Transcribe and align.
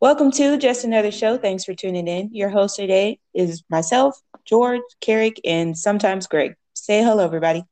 Welcome 0.00 0.30
to 0.32 0.56
Just 0.56 0.84
Another 0.84 1.10
Show. 1.10 1.36
Thanks 1.36 1.64
for 1.64 1.74
tuning 1.74 2.08
in. 2.08 2.30
Your 2.32 2.48
host 2.48 2.76
today 2.76 3.18
is 3.34 3.62
myself, 3.68 4.18
George, 4.46 4.80
Carrick, 5.02 5.38
and 5.44 5.76
sometimes 5.76 6.26
Greg. 6.26 6.54
Say 6.72 7.02
hello, 7.02 7.22
everybody. 7.22 7.64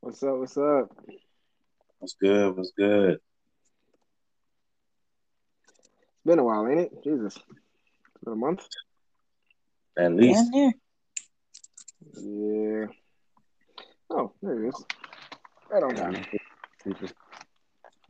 What's 0.00 0.24
up? 0.24 0.38
What's 0.38 0.56
up? 0.56 0.90
What's 2.00 2.16
good? 2.20 2.56
What's 2.56 2.72
good? 2.76 3.20
It's 5.68 6.24
been 6.24 6.40
a 6.40 6.44
while, 6.44 6.66
ain't 6.66 6.80
it? 6.80 7.04
Jesus. 7.04 7.36
It's 7.36 8.24
been 8.24 8.32
a 8.32 8.36
month. 8.36 8.66
At 9.96 10.12
least. 10.16 10.34
Down 10.34 10.50
there. 10.50 10.72
Yeah. 12.16 12.86
Oh, 14.10 14.32
there 14.42 14.64
it 14.64 14.68
is. 14.68 14.84
Right 15.70 15.82
on 15.82 15.94
time. 15.94 16.24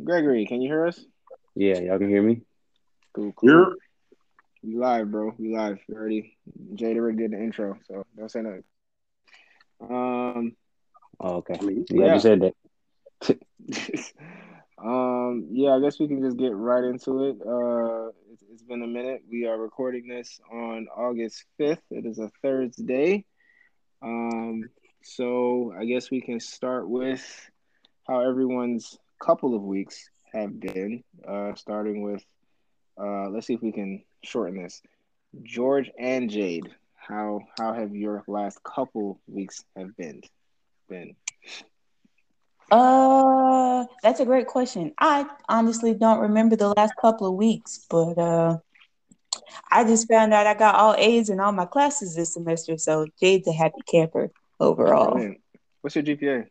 Gregory, 0.03 0.47
can 0.47 0.61
you 0.61 0.69
hear 0.69 0.87
us? 0.87 1.01
Yeah, 1.55 1.81
y'all 1.81 1.99
can 1.99 2.09
hear 2.09 2.23
me. 2.23 2.43
Cool, 3.15 3.33
cool. 3.33 3.49
You're 3.49 3.77
We 4.63 4.77
live, 4.77 5.11
bro. 5.11 5.35
We 5.39 5.57
live. 5.57 5.79
We 5.89 5.95
already 5.95 6.37
Jada 6.75 7.05
Rick 7.05 7.17
did 7.17 7.31
the 7.33 7.39
intro, 7.39 7.79
so 7.89 8.05
don't 8.17 8.31
say 8.31 8.43
nothing. 8.43 8.65
Um 9.81 10.57
Oh, 11.19 11.37
okay. 11.37 11.59
mean, 11.63 11.87
yeah. 11.89 12.15
you 12.15 12.21
said 12.21 12.43
that. 12.43 12.55
um 14.79 15.49
yeah, 15.51 15.71
I 15.71 15.81
guess 15.81 15.99
we 15.99 16.09
can 16.09 16.23
just 16.23 16.37
get 16.37 16.55
right 16.55 16.85
into 16.85 17.25
it. 17.25 17.37
Uh 17.41 18.09
it's, 18.33 18.43
it's 18.53 18.63
been 18.63 18.83
a 18.83 18.87
minute. 18.87 19.23
We 19.31 19.47
are 19.47 19.59
recording 19.59 20.09
this 20.09 20.39
on 20.53 20.89
August 20.95 21.43
5th. 21.59 21.81
It 21.91 22.05
is 22.05 22.19
a 22.19 22.31
Thursday. 22.43 23.25
Um 24.07 24.71
so 25.03 25.73
I 25.79 25.85
guess 25.85 26.11
we 26.11 26.21
can 26.21 26.41
start 26.41 26.89
with 26.89 27.25
how 28.07 28.21
everyone's 28.21 28.99
couple 29.21 29.55
of 29.55 29.63
weeks 29.63 30.11
have 30.33 30.61
been. 30.61 31.03
Uh 31.27 31.55
starting 31.55 32.03
with 32.03 32.25
uh 33.01 33.29
let's 33.31 33.47
see 33.47 33.55
if 33.55 33.63
we 33.63 33.73
can 33.73 34.03
shorten 34.23 34.63
this. 34.63 34.83
George 35.43 35.91
and 35.99 36.31
Jade, 36.31 36.69
how 36.95 37.41
how 37.59 37.73
have 37.75 37.95
your 37.95 38.25
last 38.29 38.63
couple 38.65 39.21
weeks 39.27 39.65
have 39.77 39.97
been 39.97 40.23
been? 40.89 41.17
Uh, 42.71 43.85
that's 44.03 44.21
a 44.21 44.25
great 44.25 44.47
question. 44.47 44.93
I 44.99 45.27
honestly 45.49 45.95
don't 45.95 46.21
remember 46.21 46.57
the 46.57 46.73
last 46.77 46.95
couple 47.01 47.29
of 47.29 47.35
weeks, 47.35 47.87
but 47.91 48.19
uh, 48.19 48.59
I 49.71 49.85
just 49.85 50.09
found 50.09 50.33
out 50.35 50.47
I 50.47 50.55
got 50.55 50.75
all 50.75 50.95
A's 50.97 51.29
in 51.31 51.41
all 51.41 51.53
my 51.53 51.67
classes 51.67 52.15
this 52.15 52.35
semester, 52.35 52.77
so 52.79 53.07
Jade's 53.21 53.47
a 53.49 53.53
happy 53.53 53.81
camper 53.91 54.31
overall. 54.61 55.13
Brilliant. 55.13 55.41
What's 55.81 55.95
your 55.97 56.05
GPA? 56.05 56.47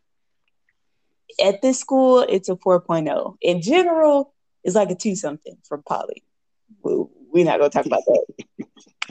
At 1.44 1.60
this 1.62 1.78
school, 1.78 2.20
it's 2.20 2.48
a 2.48 2.56
4.0. 2.56 3.36
In 3.42 3.60
general, 3.60 4.32
it's 4.64 4.74
like 4.76 4.90
a 4.90 4.94
two 4.94 5.14
something 5.16 5.56
for 5.68 5.78
Poly. 5.78 6.24
We- 6.82 7.04
We're 7.32 7.44
not 7.44 7.58
gonna 7.58 7.70
talk 7.70 7.84
about 7.86 8.02
that. 8.06 8.24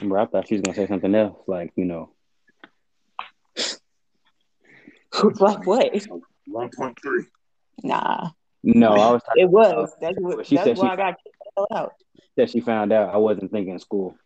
Bro, 0.02 0.22
I 0.22 0.26
thought 0.26 0.48
she 0.48 0.54
was 0.54 0.62
gonna 0.62 0.74
say 0.74 0.86
something 0.88 1.14
else, 1.14 1.38
like 1.46 1.72
you 1.76 1.84
know. 1.84 2.10
like 5.40 5.66
what? 5.66 5.92
one 6.46 6.70
point 6.76 6.98
three. 7.00 7.24
Nah, 7.82 8.30
No, 8.62 8.88
I 8.88 9.12
was 9.12 9.22
talking 9.22 9.42
it 9.44 9.50
was. 9.50 9.94
That's 10.00 10.16
what. 10.18 10.46
She 10.46 10.56
that's 10.56 10.66
said 10.66 10.78
why 10.78 10.88
she- 10.88 10.92
I 10.92 10.96
got 10.96 11.14
kicked 11.22 11.36
the 11.44 11.50
hell 11.56 11.66
out. 11.72 11.92
That 12.36 12.50
she 12.50 12.60
found 12.60 12.92
out. 12.92 13.14
I 13.14 13.16
wasn't 13.16 13.50
thinking 13.50 13.78
school. 13.78 14.16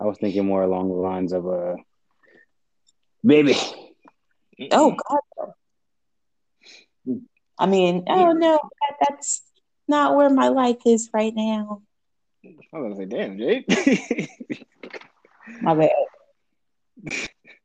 I 0.00 0.04
was 0.04 0.18
thinking 0.18 0.44
more 0.44 0.62
along 0.62 0.88
the 0.88 0.94
lines 0.94 1.32
of 1.32 1.46
uh, 1.46 1.76
baby. 3.24 3.56
Oh 4.70 4.90
God. 4.90 5.52
I 7.58 7.66
mean, 7.66 8.04
oh 8.08 8.32
no, 8.32 8.58
that, 8.80 8.96
that's 9.00 9.42
not 9.86 10.16
where 10.16 10.30
my 10.30 10.48
life 10.48 10.78
is 10.86 11.10
right 11.12 11.32
now. 11.34 11.82
I 12.44 12.78
was 12.78 12.94
gonna 12.94 12.96
say, 12.96 13.04
damn, 13.04 13.38
Jake. 13.38 13.66
My 15.60 15.74
bad. 15.74 15.90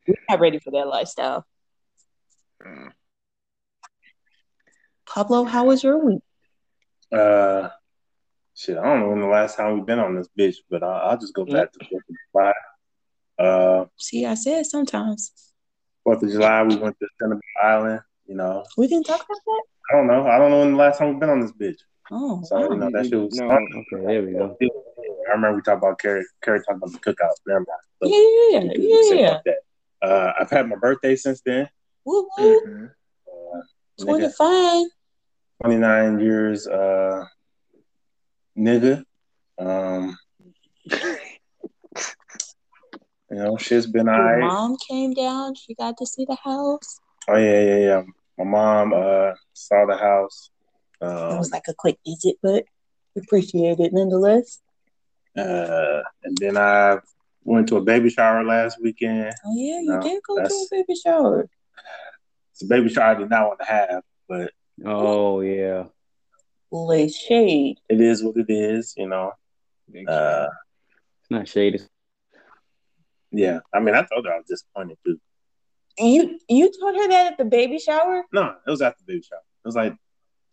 We're 0.07 0.15
not 0.29 0.39
ready 0.39 0.59
for 0.59 0.71
that 0.71 0.87
lifestyle. 0.87 1.45
Uh, 2.63 2.89
Pablo, 5.07 5.45
how 5.45 5.65
was 5.65 5.83
your 5.83 5.97
week? 5.97 6.21
Uh, 7.11 7.69
shit. 8.57 8.77
I 8.77 8.83
don't 8.83 8.99
know 9.01 9.09
when 9.09 9.21
the 9.21 9.27
last 9.27 9.55
time 9.57 9.75
we've 9.75 9.85
been 9.85 9.99
on 9.99 10.15
this 10.15 10.27
bitch, 10.37 10.55
but 10.69 10.83
I'll, 10.83 11.11
I'll 11.11 11.17
just 11.17 11.33
go 11.33 11.45
back 11.45 11.71
to 11.73 11.79
Fourth 11.89 12.03
of 12.09 12.15
July. 12.33 12.53
Uh, 13.39 13.85
See, 13.97 14.25
I 14.25 14.33
said 14.33 14.65
sometimes 14.65 15.31
Fourth 16.03 16.23
of 16.23 16.31
July, 16.31 16.63
we 16.63 16.75
went 16.75 16.97
to 16.99 17.07
Central 17.21 17.39
Island. 17.63 18.01
You 18.25 18.35
know, 18.35 18.65
we 18.77 18.87
didn't 18.87 19.05
talk 19.05 19.23
about 19.23 19.39
that. 19.45 19.63
I 19.91 19.95
don't 19.95 20.07
know. 20.07 20.27
I 20.27 20.37
don't 20.37 20.51
know 20.51 20.59
when 20.59 20.71
the 20.71 20.77
last 20.77 20.97
time 20.97 21.09
we've 21.11 21.19
been 21.19 21.29
on 21.29 21.39
this 21.39 21.51
bitch. 21.53 21.77
Oh, 22.11 22.41
So 22.43 22.71
you 22.73 22.77
know 22.79 22.89
that 22.91 23.05
shit 23.05 23.19
was. 23.19 23.35
No. 23.35 23.51
Okay, 23.51 24.05
there 24.05 24.23
we 24.23 24.33
go. 24.33 24.57
I 24.61 25.31
remember 25.33 25.57
we 25.57 25.61
talked 25.61 25.83
about 25.83 25.99
Carrie. 25.99 26.25
Carrie 26.41 26.59
talking 26.59 26.77
about 26.77 26.91
the 26.91 26.99
cookout. 26.99 27.31
Never 27.45 27.59
mind. 27.59 27.67
So, 28.01 28.09
yeah, 28.09 28.59
we 28.77 29.41
yeah. 29.45 29.53
Uh, 30.01 30.31
I've 30.39 30.49
had 30.49 30.67
my 30.69 30.75
birthday 30.75 31.15
since 31.15 31.41
then. 31.41 31.69
Woo, 32.05 32.27
woo. 32.37 32.61
mhm. 32.65 32.89
Uh, 33.27 33.61
Twenty 34.03 34.25
nigga, 34.25 34.33
five. 34.35 34.87
29 35.63 36.19
years, 36.19 36.67
uh, 36.67 37.25
nigga. 38.57 39.03
Um, 39.59 40.17
you 40.85 40.97
know, 43.31 43.57
shit's 43.57 43.87
been 43.87 44.07
Your 44.07 44.15
alright. 44.15 44.39
mom 44.39 44.77
came 44.87 45.13
down. 45.13 45.55
She 45.55 45.73
got 45.75 45.97
to 45.97 46.05
see 46.05 46.25
the 46.25 46.37
house. 46.43 46.99
Oh 47.27 47.35
yeah, 47.35 47.63
yeah, 47.63 47.77
yeah. 47.77 48.03
My 48.37 48.43
mom 48.45 48.93
uh 48.93 49.33
saw 49.53 49.85
the 49.85 49.97
house. 49.97 50.49
It 51.01 51.05
Um, 51.05 51.37
was 51.37 51.51
like 51.51 51.67
a 51.67 51.73
quick 51.73 51.97
visit, 52.05 52.37
but 52.41 52.65
appreciate 53.17 53.79
it 53.79 53.93
nonetheless. 53.93 54.59
uh, 55.37 56.01
and 56.23 56.37
then 56.37 56.57
I 56.57 56.97
went 57.43 57.67
to 57.69 57.77
a 57.77 57.81
baby 57.81 58.09
shower 58.09 58.43
last 58.43 58.77
weekend. 58.81 59.33
Oh 59.45 59.53
yeah, 59.55 59.79
you 59.81 59.93
No, 59.93 59.99
did 60.01 60.21
go 60.27 60.35
to 60.37 60.53
a 60.53 60.65
baby 60.71 60.95
shower. 60.95 61.49
It's 62.51 62.63
a 62.63 62.67
baby 62.67 62.89
shower 62.89 63.15
I 63.15 63.19
did 63.19 63.29
not 63.29 63.47
want 63.47 63.59
to 63.59 63.65
have, 63.65 64.03
but 64.27 64.51
Oh 64.85 65.41
yeah. 65.41 65.85
Lay 66.71 67.07
shade. 67.07 67.77
it 67.89 68.01
is 68.01 68.23
what 68.23 68.35
it 68.37 68.49
is, 68.49 68.93
you 68.97 69.07
know. 69.07 69.31
Uh, 70.07 70.47
It's 71.21 71.31
not 71.31 71.47
shady. 71.47 71.79
yeah. 73.31 73.59
I 73.73 73.79
mean, 73.79 73.95
I 73.95 74.03
told 74.03 74.25
her 74.25 74.33
I 74.33 74.37
was 74.37 74.45
disappointed 74.47 74.97
too. 75.05 75.19
You 75.99 76.39
you 76.47 76.71
told 76.79 76.95
her 76.95 77.07
that 77.07 77.31
at 77.33 77.37
the 77.37 77.45
baby 77.45 77.79
shower 77.79 78.23
No, 78.31 78.53
it 78.65 78.69
was 78.69 78.81
after 78.81 79.03
the 79.05 79.13
baby 79.13 79.23
shower. 79.23 79.39
It 79.63 79.67
was 79.67 79.75
like 79.75 79.93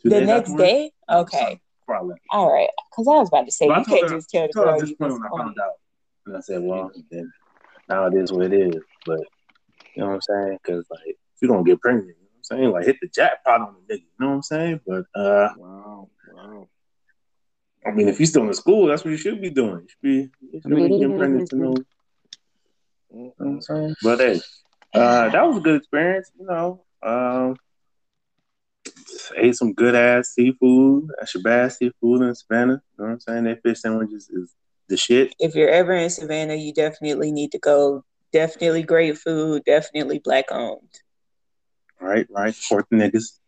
two 0.03 0.09
the 0.11 0.21
days 0.21 0.27
next 0.27 0.51
afterwards. 0.51 0.63
day. 0.73 0.91
Okay, 1.11 1.61
Before 1.81 1.97
I 1.97 2.03
left. 2.03 2.21
all 2.31 2.53
right. 2.53 2.71
Because 2.91 3.09
I 3.09 3.17
was 3.19 3.29
about 3.29 3.47
to 3.47 3.53
say 3.53 3.67
But 3.69 3.75
I 3.75 3.79
you 3.81 3.85
told 3.85 3.99
can't 4.01 4.11
her- 4.11 4.17
just 4.17 4.31
tell 4.31 4.45
I 4.45 4.47
the 4.47 4.53
told 4.53 4.67
her 4.67 4.71
I 4.71 4.73
girl 4.73 4.81
was 4.81 4.91
disappointed 4.91 5.13
when 5.15 5.23
I 5.33 5.37
found 5.45 5.59
out. 5.61 5.73
And 6.27 6.37
I 6.37 6.41
said, 6.41 6.63
well, 6.63 6.91
then 7.11 7.33
now 7.89 8.07
it 8.07 8.15
is 8.15 8.33
what 8.33 8.47
it 8.47 8.55
is. 8.55 8.83
But 9.05 9.21
you 9.95 10.03
know 10.03 10.07
what 10.07 10.15
I'm 10.15 10.21
saying? 10.23 10.59
Because 10.63 10.87
like, 10.91 11.01
if 11.07 11.17
you're 11.43 11.51
gonna 11.51 11.65
get 11.65 11.81
pregnant, 11.81 12.07
you 12.09 12.15
know 12.15 12.19
what 12.21 12.24
I'm 12.51 12.59
saying? 12.59 12.71
Like, 12.71 12.87
hit 12.87 12.97
the 13.01 13.09
jackpot 13.09 13.61
on 13.61 13.75
the 13.75 13.95
nigga. 13.95 14.01
You 14.01 14.07
know 14.21 14.29
what 14.29 14.35
I'm 14.35 14.43
saying? 14.43 14.81
But 14.87 15.05
uh, 15.15 15.49
Wow, 15.57 16.09
wow. 16.33 16.69
I 17.87 17.91
mean, 17.91 18.09
if 18.09 18.19
you're 18.19 18.27
still 18.27 18.47
in 18.47 18.55
school, 18.55 18.87
that's 18.87 19.05
what 19.05 19.11
you 19.11 19.17
should 19.17 19.41
be 19.41 19.51
doing. 19.51 19.83
You 19.83 19.89
should 19.89 20.03
be, 20.03 20.31
you 20.53 20.61
should 20.63 20.75
be 20.75 20.89
getting 20.89 21.19
pregnant 21.19 21.51
to 21.51 21.57
know. 21.57 21.75
You 23.13 23.25
know 23.25 23.33
what 23.37 23.47
I'm 23.47 23.61
saying? 23.61 23.95
But 24.03 24.19
hey, 24.21 24.41
uh, 24.95 25.29
that 25.29 25.47
was 25.47 25.59
a 25.59 25.61
good 25.61 25.77
experience. 25.77 26.31
You 26.39 26.47
know, 26.47 26.85
um, 27.03 27.57
just 28.85 29.33
ate 29.37 29.55
some 29.55 29.73
good 29.75 29.95
ass 29.95 30.31
seafood. 30.35 31.11
At 31.21 31.29
Shabazz 31.29 31.77
seafood 31.77 32.23
in 32.23 32.35
Savannah. 32.35 32.73
You 32.73 33.05
know 33.05 33.05
what 33.05 33.11
I'm 33.13 33.21
saying? 33.21 33.45
Their 33.45 33.57
fish 33.57 33.81
sandwiches 33.81 34.29
is 34.31 34.55
the 34.89 34.97
shit. 34.97 35.35
If 35.39 35.55
you're 35.55 35.71
ever 35.71 35.93
in 35.93 36.11
Savannah, 36.11 36.55
you 36.55 36.73
definitely 36.73 37.33
need 37.33 37.53
to 37.53 37.59
go. 37.59 38.05
Definitely 38.33 38.83
great 38.83 39.17
food. 39.19 39.63
Definitely 39.65 40.19
black 40.19 40.47
owned. 40.51 41.01
Right, 42.01 42.27
right. 42.31 42.55
Fourth 42.55 42.87
niggas. 42.93 43.39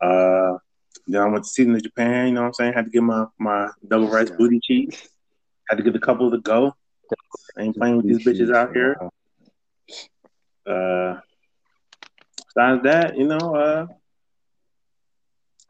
Uh, 0.00 0.58
then 1.06 1.20
I 1.20 1.26
went 1.28 1.44
to 1.44 1.50
season 1.50 1.74
to 1.74 1.80
Japan. 1.80 2.28
You 2.28 2.34
know 2.34 2.40
what 2.42 2.46
I'm 2.48 2.54
saying? 2.54 2.72
Had 2.72 2.86
to 2.86 2.90
get 2.90 3.02
my 3.02 3.26
my 3.38 3.68
double 3.86 4.08
rice 4.08 4.30
booty 4.30 4.60
cheeks. 4.62 5.08
Had 5.68 5.76
to 5.76 5.82
get 5.82 5.94
a 5.96 6.00
couple 6.00 6.30
to 6.30 6.38
go. 6.38 6.74
I 7.56 7.62
Ain't 7.62 7.76
playing 7.76 7.96
with 7.98 8.06
these 8.06 8.24
bitches 8.26 8.54
out 8.54 8.72
here. 8.74 8.96
Uh, 10.66 11.20
besides 12.48 12.82
that, 12.84 13.16
you 13.16 13.26
know, 13.26 13.54
uh, 13.54 13.86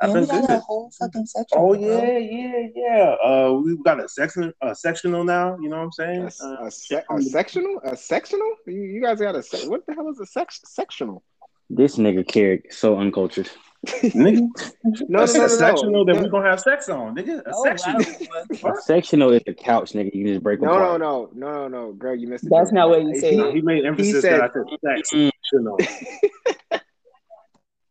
I've 0.00 0.12
been 0.12 0.22
we 0.22 0.26
good. 0.26 0.50
a 0.50 0.58
whole 0.60 0.90
fucking 0.98 1.26
section. 1.26 1.58
Oh 1.58 1.72
yeah, 1.74 2.18
yeah, 2.18 2.66
yeah. 2.74 3.14
Uh, 3.24 3.52
we've 3.64 3.82
got 3.82 4.02
a 4.02 4.08
section, 4.08 4.52
a 4.60 4.74
sectional 4.74 5.24
now. 5.24 5.56
You 5.60 5.68
know 5.68 5.78
what 5.78 5.84
I'm 5.84 5.92
saying? 5.92 6.22
A, 6.22 6.44
Uh, 6.44 6.66
a, 6.66 6.70
sec- 6.70 7.04
a 7.10 7.22
sectional? 7.22 7.80
A 7.84 7.96
sectional? 7.96 8.50
You, 8.66 8.82
you 8.82 9.02
guys 9.02 9.20
got 9.20 9.36
a 9.36 9.42
sec- 9.42 9.68
what 9.68 9.86
the 9.86 9.94
hell 9.94 10.08
is 10.10 10.20
a 10.20 10.26
sec- 10.26 10.50
sectional? 10.66 11.22
This 11.70 11.96
nigga 11.96 12.26
Carrick 12.26 12.72
so 12.72 12.98
uncultured. 12.98 13.50
nigga. 13.86 14.48
no, 15.08 15.22
a, 15.22 15.26
no, 15.26 15.32
no, 15.32 15.38
no, 15.38 15.46
sectional 15.46 16.04
that 16.04 16.16
we're 16.16 16.28
gonna 16.28 16.48
have 16.48 16.60
sex 16.60 16.88
on, 16.88 17.16
nigga. 17.16 17.40
A 17.40 17.52
oh, 17.52 17.64
sectional. 17.64 18.00
a 18.72 18.82
sectional 18.82 19.30
is 19.32 19.42
the 19.46 19.54
couch, 19.54 19.92
nigga. 19.92 20.14
You 20.14 20.24
can 20.24 20.26
just 20.26 20.42
break. 20.42 20.60
No, 20.60 20.78
no, 20.78 20.96
no, 20.96 21.30
no, 21.34 21.52
no, 21.52 21.68
no, 21.68 21.92
Greg, 21.92 22.20
you 22.20 22.28
missed. 22.28 22.44
it. 22.44 22.50
That's 22.50 22.72
not 22.72 22.88
what 22.88 23.02
you 23.02 23.18
said. 23.18 23.32
He, 23.32 23.52
he 23.52 23.60
made 23.62 23.84
emphasis 23.84 24.14
he 24.14 24.20
said, 24.20 24.40
that 24.40 24.50
I 24.50 25.00
said 25.02 25.06
sectional. 25.06 25.78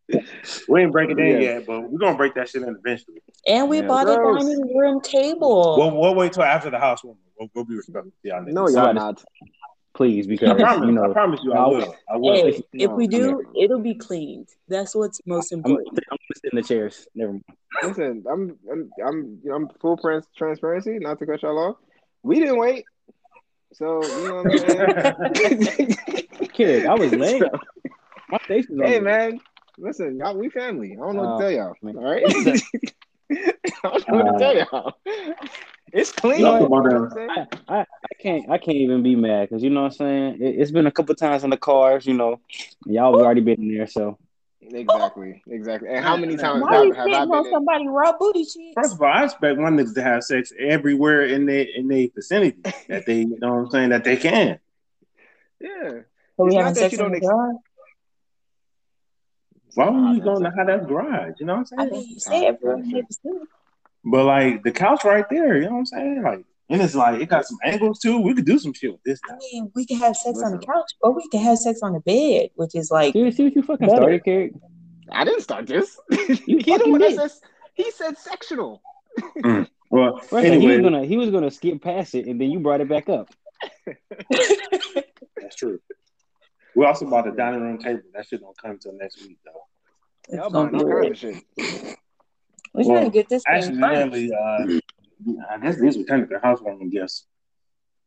we 0.67 0.81
ain't 0.81 0.91
breaking 0.91 1.17
it 1.19 1.35
in 1.35 1.41
yet, 1.41 1.65
but 1.65 1.89
we're 1.89 1.99
gonna 1.99 2.17
break 2.17 2.35
that 2.35 2.49
shit 2.49 2.61
in 2.61 2.75
eventually. 2.75 3.17
And 3.47 3.69
we 3.69 3.79
yeah, 3.79 3.87
bought 3.87 4.05
gross. 4.05 4.43
a 4.43 4.45
dining 4.45 4.77
room 4.77 5.01
table. 5.01 5.77
We'll, 5.77 5.99
we'll 5.99 6.15
wait 6.15 6.33
till 6.33 6.43
after 6.43 6.69
the 6.69 6.79
housewarming. 6.79 7.21
We'll, 7.39 7.49
we'll 7.55 7.65
be 7.65 7.75
respectful. 7.75 8.11
Yeah, 8.23 8.41
no, 8.45 8.69
y'all 8.69 8.93
not 8.93 9.23
please, 9.93 10.27
because 10.27 10.49
I 10.49 10.55
promise, 10.55 10.87
you 10.87 10.91
know, 10.93 11.09
I 11.09 11.13
promise 11.13 11.39
you, 11.43 11.53
I 11.53 11.67
will. 11.67 11.95
I 12.09 12.17
will. 12.17 12.33
Hey, 12.33 12.63
if 12.73 12.91
we 12.91 13.07
do, 13.07 13.41
it'll 13.59 13.79
be 13.79 13.95
cleaned. 13.95 14.49
That's 14.67 14.95
what's 14.95 15.21
most 15.25 15.51
important. 15.51 15.89
I'm, 15.89 16.03
I'm 16.11 16.17
gonna 16.17 16.41
sit 16.41 16.53
in 16.53 16.57
the 16.57 16.63
chairs. 16.63 17.07
Never 17.15 17.33
mind. 17.33 17.43
Listen, 17.83 18.23
I'm, 18.29 18.57
I'm, 18.71 18.91
I'm, 19.05 19.41
I'm 19.53 19.69
full 19.81 19.99
transparency. 20.35 20.99
Not 20.99 21.19
to 21.19 21.25
cut 21.25 21.41
y'all 21.41 21.59
off. 21.59 21.77
We 22.23 22.39
didn't 22.39 22.57
wait, 22.57 22.85
so 23.73 24.01
you 24.03 24.27
know 24.27 24.43
what 24.43 24.53
I'm 24.53 25.37
saying. 25.67 25.97
Kid, 26.53 26.85
I 26.85 26.93
was 26.93 27.11
late. 27.11 27.43
My 28.29 28.37
face 28.47 28.69
is 28.69 28.79
Hey, 28.81 28.99
man. 28.99 29.39
Listen, 29.77 30.17
y'all, 30.17 30.37
we 30.37 30.49
family. 30.49 30.93
I 30.93 30.95
don't 30.97 31.15
know 31.15 31.23
uh, 31.23 31.35
what 31.35 31.39
to 31.39 31.45
oh, 31.45 31.49
tell 31.49 31.51
y'all. 31.51 31.73
Man. 31.81 31.97
All 31.97 32.03
right. 32.03 32.23
I 33.31 33.89
don't 33.89 34.07
know 34.07 34.19
uh, 34.19 34.23
what 34.23 34.31
to 34.31 34.39
tell 34.39 34.55
y'all. 34.55 34.93
It's 35.93 36.11
clean. 36.11 36.39
You 36.39 36.45
know 36.45 37.07
I, 37.29 37.47
I, 37.67 37.79
I, 37.81 37.85
can't 38.19 38.49
I 38.49 38.57
can't 38.57 38.77
even 38.77 39.03
be 39.03 39.15
mad 39.15 39.47
because 39.47 39.61
you 39.61 39.69
know 39.69 39.83
what 39.83 39.91
I'm 39.91 39.97
saying. 39.97 40.41
It, 40.41 40.59
has 40.59 40.71
been 40.71 40.87
a 40.87 40.91
couple 40.91 41.13
times 41.13 41.43
in 41.43 41.51
the 41.51 41.57
cars, 41.57 42.07
you 42.07 42.15
know. 42.15 42.39
Y'all 42.87 43.15
have 43.15 43.23
already 43.23 43.41
been 43.41 43.61
in 43.61 43.77
there, 43.77 43.85
so. 43.85 44.17
Exactly, 44.59 45.43
exactly. 45.47 45.89
And 45.89 46.03
how 46.03 46.17
many 46.17 46.35
times 46.35 46.63
Why 46.63 46.77
have, 46.77 46.85
you 46.85 46.93
have 46.93 47.07
I 47.07 47.25
been 47.25 47.31
on 47.31 47.51
somebody 47.51 47.87
raw 47.87 48.13
booty 48.17 48.43
cheeks? 48.43 48.73
First 48.75 48.95
of 48.95 49.01
all, 49.01 49.07
I 49.07 49.25
expect 49.25 49.59
one 49.59 49.77
niggas 49.77 49.93
to 49.93 50.01
have 50.01 50.23
sex 50.23 50.51
everywhere 50.57 51.25
in 51.25 51.45
their 51.45 51.67
in 51.75 51.87
their 51.87 52.07
vicinity 52.15 52.57
that 52.87 53.05
they, 53.05 53.19
you 53.19 53.37
know 53.39 53.53
what 53.53 53.59
I'm 53.59 53.69
saying, 53.69 53.89
that 53.89 54.03
they 54.03 54.17
can. 54.17 54.59
Yeah. 55.61 56.01
So 56.35 56.43
we 56.43 56.55
having 56.55 56.75
sex 56.75 56.93
in 56.93 57.09
the 57.09 57.21
garage? 57.21 57.55
Why 59.75 59.89
would 59.89 60.17
you 60.17 60.21
going 60.23 60.43
to 60.43 60.51
how 60.51 60.65
that 60.65 60.87
garage? 60.87 61.35
You 61.39 61.45
know 61.45 61.53
what 61.53 61.59
I'm 61.59 61.65
saying? 61.65 61.81
I 61.81 61.85
mean, 61.85 62.09
you 62.09 62.19
say 62.19 62.47
everyone 62.47 62.83
but 64.03 64.25
like 64.25 64.63
the 64.63 64.71
couch 64.71 65.03
right 65.03 65.25
there, 65.29 65.57
you 65.57 65.65
know 65.65 65.71
what 65.71 65.79
I'm 65.79 65.85
saying? 65.85 66.23
Like, 66.23 66.45
and 66.69 66.81
it's 66.81 66.95
like 66.95 67.21
it 67.21 67.29
got 67.29 67.45
some 67.45 67.57
angles 67.63 67.99
too. 67.99 68.19
We 68.19 68.33
could 68.33 68.45
do 68.45 68.57
some 68.59 68.73
shit 68.73 68.91
with 68.91 69.03
this. 69.03 69.19
I 69.29 69.35
mean, 69.51 69.71
we 69.75 69.85
can 69.85 69.97
have 69.97 70.15
sex 70.15 70.37
Listen. 70.37 70.53
on 70.53 70.59
the 70.59 70.65
couch, 70.65 70.91
or 71.01 71.11
we 71.13 71.27
can 71.29 71.41
have 71.41 71.57
sex 71.57 71.81
on 71.83 71.93
the 71.93 71.99
bed, 71.99 72.49
which 72.55 72.75
is 72.75 72.89
like. 72.91 73.13
See, 73.13 73.31
see 73.31 73.43
what 73.45 73.55
you 73.55 73.63
fucking 73.63 73.87
better. 73.87 74.01
started, 74.01 74.23
Carrick? 74.23 74.53
I 75.11 75.25
didn't 75.25 75.41
start 75.41 75.67
this. 75.67 75.99
he 76.11 76.55
the 76.57 76.83
one 76.87 76.99
that 77.01 77.15
says 77.15 77.41
he 77.73 77.91
said 77.91 78.17
sectional. 78.17 78.81
mm. 79.37 79.67
Well, 79.89 80.21
right, 80.31 80.45
anyway. 80.45 80.61
he 80.61 80.67
was 80.67 80.81
gonna 80.81 81.05
he 81.05 81.17
was 81.17 81.29
gonna 81.29 81.51
skip 81.51 81.81
past 81.81 82.15
it, 82.15 82.25
and 82.25 82.41
then 82.41 82.49
you 82.49 82.59
brought 82.59 82.81
it 82.81 82.89
back 82.89 83.09
up. 83.09 83.29
That's 85.37 85.55
true. 85.55 85.79
We 86.75 86.85
also 86.85 87.07
bought 87.07 87.27
a 87.27 87.31
dining 87.31 87.61
room 87.61 87.77
table. 87.77 88.01
That 88.13 88.25
shit 88.25 88.41
don't 88.41 88.57
come 88.57 88.71
until 88.71 88.93
next 88.93 89.21
week, 89.21 89.37
though. 89.45 90.35
Y'all 90.35 90.49
buying 90.49 90.73
all 90.73 91.01
kinds 91.01 91.23
of 91.23 91.43
shit. 91.57 91.97
We're 92.73 92.85
well, 92.85 92.95
trying 92.97 93.11
to 93.11 93.11
get 93.11 93.29
this 93.29 93.43
actually, 93.47 93.75
thing 93.75 94.33
uh, 94.33 94.79
I 95.51 95.57
guess 95.59 95.79
these 95.79 95.97
were 95.97 96.03
technically 96.03 96.37
housewarming 96.41 96.89
gifts. 96.89 97.27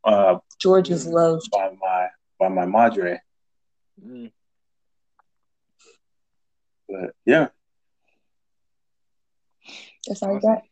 Uh, 0.02 0.38
George's 0.60 1.06
love 1.06 1.40
by 1.52 1.70
my 1.80 2.08
by 2.38 2.48
my 2.48 2.66
madre. 2.66 3.20
Mm. 4.04 4.30
But 6.88 7.14
yeah, 7.24 7.48
that's 10.06 10.22
all 10.22 10.38
got. 10.38 10.62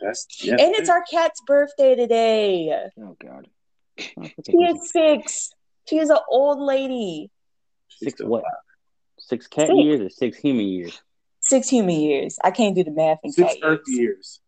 That's 0.00 0.26
yeah, 0.44 0.56
and 0.60 0.74
it's 0.74 0.88
our 0.88 1.04
cat's 1.10 1.40
birthday 1.46 1.96
today. 1.96 2.88
Oh 3.00 3.16
God, 3.20 3.48
she 3.98 4.56
is 4.56 4.90
six. 4.90 5.50
She 5.88 5.98
is 5.98 6.10
an 6.10 6.18
old 6.30 6.60
lady. 6.60 7.30
Six 7.88 8.22
what? 8.22 8.44
Six 9.18 9.46
cat 9.46 9.68
six. 9.68 9.78
years 9.78 10.00
or 10.00 10.10
six 10.10 10.38
human 10.38 10.66
years? 10.66 11.02
Six 11.48 11.68
human 11.68 11.98
years. 11.98 12.38
I 12.42 12.50
can't 12.50 12.74
do 12.74 12.84
the 12.84 12.90
math 12.90 13.18
in 13.24 13.32
six 13.32 13.54
Earth 13.62 13.80
years. 13.86 13.98
years. 13.98 14.40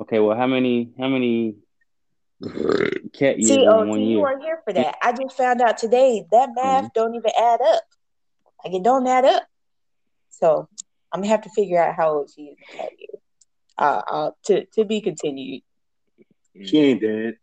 Okay, 0.00 0.18
well, 0.18 0.36
how 0.36 0.46
many? 0.46 0.90
How 0.98 1.08
many 1.08 1.56
cat 3.12 3.38
years 3.38 3.48
see, 3.48 3.66
oh, 3.66 3.82
in 3.82 3.88
one 3.88 4.00
year? 4.00 4.10
You 4.10 4.20
weren't 4.20 4.42
here 4.42 4.60
for 4.64 4.72
that. 4.72 4.96
I 5.02 5.12
just 5.12 5.36
found 5.36 5.60
out 5.60 5.78
today 5.78 6.24
that 6.32 6.50
math 6.54 6.84
mm-hmm. 6.84 6.86
don't 6.94 7.14
even 7.14 7.30
add 7.38 7.60
up. 7.60 7.82
Like 8.64 8.74
it 8.74 8.82
don't 8.82 9.06
add 9.06 9.24
up. 9.24 9.44
So 10.30 10.68
I'm 11.12 11.20
gonna 11.20 11.30
have 11.30 11.42
to 11.42 11.50
figure 11.50 11.82
out 11.82 11.94
how 11.94 12.10
old 12.10 12.30
she 12.34 12.42
is 12.42 12.58
in 12.58 12.78
cat 12.78 12.90
years. 12.98 13.22
Uh, 13.78 14.02
uh, 14.10 14.30
to 14.44 14.64
to 14.66 14.84
be 14.84 15.00
continued. 15.00 15.62
She 16.64 16.78
ain't 16.78 17.00
dead. 17.00 17.36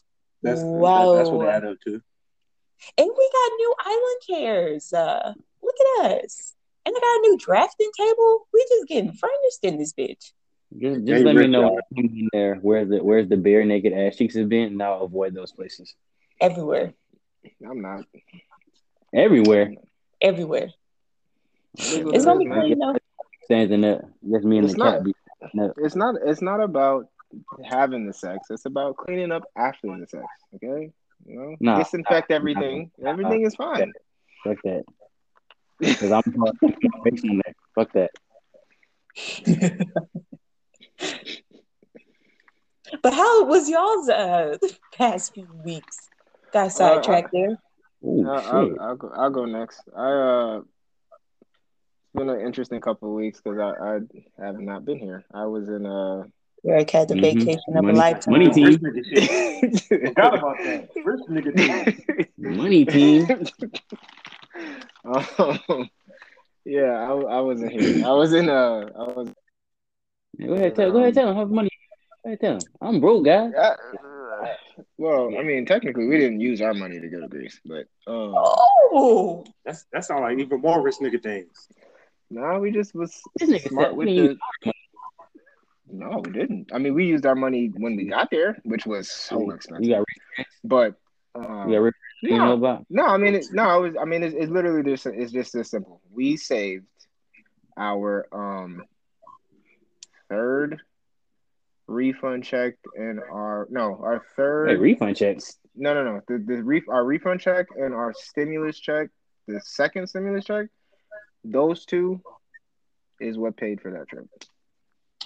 That's 0.44 0.62
wow. 0.62 1.14
That, 1.14 1.18
that's 1.18 1.30
what 1.30 1.50
add 1.50 1.66
up 1.66 1.78
to. 1.86 2.02
And 2.98 3.10
we 3.18 3.30
got 3.34 3.52
new 3.58 3.76
island 3.86 4.22
chairs. 4.22 4.94
Uh, 4.94 5.34
look 5.62 5.76
at 6.04 6.24
us. 6.24 6.54
And 6.88 6.96
I 6.96 7.00
got 7.02 7.18
a 7.18 7.20
new 7.24 7.38
drafting 7.38 7.92
table. 7.98 8.48
We 8.54 8.66
just 8.70 8.88
getting 8.88 9.12
furnished 9.12 9.60
in 9.64 9.78
this 9.78 9.92
bitch. 9.92 10.32
Just, 10.82 11.04
just 11.06 11.26
let 11.26 11.36
me 11.36 11.48
know 11.48 11.78
in 11.98 12.30
there 12.32 12.56
where 12.56 12.86
the 12.86 13.04
where's 13.04 13.28
the 13.28 13.36
bare 13.36 13.66
naked 13.66 13.92
ass 13.92 14.16
cheeks 14.16 14.36
has 14.36 14.48
been, 14.48 14.68
and 14.68 14.82
I'll 14.82 15.04
avoid 15.04 15.34
those 15.34 15.52
places. 15.52 15.94
Everywhere. 16.40 16.94
I'm 17.70 17.82
not. 17.82 18.06
Everywhere. 19.14 19.74
Everywhere. 20.22 20.70
It's 21.76 22.24
gonna 22.24 22.40
be 22.40 22.46
cool, 22.46 22.68
you 22.68 22.78
know. 22.78 22.96
Standing 23.44 23.84
up, 23.84 24.02
just 24.30 24.46
me 24.46 24.60
and 24.60 24.66
it's 24.66 24.76
the 24.76 24.80
not, 24.80 25.04
cat. 25.04 25.74
It's 25.78 25.96
not. 25.96 26.16
It's 26.26 26.42
not 26.42 26.62
about 26.62 27.10
having 27.66 28.08
the 28.08 28.14
sex. 28.14 28.48
It's 28.50 28.66
about 28.66 28.96
cleaning 28.96 29.34
up 29.34 29.44
after 29.58 29.88
the 29.88 30.08
sex. 30.08 30.26
Okay, 30.56 30.94
you 31.26 31.36
know, 31.38 31.58
nah, 31.60 31.80
disinfect 31.80 32.32
everything. 32.32 32.92
Nah, 32.98 33.10
everything 33.10 33.46
is 33.46 33.56
fine. 33.56 33.92
Fuck 34.44 34.58
that. 34.64 34.84
Because 35.80 36.12
I'm 36.12 36.24
based 37.04 37.26
on 37.26 37.42
that. 37.46 37.56
Fuck 37.76 37.92
that. 37.94 38.12
but 43.02 43.14
how 43.14 43.46
was 43.46 43.70
y'all's 43.70 44.10
uh 44.10 44.58
past 44.94 45.34
few 45.34 45.48
weeks? 45.64 46.10
Got 46.54 46.72
sidetracked 46.72 47.28
uh, 47.28 47.30
there. 47.34 47.58
Ooh, 48.06 48.30
I'll, 48.30 48.80
I'll, 48.80 48.96
go. 48.96 49.12
I'll 49.16 49.30
go 49.30 49.46
next. 49.46 49.82
I 49.96 50.10
uh, 50.10 50.58
it's 50.60 50.68
been 52.16 52.30
an 52.30 52.42
interesting 52.42 52.80
couple 52.80 53.10
of 53.10 53.16
weeks 53.16 53.42
because 53.42 53.60
I, 53.60 54.00
I 54.42 54.46
have 54.46 54.60
not 54.60 54.86
been 54.86 55.00
here. 55.00 55.26
I 55.34 55.46
was 55.46 55.68
in 55.68 55.86
uh. 55.86 56.24
Eric 56.68 56.90
had 56.90 57.08
the 57.08 57.14
mm-hmm. 57.14 57.40
vacation 57.40 57.78
of 57.78 57.84
money, 57.84 57.98
a 57.98 58.02
lifetime. 58.02 58.34
Money 58.34 58.50
team. 58.50 58.80
Forgot 58.80 60.38
about 60.38 60.58
that. 60.58 60.90
First 61.04 61.30
nigga 61.30 61.56
team. 61.56 62.28
Money 62.38 62.86
team. 62.86 63.28
Um, 65.06 65.90
yeah, 66.66 67.08
I, 67.10 67.14
I 67.14 67.40
wasn't 67.40 67.72
here. 67.72 68.06
I 68.06 68.12
was 68.12 68.34
in 68.34 68.50
uh, 68.50 68.90
I 68.94 69.04
was. 69.04 69.30
Go 70.38 70.54
ahead, 70.54 70.76
tell. 70.76 70.92
Go 70.92 71.00
ahead, 71.00 71.14
tell 71.14 71.30
him 71.30 71.36
how 71.36 71.46
money. 71.46 71.70
Go 72.24 72.30
ahead, 72.30 72.42
tell 72.42 72.54
him. 72.56 72.60
I'm 72.82 73.00
broke, 73.00 73.24
guy. 73.24 73.48
Uh, 73.48 73.76
well, 74.98 75.32
I 75.40 75.44
mean, 75.44 75.66
technically, 75.66 76.08
we 76.08 76.18
didn't 76.18 76.42
use 76.42 76.62
our 76.62 76.74
money 76.74 77.00
to 77.00 77.08
go 77.08 77.22
to 77.22 77.28
Greece, 77.28 77.60
but 77.66 77.86
um, 78.06 78.34
oh, 78.36 79.46
that's 79.66 79.86
that 79.94 80.04
sounds 80.04 80.22
like 80.22 80.38
even 80.40 80.60
more 80.60 80.82
rich 80.82 80.96
nigga 81.02 81.22
things. 81.22 81.70
No, 82.30 82.42
nah, 82.42 82.60
we 82.60 82.72
just 82.72 82.94
was 82.94 83.22
smart 83.68 83.96
with 83.96 84.08
the. 84.08 84.38
No, 85.90 86.22
we 86.26 86.32
didn't. 86.32 86.72
I 86.74 86.80
mean, 86.80 86.94
we 86.94 87.06
used 87.06 87.26
our 87.26 87.36
money 87.36 87.72
when 87.78 87.96
we 87.96 88.06
got 88.06 88.30
there, 88.30 88.58
which 88.66 88.86
was 88.86 89.10
so 89.10 89.52
expensive. 89.52 89.86
You 89.86 89.96
got, 89.96 90.06
but 90.66 90.96
um, 91.34 91.70
you 91.70 91.92
got 92.24 92.38
no, 92.38 92.46
know 92.46 92.54
about? 92.54 92.86
No, 92.90 93.06
I 93.06 93.18
mean, 93.18 93.36
it, 93.36 93.46
no, 93.52 93.78
it 93.78 93.90
was, 93.90 93.96
I 94.02 94.06
mean, 94.06 94.24
it's, 94.24 94.36
it's 94.36 94.52
literally 94.52 94.84
just, 94.84 95.06
it's 95.06 95.32
just 95.32 95.54
this 95.54 95.72
simple. 95.72 96.02
We 96.12 96.38
saved 96.38 96.86
our 97.78 98.28
um 98.32 98.84
third 100.30 100.82
refund 101.88 102.44
check 102.44 102.74
and 102.96 103.20
our 103.20 103.68
no, 103.70 104.00
our 104.02 104.24
third 104.36 104.70
hey, 104.70 104.76
refund 104.76 105.16
checks. 105.16 105.58
No, 105.76 105.94
no, 105.94 106.04
no. 106.04 106.22
The 106.28 106.44
the 106.44 106.64
ref, 106.64 106.84
our 106.90 107.06
refund 107.06 107.40
check 107.40 107.68
and 107.78 107.94
our 107.94 108.14
stimulus 108.18 108.80
check, 108.80 109.10
the 109.48 109.62
second 109.64 110.08
stimulus 110.08 110.46
check, 110.46 110.68
those 111.44 111.86
two 111.86 112.22
is 113.22 113.38
what 113.38 113.58
paid 113.58 113.82
for 113.82 113.92
that 113.92 114.08
trip. 114.10 114.26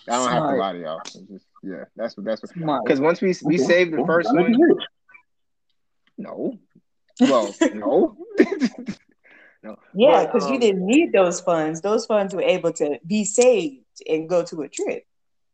I 0.07 0.13
don't 0.13 0.27
Smart. 0.27 0.33
have 0.33 0.51
to 0.51 0.57
lie 0.57 0.73
to 0.73 0.79
y'all. 0.79 1.01
Just, 1.03 1.45
yeah, 1.63 1.85
that's 1.95 2.17
what 2.17 2.25
that's 2.25 2.41
what. 2.41 2.83
Because 2.83 2.99
once 2.99 3.21
we 3.21 3.33
we 3.43 3.57
saved 3.57 3.93
the 3.93 4.03
first 4.05 4.33
one. 4.33 4.55
No, 6.17 6.59
well, 7.21 7.55
no. 7.73 8.17
no. 9.63 9.77
Yeah, 9.93 10.25
because 10.25 10.45
um, 10.45 10.53
you 10.53 10.59
didn't 10.59 10.85
need 10.85 11.11
those 11.13 11.39
funds. 11.39 11.81
Those 11.81 12.05
funds 12.05 12.33
were 12.33 12.41
able 12.41 12.73
to 12.73 12.99
be 13.05 13.25
saved 13.25 13.85
and 14.07 14.27
go 14.27 14.43
to 14.43 14.61
a 14.61 14.69
trip. 14.69 15.05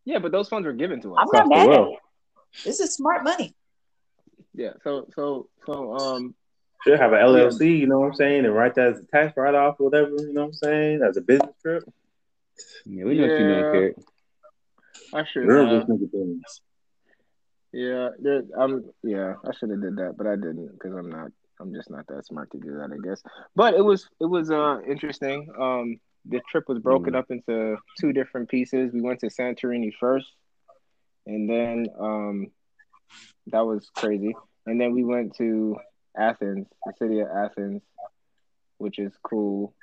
Yeah, 0.05 0.19
but 0.19 0.31
those 0.31 0.47
funds 0.47 0.65
were 0.65 0.73
given 0.73 1.01
to 1.01 1.15
us. 1.15 1.27
I'm 1.33 1.49
not 1.49 1.49
mad 1.49 1.69
at 1.69 1.87
it. 1.87 1.99
This 2.63 2.79
is 2.79 2.93
smart 2.93 3.23
money. 3.23 3.55
Yeah. 4.53 4.73
So 4.83 5.07
so 5.13 5.49
so 5.65 5.93
um 5.97 6.35
should 6.83 6.99
have 6.99 7.11
an 7.11 7.19
LLC, 7.19 7.79
you 7.79 7.87
know 7.87 7.99
what 7.99 8.07
I'm 8.07 8.15
saying, 8.15 8.45
and 8.45 8.53
write 8.53 8.75
that 8.75 8.93
as 8.93 8.99
a 8.99 9.03
tax 9.03 9.35
write 9.35 9.55
off 9.55 9.79
or 9.79 9.89
whatever, 9.89 10.11
you 10.19 10.33
know 10.33 10.41
what 10.41 10.47
I'm 10.47 10.53
saying, 10.53 11.01
as 11.01 11.17
a 11.17 11.21
business 11.21 11.55
trip. 11.61 11.83
Yeah, 12.85 13.03
we 13.03 13.17
know 13.17 13.25
yeah. 13.25 13.37
you 13.37 13.47
don't 13.49 13.71
care. 13.71 13.93
I 15.13 15.25
should 15.25 15.49
have. 15.49 15.87
Yeah, 17.73 18.09
there, 18.19 18.43
I'm. 18.57 18.85
Yeah, 19.03 19.35
I 19.45 19.53
should 19.55 19.69
have 19.69 19.81
did 19.81 19.97
that, 19.97 20.15
but 20.17 20.27
I 20.27 20.35
didn't 20.35 20.71
because 20.73 20.93
I'm 20.95 21.09
not. 21.09 21.31
I'm 21.59 21.73
just 21.73 21.89
not 21.89 22.07
that 22.07 22.25
smart 22.25 22.51
to 22.51 22.57
do 22.57 22.77
that, 22.77 22.91
I 22.91 23.07
guess. 23.07 23.21
But 23.55 23.73
it 23.73 23.83
was 23.83 24.07
it 24.19 24.25
was 24.25 24.51
uh 24.51 24.79
interesting. 24.87 25.49
Um, 25.59 25.99
the 26.25 26.41
trip 26.49 26.65
was 26.67 26.79
broken 26.79 27.13
mm. 27.13 27.19
up 27.19 27.25
into 27.29 27.77
two 27.99 28.13
different 28.13 28.49
pieces. 28.49 28.91
We 28.93 29.01
went 29.01 29.21
to 29.21 29.27
Santorini 29.27 29.91
first, 29.99 30.27
and 31.25 31.49
then 31.49 31.87
um, 31.99 32.47
that 33.47 33.65
was 33.65 33.89
crazy. 33.95 34.35
And 34.65 34.79
then 34.79 34.93
we 34.93 35.03
went 35.03 35.35
to 35.37 35.77
Athens, 36.17 36.67
the 36.85 36.93
city 36.97 37.19
of 37.19 37.29
Athens, 37.29 37.81
which 38.77 38.99
is 38.99 39.13
cool. 39.23 39.73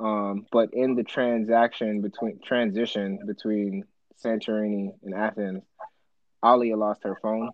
Um, 0.00 0.46
but 0.50 0.70
in 0.72 0.96
the 0.96 1.04
transaction 1.04 2.00
between 2.00 2.40
transition 2.40 3.20
between 3.26 3.84
Santorini 4.24 4.94
and 5.04 5.14
Athens, 5.14 5.62
Alia 6.44 6.76
lost 6.76 7.04
her 7.04 7.16
phone. 7.22 7.50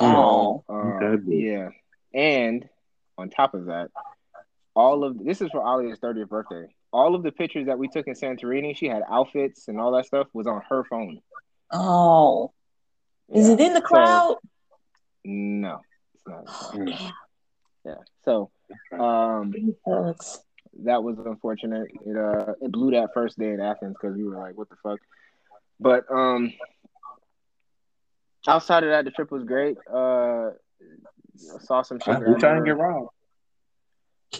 Oh, 0.00 0.62
uh, 0.68 1.16
yeah. 1.26 1.70
And 2.14 2.68
on 3.18 3.28
top 3.28 3.54
of 3.54 3.66
that, 3.66 3.90
all 4.74 5.04
of 5.04 5.22
this 5.22 5.42
is 5.42 5.50
for 5.50 5.60
Alia's 5.60 5.98
30th 5.98 6.28
birthday. 6.28 6.66
All 6.92 7.14
of 7.14 7.22
the 7.22 7.32
pictures 7.32 7.66
that 7.66 7.78
we 7.78 7.88
took 7.88 8.06
in 8.06 8.14
Santorini, 8.14 8.76
she 8.76 8.86
had 8.86 9.02
outfits 9.10 9.68
and 9.68 9.78
all 9.78 9.92
that 9.92 10.06
stuff 10.06 10.28
was 10.32 10.46
on 10.46 10.62
her 10.70 10.84
phone. 10.84 11.20
Oh. 11.72 12.52
Is 13.28 13.48
it 13.48 13.60
in 13.60 13.74
the 13.74 13.82
crowd? 13.82 14.36
So, 14.36 14.38
no, 15.24 15.80
it's 16.14 16.26
not. 16.26 16.44
Oh, 16.74 17.10
yeah. 17.84 17.94
So 18.24 18.50
um 18.92 19.54
that 20.84 21.02
was 21.02 21.16
unfortunate. 21.18 21.88
It 22.04 22.16
uh 22.16 22.52
it 22.60 22.70
blew 22.70 22.90
that 22.92 23.10
first 23.14 23.38
day 23.38 23.50
in 23.50 23.60
Athens 23.60 23.96
because 24.00 24.16
we 24.16 24.24
were 24.24 24.36
like, 24.36 24.56
what 24.56 24.68
the 24.68 24.76
fuck? 24.82 25.00
But 25.80 26.04
um 26.10 26.52
outside 28.46 28.84
of 28.84 28.90
that, 28.90 29.04
the 29.04 29.10
trip 29.10 29.30
was 29.30 29.44
great. 29.44 29.78
Uh 29.90 30.50
saw 31.60 31.82
some 31.82 32.00
shit. 32.00 32.18
We 32.20 32.38
trying 32.38 32.62
to 32.62 32.64
get 32.64 32.76
robbed. 32.76 33.10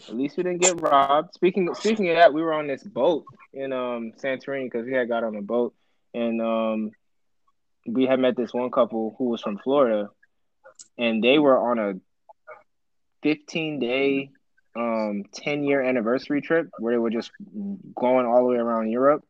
At 0.09 0.17
least 0.17 0.37
we 0.37 0.43
didn't 0.43 0.61
get 0.61 0.81
robbed. 0.81 1.35
Speaking 1.35 1.75
speaking 1.75 2.09
of 2.11 2.17
that, 2.17 2.33
we 2.33 2.43
were 2.43 2.53
on 2.53 2.67
this 2.67 2.83
boat 2.83 3.25
in 3.53 3.73
um 3.73 4.13
Santorini 4.23 4.65
because 4.65 4.87
we 4.87 4.93
had 4.93 5.09
got 5.09 5.25
on 5.25 5.37
a 5.37 5.43
boat 5.43 5.75
and 6.15 6.41
um 6.41 6.91
we 7.87 8.05
had 8.05 8.21
met 8.21 8.37
this 8.37 8.53
one 8.53 8.71
couple 8.71 9.15
who 9.19 9.25
was 9.31 9.41
from 9.41 9.59
Florida 9.59 10.11
and 10.99 11.23
they 11.23 11.39
were 11.39 11.59
on 11.59 11.79
a 11.79 11.95
15 13.23 13.79
day 13.79 14.31
um 14.77 15.25
10 15.33 15.65
year 15.65 15.83
anniversary 15.83 16.41
trip 16.41 16.69
where 16.79 16.93
they 16.95 16.99
were 16.99 17.11
just 17.11 17.31
going 17.95 18.27
all 18.27 18.43
the 18.43 18.49
way 18.49 18.57
around 18.57 18.91
Europe 18.91 19.25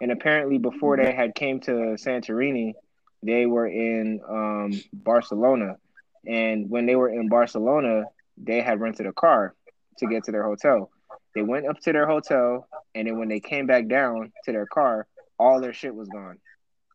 and 0.00 0.10
apparently 0.12 0.58
before 0.58 0.96
they 0.96 1.12
had 1.12 1.34
came 1.34 1.60
to 1.60 1.72
Santorini 1.98 2.74
they 3.22 3.46
were 3.46 3.66
in 3.66 4.20
um 4.28 4.80
Barcelona 4.92 5.76
and 6.26 6.68
when 6.70 6.86
they 6.86 6.96
were 6.96 7.08
in 7.08 7.28
Barcelona 7.28 8.04
they 8.36 8.60
had 8.60 8.80
rented 8.80 9.06
a 9.06 9.12
car 9.12 9.54
to 9.98 10.06
get 10.06 10.24
to 10.24 10.32
their 10.32 10.44
hotel. 10.44 10.90
They 11.34 11.42
went 11.42 11.66
up 11.66 11.80
to 11.80 11.92
their 11.92 12.06
hotel 12.06 12.68
and 12.94 13.06
then 13.06 13.18
when 13.18 13.28
they 13.28 13.40
came 13.40 13.66
back 13.66 13.88
down 13.88 14.32
to 14.44 14.52
their 14.52 14.66
car 14.66 15.06
all 15.38 15.60
their 15.60 15.72
shit 15.72 15.94
was 15.94 16.08
gone. 16.08 16.38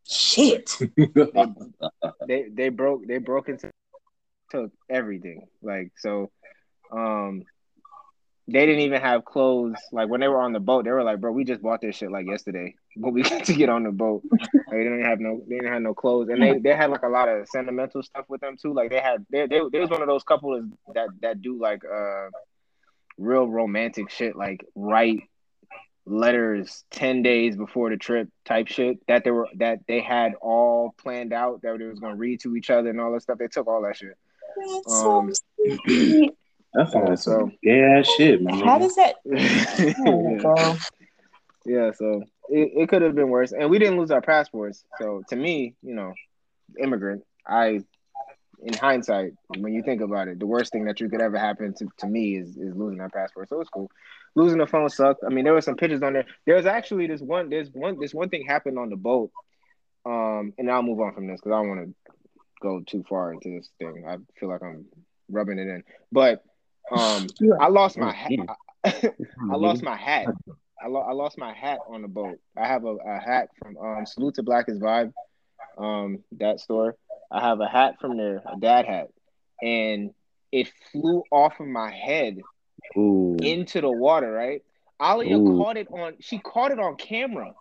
Shit. 0.08 0.70
They, 0.96 1.46
they, 2.26 2.48
they 2.52 2.68
broke 2.68 3.06
they 3.06 3.18
broke 3.18 3.48
into 3.48 3.70
took 4.52 4.70
everything. 4.88 5.46
Like 5.62 5.92
so, 5.98 6.30
um, 6.92 7.42
they 8.48 8.66
didn't 8.66 8.80
even 8.80 9.00
have 9.00 9.24
clothes. 9.24 9.76
Like 9.92 10.08
when 10.08 10.20
they 10.20 10.28
were 10.28 10.40
on 10.40 10.52
the 10.52 10.60
boat, 10.60 10.84
they 10.84 10.90
were 10.90 11.04
like, 11.04 11.20
"Bro, 11.20 11.32
we 11.32 11.44
just 11.44 11.62
bought 11.62 11.80
this 11.80 11.96
shit 11.96 12.10
like 12.10 12.26
yesterday, 12.26 12.74
but 12.96 13.12
we 13.12 13.22
got 13.22 13.44
to 13.44 13.52
get 13.52 13.68
on 13.68 13.84
the 13.84 13.92
boat." 13.92 14.22
Like, 14.72 14.78
they 14.78 14.84
didn't 14.84 15.04
have 15.04 15.20
no, 15.20 15.42
they 15.46 15.56
didn't 15.56 15.72
have 15.72 15.82
no 15.82 15.92
clothes, 15.92 16.28
and 16.30 16.42
they 16.42 16.58
they 16.58 16.74
had 16.74 16.90
like 16.90 17.02
a 17.02 17.08
lot 17.08 17.28
of 17.28 17.46
sentimental 17.48 18.02
stuff 18.02 18.24
with 18.28 18.40
them 18.40 18.56
too. 18.56 18.72
Like 18.72 18.88
they 18.88 19.00
had, 19.00 19.26
they 19.30 19.46
they, 19.46 19.60
they 19.70 19.80
was 19.80 19.90
one 19.90 20.00
of 20.00 20.08
those 20.08 20.22
couples 20.22 20.64
that 20.94 21.08
that 21.20 21.42
do 21.42 21.60
like 21.60 21.82
uh 21.84 22.28
real 23.18 23.46
romantic 23.46 24.08
shit, 24.08 24.34
like 24.34 24.64
write 24.74 25.24
letters 26.04 26.84
10 26.90 27.22
days 27.22 27.56
before 27.56 27.90
the 27.90 27.96
trip 27.96 28.28
type 28.44 28.66
shit 28.66 28.98
that 29.06 29.22
they 29.22 29.30
were 29.30 29.46
that 29.54 29.78
they 29.86 30.00
had 30.00 30.34
all 30.40 30.94
planned 30.98 31.32
out 31.32 31.62
that 31.62 31.78
they 31.78 31.84
was 31.84 32.00
going 32.00 32.12
to 32.14 32.18
read 32.18 32.40
to 32.40 32.56
each 32.56 32.70
other 32.70 32.90
and 32.90 33.00
all 33.00 33.12
that 33.12 33.22
stuff 33.22 33.38
they 33.38 33.46
took 33.46 33.68
all 33.68 33.82
that 33.82 33.96
shit 33.96 34.16
that's 34.56 34.92
um, 34.92 35.32
so 35.32 36.30
That's 36.74 36.94
all 36.94 37.16
so 37.16 37.50
yeah 37.62 38.02
shit, 38.02 38.42
man. 38.42 38.60
How 38.60 38.78
does 38.78 38.94
that? 38.96 39.16
yeah. 39.24 40.76
yeah, 41.66 41.90
so 41.92 42.22
it, 42.48 42.72
it 42.74 42.88
could 42.88 43.02
have 43.02 43.14
been 43.14 43.28
worse, 43.28 43.52
and 43.52 43.70
we 43.70 43.78
didn't 43.78 43.98
lose 43.98 44.10
our 44.10 44.22
passports. 44.22 44.84
So 44.98 45.22
to 45.28 45.36
me, 45.36 45.74
you 45.82 45.94
know, 45.94 46.14
immigrant, 46.82 47.24
I, 47.46 47.80
in 48.62 48.74
hindsight, 48.74 49.32
when 49.58 49.74
you 49.74 49.82
think 49.82 50.00
about 50.00 50.28
it, 50.28 50.38
the 50.38 50.46
worst 50.46 50.72
thing 50.72 50.86
that 50.86 51.00
you 51.00 51.10
could 51.10 51.20
ever 51.20 51.38
happen 51.38 51.74
to, 51.74 51.88
to 51.98 52.06
me 52.06 52.36
is 52.36 52.56
is 52.56 52.74
losing 52.74 53.00
our 53.00 53.10
passport. 53.10 53.50
So 53.50 53.60
it's 53.60 53.70
cool. 53.70 53.90
Losing 54.34 54.58
the 54.58 54.66
phone 54.66 54.88
sucked. 54.88 55.24
I 55.26 55.28
mean, 55.28 55.44
there 55.44 55.52
were 55.52 55.60
some 55.60 55.76
pictures 55.76 56.02
on 56.02 56.14
there. 56.14 56.24
There 56.46 56.56
was 56.56 56.64
actually 56.64 57.06
this 57.06 57.20
one. 57.20 57.50
There's 57.50 57.68
one. 57.70 58.00
This 58.00 58.14
one 58.14 58.30
thing 58.30 58.46
happened 58.46 58.78
on 58.78 58.88
the 58.88 58.96
boat. 58.96 59.30
Um, 60.04 60.52
and 60.58 60.70
I'll 60.70 60.82
move 60.82 61.00
on 61.00 61.14
from 61.14 61.28
this 61.28 61.38
because 61.40 61.52
I 61.52 61.60
don't 61.60 61.68
want 61.68 61.88
to 61.88 62.12
go 62.60 62.80
too 62.80 63.04
far 63.08 63.32
into 63.32 63.50
this 63.50 63.70
thing. 63.78 64.04
I 64.08 64.16
feel 64.40 64.48
like 64.48 64.62
I'm 64.62 64.86
rubbing 65.28 65.58
it 65.58 65.68
in. 65.68 65.84
But 66.10 66.42
um, 66.90 67.26
I 67.60 67.68
lost 67.68 67.98
my 67.98 68.12
hat. 68.12 68.32
I 68.84 69.56
lost 69.56 69.82
my 69.82 69.96
hat. 69.96 70.28
I, 70.82 70.88
lo- 70.88 71.00
I 71.08 71.12
lost 71.12 71.38
my 71.38 71.52
hat 71.52 71.78
on 71.88 72.02
the 72.02 72.08
boat. 72.08 72.40
I 72.56 72.66
have 72.66 72.84
a, 72.84 72.96
a 72.96 73.20
hat 73.20 73.50
from 73.58 73.76
um, 73.76 74.06
Salute 74.06 74.34
to 74.36 74.42
Black 74.42 74.68
is 74.68 74.78
Vibe, 74.78 75.12
um, 75.78 76.24
that 76.38 76.60
store. 76.60 76.96
I 77.30 77.40
have 77.40 77.60
a 77.60 77.68
hat 77.68 77.96
from 78.00 78.16
there, 78.16 78.42
a 78.46 78.58
dad 78.58 78.86
hat, 78.86 79.08
and 79.62 80.12
it 80.50 80.70
flew 80.90 81.22
off 81.30 81.60
of 81.60 81.66
my 81.66 81.90
head 81.90 82.38
Ooh. 82.96 83.36
into 83.40 83.80
the 83.80 83.90
water. 83.90 84.30
Right, 84.30 84.62
Alia 85.00 85.38
Ooh. 85.38 85.56
caught 85.56 85.76
it 85.76 85.88
on. 85.90 86.14
She 86.20 86.38
caught 86.38 86.72
it 86.72 86.80
on 86.80 86.96
camera. 86.96 87.54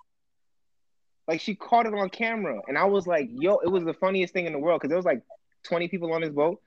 Like 1.27 1.39
she 1.39 1.55
caught 1.55 1.85
it 1.85 1.93
on 1.93 2.09
camera, 2.09 2.59
and 2.67 2.77
I 2.77 2.85
was 2.85 3.05
like, 3.05 3.29
"Yo!" 3.31 3.57
It 3.57 3.69
was 3.69 3.83
the 3.83 3.93
funniest 3.93 4.33
thing 4.33 4.47
in 4.47 4.53
the 4.53 4.59
world 4.59 4.81
because 4.81 4.89
there 4.89 4.97
was 4.97 5.05
like 5.05 5.21
twenty 5.63 5.87
people 5.87 6.11
on 6.11 6.21
this 6.21 6.31
boat, 6.31 6.59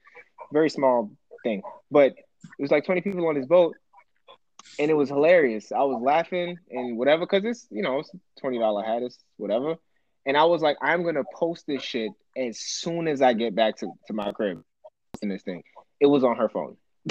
very 0.52 0.70
small 0.70 1.10
thing, 1.42 1.62
but 1.90 2.14
it 2.58 2.62
was 2.62 2.70
like 2.70 2.84
twenty 2.84 3.00
people 3.00 3.26
on 3.28 3.34
this 3.34 3.46
boat, 3.46 3.76
and 4.78 4.90
it 4.90 4.94
was 4.94 5.08
hilarious. 5.08 5.72
I 5.72 5.82
was 5.82 6.00
laughing 6.02 6.58
and 6.70 6.96
whatever 6.98 7.26
because 7.26 7.44
it's 7.44 7.66
you 7.70 7.82
know 7.82 8.00
it's 8.00 8.10
twenty 8.40 8.58
dollar 8.58 8.84
hat, 8.84 9.02
it's 9.02 9.18
whatever, 9.36 9.76
and 10.26 10.36
I 10.36 10.44
was 10.44 10.62
like, 10.62 10.76
"I'm 10.80 11.04
gonna 11.04 11.24
post 11.34 11.66
this 11.66 11.82
shit 11.82 12.12
as 12.36 12.58
soon 12.58 13.08
as 13.08 13.22
I 13.22 13.32
get 13.32 13.54
back 13.54 13.76
to, 13.78 13.92
to 14.06 14.12
my 14.12 14.32
crib." 14.32 14.62
In 15.22 15.28
this 15.28 15.42
thing, 15.42 15.62
it 16.00 16.06
was 16.06 16.24
on 16.24 16.36
her 16.36 16.48
phone. 16.48 16.76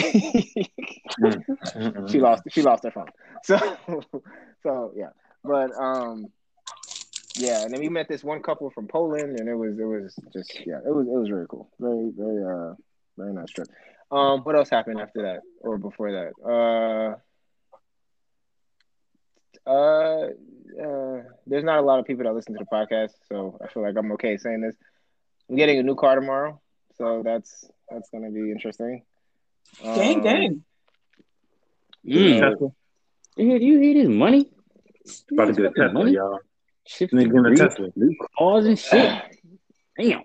she 2.10 2.20
lost 2.20 2.44
she 2.50 2.62
lost 2.62 2.84
her 2.84 2.92
phone. 2.92 3.10
So 3.44 3.60
so 4.63 4.94
yeah. 4.96 5.10
But 5.44 5.72
um 5.75 6.28
yeah, 7.36 7.63
and 7.63 7.74
then 7.74 7.80
we 7.80 7.90
met 7.90 8.08
this 8.08 8.24
one 8.24 8.42
couple 8.42 8.70
from 8.70 8.88
Poland, 8.88 9.40
and 9.40 9.50
it 9.50 9.56
was 9.56 9.78
it 9.78 9.84
was 9.84 10.16
just 10.32 10.54
yeah, 10.66 10.78
it 10.86 10.94
was 10.94 11.08
it 11.08 11.18
was 11.20 11.28
very 11.28 11.46
cool, 11.48 11.70
very 11.80 12.12
very 12.16 12.44
uh 12.44 12.75
very 13.18 13.34
nice 13.34 13.50
trip. 13.50 13.70
Um, 14.13 14.41
what 14.41 14.55
else 14.55 14.70
happened 14.70 15.00
after 15.00 15.24
that 15.24 15.41
or 15.62 15.79
before 15.79 16.12
that? 16.12 17.17
Uh, 19.67 19.70
uh, 19.70 20.27
uh, 20.79 21.24
there's 21.48 21.63
not 21.63 21.79
a 21.79 21.82
lot 21.82 22.00
of 22.00 22.05
people 22.05 22.24
that 22.25 22.34
listen 22.34 22.53
to 22.53 22.60
the 22.60 22.65
podcast, 22.65 23.12
so 23.27 23.58
I 23.63 23.67
feel 23.67 23.82
like 23.82 23.96
I'm 23.98 24.12
okay 24.13 24.38
saying 24.38 24.62
this. 24.62 24.75
I'm 25.50 25.55
getting 25.55 25.79
a 25.79 25.84
new 25.84 25.96
car 25.96 26.15
tomorrow, 26.15 26.62
so 26.98 27.24
that's 27.25 27.65
that's 27.89 28.10
gonna 28.12 28.29
be 28.29 28.51
interesting. 28.51 29.03
Gang, 29.82 30.17
um, 30.17 30.24
gang. 30.24 30.63
Mm. 32.05 32.74
Yeah, 33.36 33.58
do 33.58 33.65
you 33.65 33.79
hear 33.79 33.96
his 33.96 34.10
money? 34.10 34.51
About 35.32 35.46
to 35.46 35.53
get 35.53 35.65
a 35.65 35.72
Tesla, 35.72 36.10
y'all. 36.10 36.39
Shifting 36.86 37.55
Tesla. 37.55 37.88
New 37.96 38.15
cars 38.38 38.65
and 38.65 38.77
shit. 38.77 39.22
Damn. 39.98 40.22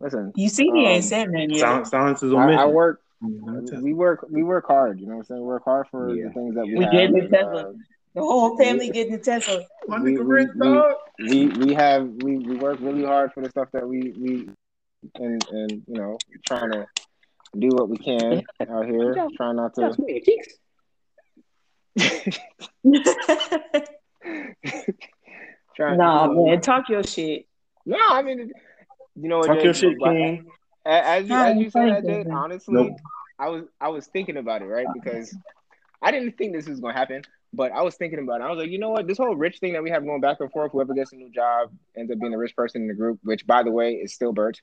Listen, 0.00 0.32
you 0.36 0.48
see, 0.48 0.64
he 0.64 0.70
um, 0.70 0.76
ain't 0.76 1.04
saying 1.04 1.32
that 1.32 1.50
yet. 1.50 1.86
Silence 1.86 2.22
is 2.22 2.32
I, 2.32 2.52
I 2.52 2.66
work. 2.66 3.00
We 3.20 3.92
work. 3.94 4.24
We 4.30 4.42
work 4.44 4.66
hard. 4.66 5.00
You 5.00 5.06
know 5.06 5.14
what 5.14 5.20
I'm 5.20 5.24
saying? 5.24 5.40
We 5.40 5.46
work 5.46 5.64
hard 5.64 5.86
for 5.90 6.14
yeah. 6.14 6.28
the 6.28 6.34
things 6.34 6.54
that 6.54 6.66
we. 6.66 6.76
We 6.76 6.86
get 6.86 7.12
the 7.12 7.28
Tesla. 7.28 7.70
Uh, 7.70 7.72
the 8.14 8.20
whole 8.20 8.56
family 8.56 8.90
getting 8.90 9.12
the 9.12 9.18
Tesla. 9.18 9.64
We, 9.86 10.18
we, 10.18 10.46
we, 11.18 11.46
we, 11.48 11.74
have 11.74 12.08
we, 12.22 12.38
we 12.38 12.56
work 12.56 12.80
really 12.80 13.04
hard 13.04 13.32
for 13.32 13.42
the 13.42 13.50
stuff 13.50 13.68
that 13.72 13.86
we 13.86 14.12
we 14.18 14.48
and 15.14 15.44
and 15.50 15.82
you 15.86 15.94
know 15.94 16.18
trying 16.46 16.72
to 16.72 16.86
do 17.58 17.68
what 17.68 17.88
we 17.88 17.96
can 17.96 18.42
out 18.68 18.86
here. 18.86 19.14
Trying 19.36 19.56
not 19.56 19.74
to. 19.74 19.94
Trying 25.76 25.98
nah, 25.98 26.26
to, 26.26 26.34
man, 26.34 26.60
talk 26.60 26.88
your 26.88 27.04
shit. 27.04 27.46
No, 27.86 27.98
I 28.00 28.22
mean, 28.22 28.50
you 29.20 29.28
know, 29.28 29.42
talk 29.42 29.62
your 29.62 29.74
shit, 29.74 29.98
King. 30.02 30.46
As 30.84 31.28
you, 31.28 31.34
as 31.34 31.56
you 31.58 31.70
said 31.70 31.88
that, 31.88 32.06
Jay, 32.06 32.24
honestly, 32.30 32.74
nope. 32.74 32.96
I 33.38 33.48
was 33.48 33.64
I 33.80 33.88
was 33.88 34.06
thinking 34.06 34.36
about 34.36 34.62
it, 34.62 34.66
right? 34.66 34.86
Because 34.94 35.36
I 36.02 36.10
didn't 36.10 36.38
think 36.38 36.54
this 36.54 36.66
was 36.66 36.80
gonna 36.80 36.94
happen, 36.94 37.22
But 37.52 37.72
I 37.72 37.82
was 37.82 37.94
thinking 37.96 38.18
about 38.20 38.40
it. 38.40 38.44
I 38.44 38.50
was 38.50 38.58
like, 38.58 38.70
you 38.70 38.78
know 38.78 38.90
what? 38.90 39.06
This 39.06 39.18
whole 39.18 39.34
rich 39.34 39.58
thing 39.58 39.72
that 39.74 39.82
we 39.82 39.90
have 39.90 40.04
going 40.04 40.20
back 40.20 40.38
and 40.40 40.50
forth, 40.50 40.72
whoever 40.72 40.94
gets 40.94 41.12
a 41.12 41.16
new 41.16 41.30
job 41.30 41.70
ends 41.96 42.10
up 42.10 42.18
being 42.18 42.32
the 42.32 42.38
rich 42.38 42.54
person 42.56 42.82
in 42.82 42.88
the 42.88 42.94
group, 42.94 43.18
which, 43.22 43.46
by 43.46 43.62
the 43.62 43.70
way, 43.70 43.94
is 43.94 44.14
still 44.14 44.32
Bert. 44.32 44.60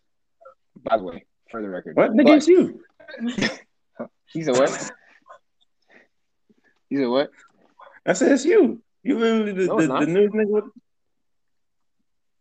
By 0.83 0.97
the 0.97 1.03
way, 1.03 1.25
for 1.49 1.61
the 1.61 1.69
record. 1.69 1.95
What? 1.95 2.11
Nigga, 2.11 2.37
it's 2.37 2.47
you. 2.47 2.81
He's 4.33 4.47
a 4.47 4.53
what? 4.53 4.91
He's 6.89 6.99
a 6.99 7.09
what? 7.09 7.31
I 8.05 8.13
said 8.13 8.31
it's 8.31 8.45
you. 8.45 8.81
You 9.03 9.17
literally 9.19 9.51
the, 9.53 9.65
No, 9.67 9.79
the, 9.79 9.87
not. 9.87 9.99
the 10.01 10.07
news 10.07 10.31
nigga. 10.31 10.49
With, 10.49 10.65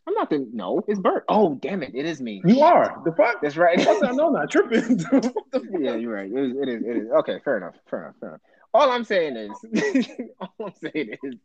I'm 0.06 0.14
not 0.14 0.28
the 0.28 0.46
no. 0.52 0.82
It's 0.86 1.00
Bert. 1.00 1.24
Oh, 1.28 1.54
damn 1.54 1.82
it! 1.82 1.92
It 1.94 2.04
is 2.04 2.20
me. 2.20 2.42
you 2.44 2.60
are 2.60 3.00
the 3.04 3.12
fuck. 3.12 3.40
That's 3.40 3.56
right. 3.56 3.78
I 3.78 4.10
know, 4.12 4.30
not 4.30 4.50
tripping. 4.50 5.00
What 5.10 5.22
the 5.50 5.60
fuck? 5.60 5.62
yeah, 5.78 5.94
you're 5.94 6.14
right. 6.14 6.30
It 6.30 6.38
is, 6.38 6.56
it 6.60 6.68
is. 6.68 6.82
It 6.82 6.96
is. 6.96 7.10
Okay, 7.20 7.38
fair 7.44 7.56
enough. 7.56 7.74
Fair 7.88 8.02
enough. 8.02 8.14
Fair 8.20 8.28
enough. 8.30 8.40
All 8.74 8.90
I'm 8.90 9.04
saying 9.04 9.36
is, 9.36 10.08
all 10.40 10.66
I'm 10.66 10.74
saying 10.92 11.16
is, 11.22 11.36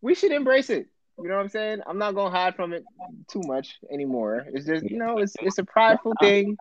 we 0.00 0.14
should 0.14 0.32
embrace 0.32 0.70
it. 0.70 0.88
You 1.18 1.28
know 1.28 1.36
what 1.36 1.42
I'm 1.42 1.48
saying? 1.48 1.80
I'm 1.86 1.98
not 1.98 2.14
gonna 2.16 2.30
hide 2.30 2.56
from 2.56 2.72
it 2.72 2.84
too 3.28 3.42
much 3.44 3.78
anymore. 3.92 4.44
It's 4.52 4.66
just, 4.66 4.84
you 4.84 4.98
know, 4.98 5.18
it's 5.18 5.34
it's 5.40 5.58
a 5.58 5.64
prideful 5.64 6.14
thing. 6.20 6.56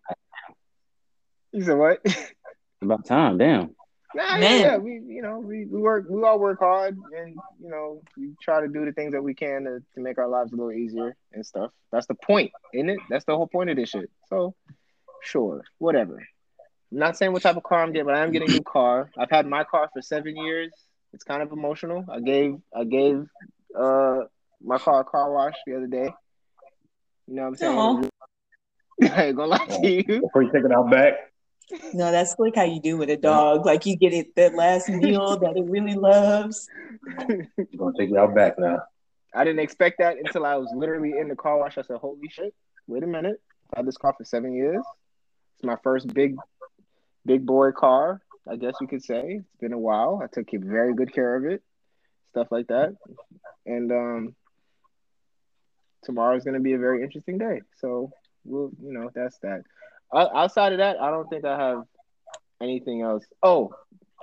You 1.52 1.64
said 1.64 1.78
what? 1.78 2.06
About 2.82 3.06
time, 3.06 3.38
damn. 3.38 3.76
Nah, 4.16 4.36
yeah, 4.36 4.40
Man. 4.40 4.60
yeah, 4.60 4.78
we 4.78 4.92
you 5.08 5.22
know 5.22 5.40
we, 5.40 5.66
we 5.66 5.80
work 5.80 6.06
we 6.08 6.24
all 6.24 6.40
work 6.40 6.60
hard 6.60 7.02
and 7.18 7.36
you 7.60 7.70
know 7.70 8.02
we 8.16 8.36
try 8.42 8.62
to 8.62 8.68
do 8.68 8.86
the 8.86 8.92
things 8.92 9.14
that 9.14 9.24
we 9.24 9.34
can 9.34 9.64
to, 9.64 9.80
to 9.96 10.02
make 10.02 10.20
our 10.20 10.28
lives 10.28 10.52
a 10.52 10.56
little 10.56 10.72
easier 10.72 11.16
and 11.34 11.46
stuff. 11.46 11.72
That's 11.92 12.06
the 12.06 12.14
point, 12.16 12.52
isn't 12.74 12.90
it? 12.90 13.00
That's 13.10 13.26
the 13.26 13.36
whole 13.36 13.48
point 13.48 13.72
of 13.72 13.76
this 13.76 13.90
shit. 13.90 14.12
So 14.30 14.54
sure, 15.22 15.64
whatever. 15.80 16.18
I'm 16.92 17.00
not 17.00 17.18
saying 17.18 17.34
what 17.34 17.42
type 17.42 17.58
of 17.58 17.64
car 17.64 17.82
I'm 17.82 17.92
getting, 17.92 18.06
but 18.06 18.16
I 18.16 18.24
am 18.24 18.32
getting 18.32 18.50
a 18.50 18.52
new 18.52 18.64
car. 18.64 19.10
I've 19.18 19.32
had 19.32 19.48
my 19.48 19.64
car 19.64 19.90
for 19.92 20.02
seven 20.02 20.38
years. 20.38 20.76
It's 21.14 21.24
kind 21.24 21.42
of 21.42 21.52
emotional. 21.52 22.06
I 22.08 22.20
gave 22.20 22.58
I 22.76 22.84
gave 22.84 23.26
uh 23.78 24.20
my 24.64 24.78
car 24.78 25.02
a 25.02 25.04
car 25.04 25.32
wash 25.32 25.56
the 25.66 25.76
other 25.76 25.88
day. 25.88 26.14
You 27.28 27.36
know 27.36 27.42
what 27.44 27.48
I'm 27.48 27.56
saying? 27.56 27.80
Aw. 27.80 28.10
I 29.12 29.26
ain't 29.26 29.36
gonna 29.36 29.48
lie 29.48 29.66
to 29.66 29.88
you. 29.88 30.22
Before 30.22 30.44
you 30.44 30.52
take 30.52 30.66
it 30.66 30.72
out 30.72 30.92
back. 30.92 31.14
No, 31.94 32.12
that's 32.12 32.36
like 32.38 32.56
how 32.56 32.64
you 32.64 32.80
do 32.80 32.98
with 32.98 33.10
a 33.10 33.18
dog. 33.18 33.66
Like 33.66 33.86
you 33.86 33.96
get 33.96 34.14
it 34.14 34.36
that 34.36 34.56
last 34.56 34.90
meal 34.90 35.38
that 35.42 35.58
it 35.58 35.66
really 35.66 35.96
loves. 35.96 36.68
You're 37.28 37.48
gonna 37.78 37.94
take 37.98 38.12
it 38.12 38.18
out 38.18 38.36
back 38.36 38.60
now. 38.60 38.84
I 39.34 39.44
didn't 39.44 39.60
expect 39.62 39.98
that 40.00 40.18
until 40.18 40.46
I 40.46 40.56
was 40.56 40.72
literally 40.76 41.14
in 41.20 41.28
the 41.28 41.36
car 41.36 41.58
wash. 41.58 41.78
I 41.78 41.82
said, 41.82 41.98
"Holy 41.98 42.30
shit! 42.30 42.54
Wait 42.88 43.04
a 43.04 43.08
minute! 43.08 43.42
I 43.74 43.80
had 43.80 43.88
this 43.88 43.98
car 43.98 44.14
for 44.18 44.24
seven 44.24 44.54
years. 44.54 44.84
It's 45.56 45.64
my 45.64 45.78
first 45.84 46.14
big, 46.14 46.36
big 47.26 47.46
boy 47.46 47.72
car. 47.72 48.22
I 48.48 48.58
guess 48.58 48.76
you 48.82 48.88
could 48.88 49.04
say 49.04 49.40
it's 49.40 49.60
been 49.62 49.74
a 49.74 49.80
while. 49.80 50.22
I 50.24 50.28
took 50.28 50.48
very 50.52 50.94
good 50.94 51.14
care 51.14 51.36
of 51.36 51.46
it, 51.46 51.64
stuff 52.32 52.48
like 52.52 52.68
that. 52.68 52.96
And 53.66 53.92
um, 53.92 54.36
tomorrow's 56.04 56.44
going 56.44 56.56
to 56.56 56.60
be 56.60 56.74
a 56.74 56.78
very 56.78 57.04
interesting 57.04 57.38
day. 57.38 57.62
So 57.80 58.12
we'll, 58.44 58.72
you 58.82 58.94
know, 58.94 59.10
that's 59.16 59.38
that. 59.40 59.64
O- 60.14 60.38
outside 60.38 60.74
of 60.74 60.78
that, 60.80 61.02
I 61.02 61.10
don't 61.12 61.30
think 61.30 61.46
I 61.46 61.58
have 61.58 61.84
anything 62.62 63.02
else. 63.02 63.26
Oh, 63.42 63.74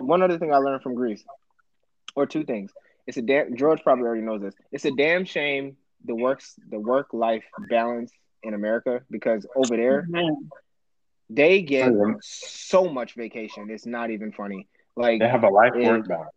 one 0.01 0.23
other 0.23 0.39
thing 0.39 0.53
I 0.53 0.59
learned 0.59 0.83
from 0.83 0.95
Greece, 0.95 1.25
or 2.15 2.27
two 2.27 2.45
things. 2.45 2.73
It's 3.07 3.17
a 3.17 3.23
damn 3.23 3.57
George 3.57 3.83
probably 3.83 4.05
already 4.07 4.23
knows 4.23 4.41
this. 4.43 4.55
It's 4.73 4.85
a 4.85 4.93
damn 4.93 5.25
shame 5.25 5.77
the 6.05 6.15
works 6.15 6.55
the 6.71 6.79
work 6.79 7.09
life 7.13 7.45
balance 7.69 8.13
in 8.43 8.55
America 8.55 9.03
because 9.11 9.47
over 9.57 9.77
there 9.77 10.07
they 11.29 11.63
get 11.63 11.93
so 12.23 12.85
much 12.89 13.15
vacation. 13.15 13.71
It's 13.71 13.87
not 13.87 14.11
even 14.11 14.33
funny. 14.33 14.69
Like 14.97 15.21
They 15.21 15.29
have 15.29 15.45
a 15.45 15.49
life 15.49 15.73
Yeah. 15.77 15.91
work 15.91 16.09
balance. 16.09 16.31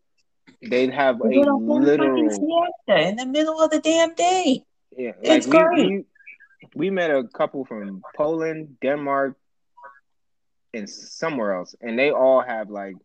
they'd 0.61 0.91
have 0.93 1.21
a 1.21 1.27
They 1.29 1.35
get 1.35 1.47
a 1.47 1.55
literal 1.55 2.67
in 2.87 3.15
the 3.15 3.25
middle 3.25 3.59
of 3.61 3.71
the 3.71 3.79
damn 3.79 4.13
day. 4.15 4.65
yeah. 4.97 5.11
Like 5.23 5.37
It's 5.37 5.47
we, 5.47 5.57
great. 5.57 5.87
we 5.87 6.05
we 6.75 6.89
met 6.89 7.11
a 7.11 7.23
couple 7.27 7.65
from 7.65 8.01
Poland, 8.15 8.77
Denmark, 8.81 9.37
and 10.73 10.89
somewhere 10.89 11.53
else, 11.53 11.75
and 11.81 11.97
they 11.97 12.11
all 12.11 12.41
have 12.41 12.69
like 12.69 12.95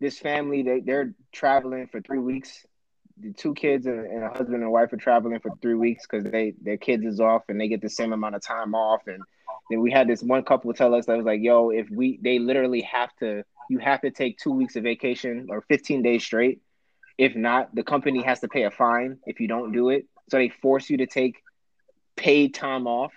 this 0.00 0.18
family. 0.18 0.62
They 0.62 0.80
they're 0.80 1.14
traveling 1.32 1.86
for 1.88 2.00
three 2.00 2.18
weeks. 2.18 2.64
The 3.18 3.32
two 3.32 3.54
kids 3.54 3.86
and, 3.86 4.06
and 4.06 4.24
a 4.24 4.28
husband 4.28 4.62
and 4.62 4.70
wife 4.70 4.92
are 4.92 4.98
traveling 4.98 5.40
for 5.40 5.50
three 5.62 5.74
weeks 5.74 6.06
because 6.06 6.30
they 6.30 6.54
their 6.60 6.76
kids 6.76 7.04
is 7.04 7.20
off 7.20 7.44
and 7.48 7.58
they 7.60 7.68
get 7.68 7.80
the 7.80 7.88
same 7.88 8.12
amount 8.12 8.34
of 8.34 8.42
time 8.42 8.74
off. 8.74 9.02
And 9.06 9.22
then 9.70 9.80
we 9.80 9.90
had 9.90 10.06
this 10.06 10.22
one 10.22 10.44
couple 10.44 10.72
tell 10.74 10.94
us 10.94 11.06
that 11.06 11.16
was 11.16 11.26
like, 11.26 11.40
"Yo, 11.42 11.70
if 11.70 11.88
we 11.90 12.18
they 12.22 12.38
literally 12.38 12.82
have 12.82 13.10
to, 13.20 13.42
you 13.70 13.78
have 13.78 14.02
to 14.02 14.10
take 14.10 14.38
two 14.38 14.50
weeks 14.52 14.76
of 14.76 14.82
vacation 14.82 15.46
or 15.50 15.62
fifteen 15.62 16.02
days 16.02 16.24
straight. 16.24 16.60
If 17.16 17.34
not, 17.34 17.74
the 17.74 17.82
company 17.82 18.22
has 18.22 18.40
to 18.40 18.48
pay 18.48 18.64
a 18.64 18.70
fine 18.70 19.18
if 19.24 19.40
you 19.40 19.48
don't 19.48 19.72
do 19.72 19.88
it. 19.88 20.06
So 20.28 20.36
they 20.36 20.50
force 20.50 20.90
you 20.90 20.98
to 20.98 21.06
take 21.06 21.42
paid 22.16 22.52
time 22.54 22.86
off. 22.86 23.12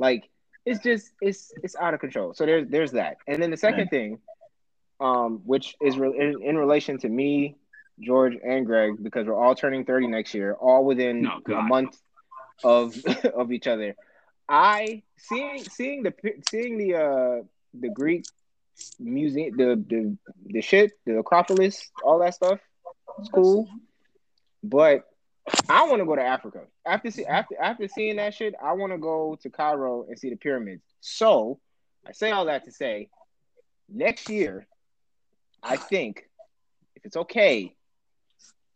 Like 0.00 0.28
it's 0.68 0.82
just 0.82 1.12
it's 1.20 1.52
it's 1.62 1.76
out 1.76 1.94
of 1.94 2.00
control. 2.00 2.34
So 2.34 2.44
there's 2.46 2.68
there's 2.68 2.92
that. 2.92 3.16
And 3.26 3.42
then 3.42 3.50
the 3.50 3.56
second 3.56 3.88
thing, 3.88 4.18
um, 5.00 5.40
which 5.44 5.74
is 5.80 5.98
re- 5.98 6.16
in, 6.18 6.42
in 6.42 6.56
relation 6.58 6.98
to 6.98 7.08
me, 7.08 7.56
George, 8.00 8.34
and 8.44 8.66
Greg, 8.66 9.02
because 9.02 9.26
we're 9.26 9.34
all 9.34 9.54
turning 9.54 9.84
30 9.84 10.08
next 10.08 10.34
year, 10.34 10.54
all 10.54 10.84
within 10.84 11.26
Oh, 11.26 11.52
a 11.52 11.62
month 11.62 11.96
of 12.62 12.94
of 13.34 13.50
each 13.52 13.66
other. 13.66 13.96
I 14.48 15.02
seeing 15.16 15.64
seeing 15.64 16.02
the 16.02 16.12
seeing 16.50 16.78
the 16.78 16.94
uh 16.96 17.42
the 17.74 17.88
Greek 17.88 18.26
museum, 18.98 19.56
the 19.56 19.82
the 19.88 20.16
the 20.46 20.60
shit, 20.60 20.92
the 21.06 21.18
Acropolis, 21.18 21.90
all 22.04 22.18
that 22.20 22.34
stuff. 22.34 22.60
It's 23.18 23.30
cool, 23.30 23.68
but 24.62 25.07
I 25.68 25.88
want 25.88 26.00
to 26.00 26.06
go 26.06 26.16
to 26.16 26.22
Africa. 26.22 26.62
After 26.86 27.10
see, 27.10 27.24
after 27.24 27.56
after 27.60 27.88
seeing 27.88 28.16
that 28.16 28.34
shit, 28.34 28.54
I 28.62 28.72
want 28.72 28.92
to 28.92 28.98
go 28.98 29.38
to 29.42 29.50
Cairo 29.50 30.04
and 30.08 30.18
see 30.18 30.30
the 30.30 30.36
pyramids. 30.36 30.82
So 31.00 31.60
I 32.06 32.12
say 32.12 32.30
all 32.30 32.46
that 32.46 32.64
to 32.64 32.72
say, 32.72 33.08
next 33.88 34.28
year, 34.28 34.66
I 35.62 35.76
think 35.76 36.28
if 36.96 37.04
it's 37.04 37.16
okay, 37.16 37.74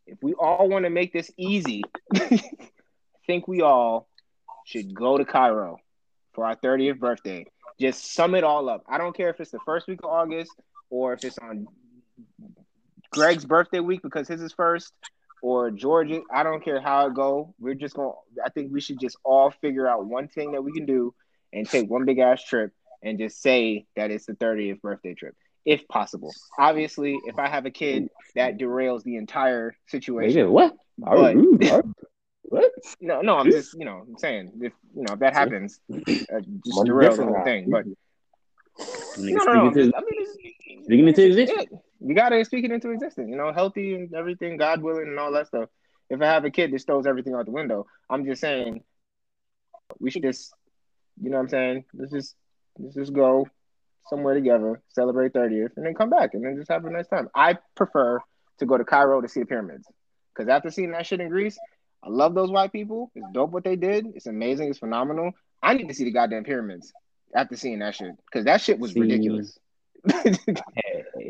if 0.07 0.19
we 0.23 0.35
all 0.35 0.69
want 0.69 0.85
to 0.85 0.91
make 0.91 1.13
this 1.13 1.31
easy, 1.37 1.83
I 2.15 2.41
think 3.27 3.49
we 3.49 3.63
all 3.63 4.09
should 4.65 4.95
go 4.95 5.19
to 5.19 5.25
Cairo 5.25 5.79
for 6.33 6.45
our 6.45 6.57
30th 6.57 6.99
birthday. 6.99 7.47
Just 7.81 8.15
sum 8.15 8.35
it 8.35 8.45
all 8.45 8.69
up. 8.69 8.85
I 8.89 8.99
don't 8.99 9.17
care 9.17 9.31
if 9.31 9.41
it's 9.41 9.51
the 9.51 9.59
first 9.65 9.89
week 9.89 10.01
of 10.03 10.11
August 10.11 10.53
or 10.91 11.15
if 11.15 11.25
it's 11.25 11.39
on 11.39 11.67
Greg's 13.11 13.45
birthday 13.45 13.81
week 13.81 14.03
because 14.03 14.29
his 14.29 14.41
is 14.41 14.53
first 14.53 14.93
or 15.43 15.71
Georgia. 15.71 16.23
I 16.33 16.43
don't 16.45 16.65
care 16.65 16.81
how 16.81 17.07
it 17.09 17.15
go. 17.15 17.55
We're 17.61 17.75
just 17.75 17.95
going 17.95 18.13
to 18.37 18.43
I 18.43 18.49
think 18.49 18.73
we 18.73 18.81
should 18.81 18.99
just 18.99 19.19
all 19.25 19.51
figure 19.51 19.87
out 19.87 20.07
one 20.07 20.29
thing 20.29 20.53
that 20.53 20.63
we 20.63 20.73
can 20.73 20.87
do 20.87 21.15
and 21.53 21.69
take 21.69 21.91
one 21.91 22.07
big 22.07 22.19
ass 22.19 22.43
trip 22.43 22.73
and 23.03 23.19
just 23.19 23.43
say 23.43 23.85
that 23.97 24.11
it's 24.11 24.25
the 24.27 24.33
30th 24.35 24.81
birthday 24.81 25.13
trip 25.13 25.35
if 25.65 25.87
possible. 25.89 26.33
Obviously, 26.59 27.19
if 27.27 27.39
I 27.39 27.49
have 27.49 27.67
a 27.67 27.71
kid, 27.71 28.09
that 28.35 28.59
derails 28.59 29.03
the 29.03 29.17
entire 29.17 29.77
situation. 29.89 30.39
yeah, 30.39 30.45
what? 30.47 30.75
Are 31.05 31.35
But- 31.35 31.85
what? 32.43 32.73
No, 33.01 33.21
no, 33.23 33.37
I'm 33.39 33.51
just, 33.51 33.75
you 33.79 33.85
know, 33.85 34.03
I'm 34.07 34.19
saying 34.19 34.53
if 34.61 34.73
you 34.95 35.03
know 35.03 35.15
if 35.15 35.21
that 35.21 35.35
happens, 35.35 35.81
uh, 35.91 35.97
just 36.07 36.29
Money 36.29 36.89
derail 36.89 37.11
the 37.11 37.11
different 37.11 37.31
whole 37.31 37.39
now. 37.39 37.45
thing. 37.45 37.71
But 37.71 37.87
no, 39.19 39.45
no, 39.45 39.53
no. 39.53 39.61
I 39.61 39.65
mean, 39.65 39.73
it's, 39.77 40.85
speaking 40.85 41.09
into 41.09 41.27
existence. 41.27 41.69
yeah, 41.71 41.79
you 42.05 42.15
gotta 42.15 42.45
speak 42.45 42.65
it 42.65 42.71
into 42.71 42.91
existence. 42.91 43.29
You 43.29 43.37
know, 43.37 43.53
healthy 43.53 43.95
and 43.95 44.15
everything, 44.15 44.57
God 44.57 44.83
willing, 44.83 45.09
and 45.09 45.19
all 45.19 45.33
that 45.33 45.47
stuff. 45.47 45.69
If 46.11 46.21
I 46.21 46.27
have 46.27 46.45
a 46.45 46.51
kid, 46.51 46.73
this 46.73 46.85
throws 46.85 47.07
everything 47.07 47.35
out 47.35 47.47
the 47.47 47.53
window. 47.53 47.87
I'm 48.11 48.25
just 48.25 48.41
saying, 48.41 48.83
we 49.99 50.11
should 50.11 50.23
just, 50.23 50.53
you 51.21 51.31
know, 51.31 51.37
what 51.37 51.45
I'm 51.45 51.49
saying, 51.49 51.85
let's 51.95 52.13
just 52.13 52.35
let's 52.79 52.95
just 52.95 53.13
go 53.13 53.47
somewhere 54.09 54.35
together, 54.35 54.83
celebrate 54.89 55.33
30th, 55.33 55.77
and 55.77 55.87
then 55.87 55.95
come 55.95 56.11
back 56.11 56.35
and 56.35 56.45
then 56.45 56.57
just 56.57 56.71
have 56.71 56.85
a 56.85 56.91
nice 56.91 57.07
time. 57.07 57.29
I 57.35 57.59
prefer 57.77 58.21
to 58.59 58.67
go 58.67 58.77
to 58.77 58.85
Cairo 58.85 59.21
to 59.21 59.29
see 59.29 59.41
the 59.41 59.47
pyramids 59.47 59.87
because 60.35 60.49
after 60.49 60.71
seeing 60.71 60.93
that 60.93 61.07
shit 61.07 61.21
in 61.21 61.29
Greece, 61.29 61.59
I 62.03 62.09
love 62.09 62.35
those 62.35 62.51
white 62.51 62.73
people. 62.73 63.13
It's 63.15 63.27
dope 63.33 63.51
what 63.51 63.65
they 63.65 63.77
did. 63.77 64.07
It's 64.15 64.27
amazing. 64.27 64.71
It's 64.71 64.81
phenomenal. 64.81 65.33
I 65.63 65.75
need 65.75 65.89
to 65.89 65.95
see 65.95 66.05
the 66.05 66.11
goddamn 66.11 66.45
pyramids 66.45 66.93
after 67.35 67.57
seeing 67.57 67.79
that 67.79 67.95
shit 67.95 68.13
because 68.27 68.45
that 68.47 68.61
shit 68.61 68.79
was 68.79 68.93
See. 68.93 69.01
ridiculous. 69.01 69.59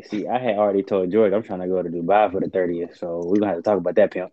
See, 0.09 0.27
I 0.27 0.39
had 0.39 0.55
already 0.55 0.83
told 0.83 1.11
George 1.11 1.33
I'm 1.33 1.43
trying 1.43 1.59
to 1.59 1.67
go 1.67 1.81
to 1.81 1.89
Dubai 1.89 2.31
for 2.31 2.39
the 2.39 2.47
30th, 2.47 2.97
so 2.97 3.21
we're 3.25 3.39
gonna 3.39 3.47
have 3.47 3.57
to 3.57 3.61
talk 3.63 3.77
about 3.77 3.95
that 3.95 4.11
pimp. 4.11 4.31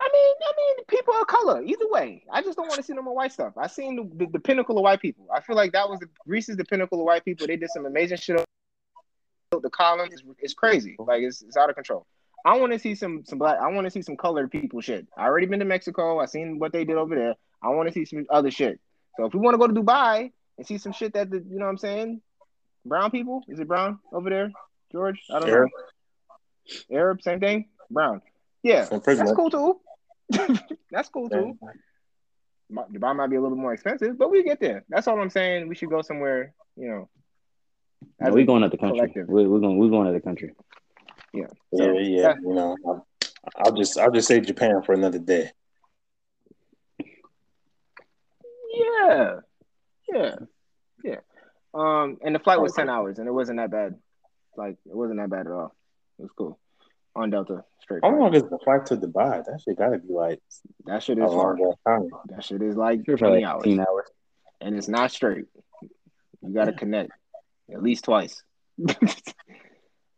I 0.00 0.08
mean, 0.12 0.34
I 0.42 0.52
mean, 0.56 0.84
people 0.88 1.14
of 1.14 1.26
color. 1.26 1.62
Either 1.62 1.88
way, 1.88 2.24
I 2.32 2.42
just 2.42 2.56
don't 2.56 2.68
want 2.68 2.78
to 2.78 2.82
see 2.82 2.94
no 2.94 3.02
more 3.02 3.14
white 3.14 3.32
stuff. 3.32 3.54
I 3.56 3.66
seen 3.66 3.96
the, 3.96 4.24
the, 4.24 4.32
the 4.32 4.40
pinnacle 4.40 4.76
of 4.78 4.82
white 4.82 5.00
people. 5.00 5.26
I 5.34 5.40
feel 5.40 5.56
like 5.56 5.72
that 5.72 5.88
was 5.88 6.00
the 6.00 6.08
Greece 6.26 6.48
is 6.48 6.56
the 6.56 6.64
pinnacle 6.64 7.00
of 7.00 7.06
white 7.06 7.24
people. 7.24 7.46
They 7.46 7.56
did 7.56 7.70
some 7.70 7.86
amazing 7.86 8.18
shit. 8.18 8.44
The 9.50 9.70
column 9.70 10.10
is 10.12 10.22
is 10.38 10.54
crazy. 10.54 10.96
Like 10.98 11.22
it's, 11.22 11.42
it's 11.42 11.56
out 11.56 11.68
of 11.68 11.76
control. 11.76 12.06
I 12.44 12.58
want 12.58 12.72
to 12.72 12.78
see 12.78 12.94
some 12.94 13.24
some 13.26 13.38
black. 13.38 13.58
I 13.60 13.68
want 13.68 13.86
to 13.86 13.90
see 13.90 14.02
some 14.02 14.16
colored 14.16 14.50
people 14.50 14.80
shit. 14.80 15.06
I 15.16 15.24
already 15.24 15.46
been 15.46 15.58
to 15.60 15.64
Mexico. 15.64 16.18
I 16.18 16.26
seen 16.26 16.58
what 16.58 16.72
they 16.72 16.84
did 16.84 16.96
over 16.96 17.14
there. 17.14 17.34
I 17.62 17.68
want 17.68 17.88
to 17.88 17.92
see 17.92 18.04
some 18.04 18.26
other 18.30 18.50
shit. 18.50 18.80
So 19.16 19.26
if 19.26 19.34
we 19.34 19.40
want 19.40 19.54
to 19.54 19.58
go 19.58 19.66
to 19.66 19.74
Dubai 19.74 20.32
and 20.56 20.66
see 20.66 20.78
some 20.78 20.92
shit 20.92 21.12
that 21.14 21.30
the 21.30 21.38
you 21.38 21.58
know 21.58 21.66
what 21.66 21.72
I'm 21.72 21.78
saying, 21.78 22.22
brown 22.86 23.10
people 23.10 23.42
is 23.48 23.60
it 23.60 23.68
brown 23.68 23.98
over 24.12 24.30
there, 24.30 24.52
George? 24.92 25.22
I 25.30 25.40
don't 25.40 25.48
Arab. 25.48 25.70
know. 26.90 26.96
Arab, 26.96 27.22
same 27.22 27.40
thing. 27.40 27.68
Brown. 27.90 28.22
Yeah, 28.62 28.84
that's 28.84 29.06
much. 29.06 29.36
cool 29.36 29.50
too. 29.50 29.80
that's 30.90 31.08
cool 31.08 31.28
too. 31.28 31.58
Dubai 32.72 33.16
might 33.16 33.28
be 33.28 33.36
a 33.36 33.40
little 33.40 33.56
bit 33.56 33.62
more 33.62 33.72
expensive, 33.72 34.16
but 34.18 34.30
we 34.30 34.44
get 34.44 34.60
there. 34.60 34.84
That's 34.88 35.08
all 35.08 35.20
I'm 35.20 35.30
saying. 35.30 35.68
We 35.68 35.74
should 35.74 35.90
go 35.90 36.02
somewhere, 36.02 36.54
you 36.76 36.88
know. 36.88 37.08
No, 38.20 38.32
we're 38.32 38.46
going 38.46 38.62
out 38.62 38.70
the 38.70 38.78
country. 38.78 39.10
We're, 39.26 39.48
we're 39.48 39.60
going. 39.60 39.78
We're 39.78 39.88
going 39.88 40.08
out 40.08 40.12
the 40.12 40.20
country. 40.20 40.52
Yeah. 41.32 41.46
So, 41.74 41.92
yeah, 41.92 42.00
yeah. 42.00 42.34
You 42.40 42.54
know, 42.54 42.76
I'll, 42.86 43.06
I'll 43.56 43.72
just 43.72 43.98
I'll 43.98 44.10
just 44.10 44.28
say 44.28 44.40
Japan 44.40 44.82
for 44.82 44.92
another 44.92 45.18
day. 45.18 45.50
Yeah. 48.72 49.36
Yeah. 50.12 50.34
Yeah. 51.04 51.16
Um, 51.74 52.18
and 52.22 52.34
the 52.34 52.38
flight 52.38 52.60
was 52.60 52.72
ten 52.72 52.88
hours, 52.88 53.18
and 53.18 53.28
it 53.28 53.32
wasn't 53.32 53.58
that 53.58 53.70
bad. 53.70 53.96
Like 54.56 54.76
it 54.86 54.96
wasn't 54.96 55.18
that 55.20 55.30
bad 55.30 55.46
at 55.46 55.52
all. 55.52 55.74
It 56.18 56.22
was 56.22 56.30
cool 56.36 56.58
on 57.14 57.30
Delta 57.30 57.64
straight. 57.80 58.00
How 58.02 58.16
long 58.16 58.34
is 58.34 58.42
the 58.44 58.58
flight 58.62 58.86
to 58.86 58.96
Dubai? 58.96 59.44
That 59.44 59.60
shit 59.64 59.78
gotta 59.78 59.98
be 59.98 60.12
like 60.12 60.40
that 60.86 61.02
shit 61.02 61.18
is 61.18 61.24
far. 61.24 61.56
That 62.28 62.44
shit 62.44 62.62
is 62.62 62.76
like 62.76 63.00
sure, 63.06 63.16
twenty 63.16 63.44
like 63.44 63.44
hours. 63.44 63.78
hours, 63.78 64.06
and 64.60 64.76
it's 64.76 64.88
not 64.88 65.10
straight. 65.10 65.46
You 66.42 66.54
gotta 66.54 66.72
connect 66.72 67.10
at 67.72 67.82
least 67.82 68.04
twice. 68.04 68.42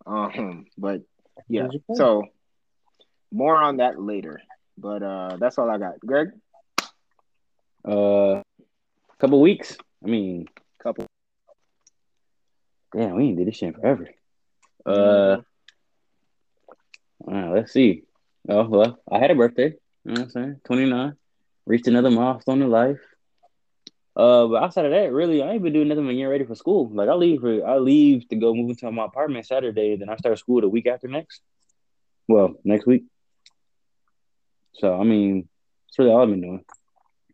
um, 0.07 0.67
but 0.79 1.03
yeah, 1.49 1.69
so 1.95 2.25
more 3.33 3.57
on 3.57 3.79
that 3.79 4.01
later. 4.01 4.41
But 4.79 5.03
uh, 5.03 5.37
that's 5.39 5.59
all 5.59 5.71
I 5.71 5.79
got. 5.79 6.01
Greg. 6.01 6.29
Uh, 7.85 8.43
couple 9.19 9.41
weeks. 9.41 9.77
I 10.05 10.09
mean, 10.09 10.47
couple. 10.83 11.07
Damn, 12.97 13.17
we 13.17 13.25
ain't 13.25 13.39
did 13.39 13.49
this 13.49 13.57
shit 13.57 13.75
forever. 13.75 14.09
Uh, 14.85 15.39
right, 17.25 17.51
let's 17.51 17.73
see. 17.73 18.05
Oh 18.49 18.65
well, 18.69 18.99
I 19.11 19.19
had 19.19 19.31
a 19.31 19.35
birthday. 19.35 19.75
You 20.05 20.15
know 20.15 20.21
what 20.21 20.23
I'm 20.23 20.31
saying? 20.31 20.61
29. 20.65 21.17
Reached 21.65 21.87
another 21.87 22.11
milestone 22.11 22.63
in 22.63 22.71
life. 22.71 22.99
Uh, 24.15 24.47
but 24.47 24.63
outside 24.63 24.85
of 24.85 24.91
that, 24.91 25.13
really, 25.13 25.43
I 25.43 25.53
ain't 25.53 25.63
been 25.63 25.73
doing 25.73 25.89
nothing 25.89 26.05
but 26.05 26.13
getting 26.13 26.27
ready 26.27 26.45
for 26.45 26.55
school. 26.55 26.91
Like 26.93 27.09
I 27.09 27.15
leave 27.15 27.41
for 27.41 27.67
I 27.67 27.79
leave 27.79 28.29
to 28.29 28.37
go 28.37 28.55
move 28.55 28.71
into 28.71 28.91
my 28.91 29.07
apartment 29.07 29.47
Saturday, 29.47 29.97
then 29.97 30.11
I 30.11 30.17
start 30.17 30.39
school 30.39 30.61
the 30.61 30.69
week 30.69 30.87
after 30.87 31.09
next. 31.09 31.41
Well, 32.29 32.55
next 32.65 32.87
week. 32.87 33.05
So 34.75 34.99
I 35.01 35.05
mean, 35.05 35.49
that's 35.87 35.99
really 35.99 36.11
all 36.11 36.23
I've 36.23 36.29
been 36.29 36.43
doing. 36.43 36.65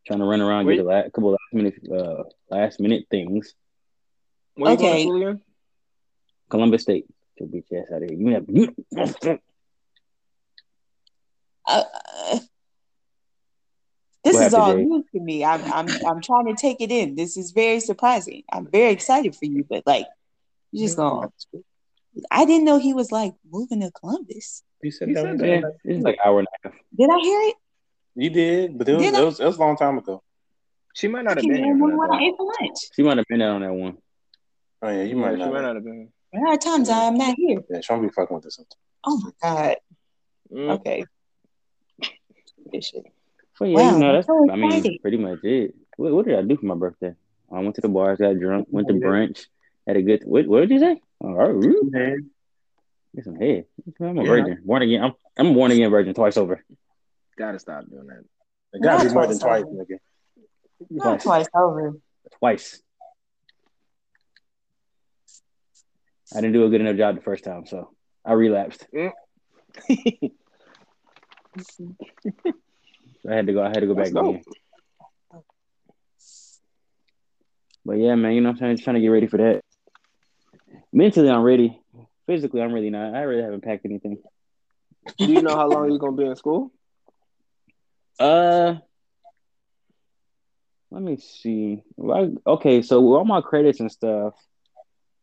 Trying 0.07 0.21
to 0.21 0.25
run 0.25 0.41
around, 0.41 0.67
Wait. 0.67 0.77
get 0.77 0.85
a 0.85 0.89
last, 0.89 1.13
couple 1.13 1.31
last 1.31 1.53
minute 1.53 1.75
uh 1.91 2.25
last 2.49 2.79
minute 2.79 3.07
things. 3.11 3.55
Where 4.55 4.73
okay. 4.75 5.05
Columbus 6.49 6.83
State. 6.83 7.07
Get 7.39 7.53
bitch 7.53 7.81
ass 7.81 7.93
out 7.93 8.03
of 8.03 8.11
here. 8.11 8.19
You 8.19 8.35
have 8.35 8.45
you. 8.49 8.75
Uh, 11.71 11.85
this 14.25 14.35
what 14.35 14.47
is 14.47 14.55
all 14.55 14.75
new 14.75 15.05
to 15.13 15.21
me. 15.21 15.45
I'm 15.45 15.63
I'm 15.73 15.87
I'm 16.07 16.23
trying 16.23 16.47
to 16.47 16.55
take 16.55 16.81
it 16.81 16.91
in. 16.91 17.15
This 17.15 17.37
is 17.37 17.51
very 17.53 17.81
surprising. 17.81 18.43
I'm 18.51 18.67
very 18.67 18.91
excited 18.91 19.37
for 19.37 19.45
you, 19.45 19.65
but 19.69 19.83
like 19.87 20.07
you 20.73 20.87
just 20.87 20.97
going 20.97 21.29
I 22.31 22.45
didn't 22.45 22.65
know 22.65 22.79
he 22.79 22.95
was 22.95 23.13
like 23.13 23.35
moving 23.51 23.81
to 23.81 23.91
Columbus. 23.91 24.63
He 24.83 24.91
said, 24.91 25.09
he 25.09 25.15
said 25.15 25.39
that. 25.39 25.77
It's 25.85 26.05
like 26.05 26.19
hour 26.25 26.41
and 26.41 26.49
a 26.65 26.69
half. 26.69 26.79
Did 26.97 27.11
I 27.11 27.19
hear 27.19 27.41
it? 27.43 27.55
You 28.17 28.31
did, 28.31 28.79
but 28.79 28.89
it 28.89 28.95
was, 28.95 29.05
it 29.05 29.13
was, 29.13 29.41
it 29.41 29.45
was, 29.45 29.57
a 29.57 29.61
long 29.61 29.77
time 29.77 29.99
ago. 29.99 30.23
She 30.95 31.07
might 31.07 31.25
not 31.25 31.37
have 31.37 31.47
been 31.47 31.63
here. 31.63 31.77
When 31.77 32.11
I 32.11 32.25
ate 32.25 32.35
for 32.37 32.53
lunch. 32.61 32.79
She 32.97 33.03
might 33.03 33.17
have 33.17 33.27
been 33.29 33.39
there 33.39 33.53
on 33.53 33.61
that 33.61 33.73
one. 33.73 33.99
Oh 34.83 34.89
yeah, 34.89 35.03
you 35.03 35.17
might 35.17 35.33
yeah, 35.33 35.37
not. 35.37 35.45
She 35.47 35.53
might 35.53 35.63
not 35.63 35.75
have 35.77 35.85
been. 35.85 36.09
There 36.33 36.47
are 36.47 36.57
times 36.57 36.89
I 36.89 37.05
am 37.05 37.17
not 37.17 37.37
here. 37.37 37.63
Yeah, 37.71 37.81
she 37.81 37.93
won't 37.93 38.05
be 38.05 38.13
fucking 38.13 38.35
with 38.35 38.45
this 38.45 38.57
sometimes. 38.57 38.77
Oh 39.05 39.21
my 39.25 39.31
god. 39.43 39.77
Mm. 40.53 40.71
Okay. 40.77 41.05
Well, 43.61 43.71
yeah, 43.71 43.77
wow, 43.77 43.93
you 43.93 43.99
know, 43.99 44.13
that's, 44.13 44.27
so 44.27 44.51
I 44.51 44.57
mean, 44.57 44.99
pretty 45.01 45.17
much 45.17 45.43
it. 45.43 45.75
What, 45.97 46.13
what, 46.13 46.27
did 46.27 46.39
I 46.39 46.43
do 46.43 46.57
for 46.57 46.67
my 46.67 46.75
birthday? 46.75 47.15
I 47.53 47.59
went 47.61 47.75
to 47.77 47.81
the 47.81 47.89
bars, 47.89 48.19
got 48.19 48.39
drunk, 48.39 48.69
went 48.71 48.89
to 48.89 48.95
brunch, 48.95 49.47
had 49.87 49.97
a 49.97 50.03
good. 50.03 50.23
What, 50.25 50.47
what 50.47 50.61
did 50.61 50.71
you 50.71 50.79
say? 50.79 51.01
Oh, 51.23 51.33
right. 51.33 52.19
Get 53.17 53.25
some 53.25 53.37
head. 53.37 53.65
I'm 54.01 54.19
a 54.19 54.23
yeah. 54.23 54.29
virgin, 54.29 54.61
born 54.65 54.83
again. 54.83 55.03
I'm 55.03 55.15
I'm 55.39 55.55
born 55.55 55.71
again 55.71 55.91
virgin 55.91 56.15
twice 56.15 56.37
over. 56.37 56.63
Gotta 57.39 57.59
stop 57.59 57.87
doing 57.89 58.07
that. 58.07 58.25
It 58.75 58.83
gotta 58.83 59.05
Not 59.05 59.09
be 59.09 59.15
more 59.15 59.27
than 59.27 59.39
twice, 59.39 59.65
nigga. 59.65 59.99
Not 60.91 61.21
twice 61.21 61.47
over. 61.55 61.97
Twice. 62.39 62.83
I 66.35 66.41
didn't 66.41 66.53
do 66.53 66.65
a 66.67 66.69
good 66.69 66.81
enough 66.81 66.97
job 66.97 67.17
the 67.17 67.23
first 67.23 67.45
time, 67.45 67.67
so 67.67 67.91
I 68.25 68.33
relapsed. 68.33 68.87
Mm. 68.95 69.13
I 73.29 73.35
had 73.35 73.47
to 73.47 73.53
go. 73.53 73.63
I 73.63 73.69
had 73.69 73.81
to 73.81 73.87
go 73.87 73.95
back 73.95 74.09
again. 74.09 74.43
But 77.85 77.95
yeah, 77.95 78.15
man, 78.17 78.33
you 78.33 78.41
know 78.41 78.51
what 78.51 78.57
I'm 78.57 78.59
saying? 78.59 78.77
Just 78.77 78.85
trying 78.85 78.97
to 78.97 79.01
get 79.01 79.09
ready 79.09 79.27
for 79.27 79.39
that. 79.39 79.63
Mentally, 80.93 81.31
I'm 81.31 81.43
ready. 81.43 81.81
Physically, 82.27 82.61
I'm 82.61 82.73
really 82.73 82.91
not. 82.91 83.15
I 83.15 83.23
really 83.23 83.43
haven't 83.43 83.65
packed 83.65 83.87
anything. 83.87 84.19
Do 85.17 85.33
you 85.33 85.43
know 85.43 85.57
how 85.57 85.69
long 85.69 85.89
you're 85.89 85.99
gonna 85.99 86.17
be 86.17 86.25
in 86.25 86.37
school? 86.37 86.73
Uh, 88.21 88.75
let 90.91 91.01
me 91.01 91.19
see. 91.19 91.85
Okay, 92.45 92.83
so 92.83 93.01
with 93.01 93.17
all 93.17 93.25
my 93.25 93.41
credits 93.41 93.79
and 93.79 93.93
stuff, 93.93 94.35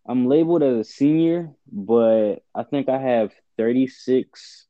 I'm 0.07 0.27
labeled 0.27 0.63
as 0.63 0.77
a 0.77 0.83
senior, 0.83 1.51
but 1.71 2.43
I 2.53 2.63
think 2.63 2.89
I 2.89 2.99
have 2.99 3.31
36 3.57 4.67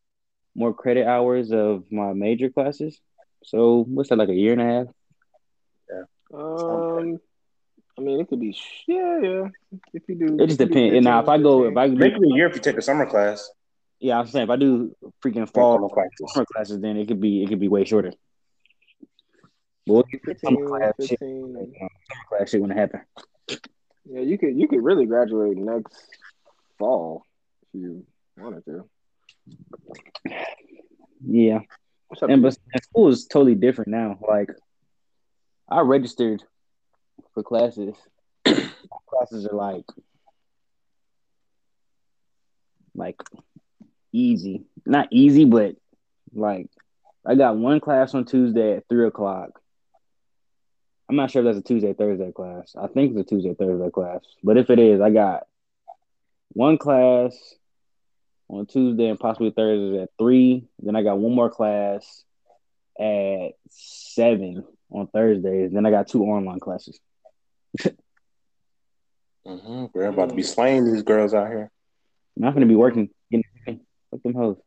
more 0.56 0.74
credit 0.74 1.06
hours 1.06 1.52
of 1.52 1.92
my 1.92 2.14
major 2.14 2.50
classes. 2.50 3.00
So 3.44 3.84
what's 3.88 4.10
that 4.10 4.18
like 4.18 4.30
a 4.30 4.34
year 4.34 4.54
and 4.54 4.62
a 4.62 4.66
half? 4.66 4.88
Yeah. 5.90 6.40
Um. 6.40 7.20
I 7.98 8.02
mean, 8.02 8.20
it 8.20 8.28
could 8.28 8.42
be 8.42 8.58
yeah, 8.88 9.20
yeah. 9.22 9.48
If 9.94 10.04
you 10.10 10.16
do, 10.16 10.38
it 10.38 10.48
just 10.48 10.60
depends. 10.60 10.96
And 10.96 11.06
now, 11.06 11.22
if 11.22 11.30
I 11.30 11.38
go, 11.38 11.66
if 11.66 11.78
I 11.78 11.88
make 11.88 12.14
it 12.14 12.22
a 12.22 12.36
year 12.36 12.48
if 12.48 12.56
you 12.56 12.62
take 12.62 12.78
a 12.78 12.82
summer 12.82 13.06
class. 13.06 13.50
Yeah, 14.00 14.20
I'm 14.20 14.28
saying 14.28 14.44
if 14.44 14.50
I 14.50 14.58
do 14.58 14.94
freaking 15.24 15.50
fall 15.50 15.88
classes. 15.90 16.34
summer 16.34 16.46
classes, 16.46 16.82
then 16.82 16.98
it 16.98 17.08
could 17.08 17.22
be 17.22 17.44
it 17.44 17.48
could 17.48 17.60
be 17.60 17.70
way 17.70 17.86
shorter. 17.86 18.12
Well, 19.88 20.04
15, 20.12 20.38
summer 20.40 20.68
class 20.68 20.94
15, 21.00 21.08
shit, 21.08 21.20
summer 21.20 21.90
class 22.28 22.50
shit 22.50 22.62
gonna 22.62 22.76
happen. 22.76 23.02
Yeah, 24.06 24.22
you 24.22 24.38
could 24.38 24.58
you 24.58 24.68
could 24.68 24.84
really 24.84 25.06
graduate 25.06 25.58
next 25.58 25.96
fall 26.78 27.24
if 27.64 27.82
you 27.82 28.06
wanted 28.38 28.64
to. 28.66 28.90
Yeah. 31.26 31.60
And 32.22 32.42
but 32.44 32.58
school 32.84 33.10
is 33.10 33.26
totally 33.26 33.56
different 33.56 33.90
now. 33.90 34.18
Like 34.28 34.50
I 35.68 35.82
registered 35.82 36.44
for 37.34 37.44
classes. 37.44 37.96
classes 38.46 39.48
are 39.48 39.56
like 39.56 39.86
like 42.94 43.20
easy. 44.12 44.66
Not 44.86 45.08
easy, 45.12 45.46
but 45.46 45.76
like 46.34 46.68
I 47.26 47.36
got 47.36 47.58
one 47.58 47.80
class 47.80 48.14
on 48.14 48.26
Tuesday 48.26 48.78
at 48.78 48.88
three 48.88 49.08
o'clock. 49.08 49.60
I'm 51.08 51.16
not 51.16 51.32
sure 51.32 51.42
if 51.42 51.46
that's 51.46 51.60
a 51.60 51.68
Tuesday 51.68 51.94
Thursday 51.94 52.32
class. 52.32 52.76
I 52.80 52.88
think 52.88 53.12
it's 53.12 53.22
a 53.22 53.36
Tuesday 53.36 53.54
Thursday 53.54 53.92
class. 53.92 54.22
But 54.44 54.58
if 54.58 54.70
it 54.70 54.80
is, 54.80 55.02
I 55.02 55.12
got 55.12 55.44
one 56.50 56.78
class 56.78 57.38
on 58.48 58.66
Tuesday 58.66 59.08
and 59.08 59.20
possibly 59.20 59.52
Thursday 59.52 60.02
at 60.02 60.10
three. 60.18 60.68
Then 60.80 60.96
I 60.96 61.04
got 61.04 61.20
one 61.20 61.36
more 61.36 61.50
class 61.50 62.24
at 63.00 63.52
seven 63.70 64.64
on 64.90 65.08
Thursdays. 65.08 65.72
Then 65.72 65.86
I 65.86 65.92
got 65.92 66.08
two 66.08 66.24
online 66.24 66.60
classes. 66.60 67.00
mm-hmm. 67.80 69.86
We're 69.94 70.06
about 70.06 70.30
to 70.30 70.36
be 70.36 70.44
slaying 70.44 70.92
these 70.92 71.04
girls 71.04 71.34
out 71.34 71.50
here. 71.50 71.70
I'm 72.36 72.44
not 72.44 72.54
gonna 72.54 72.66
be 72.66 72.76
working. 72.76 73.10
Fuck 73.32 74.24
them 74.24 74.34
hoes. 74.34 74.58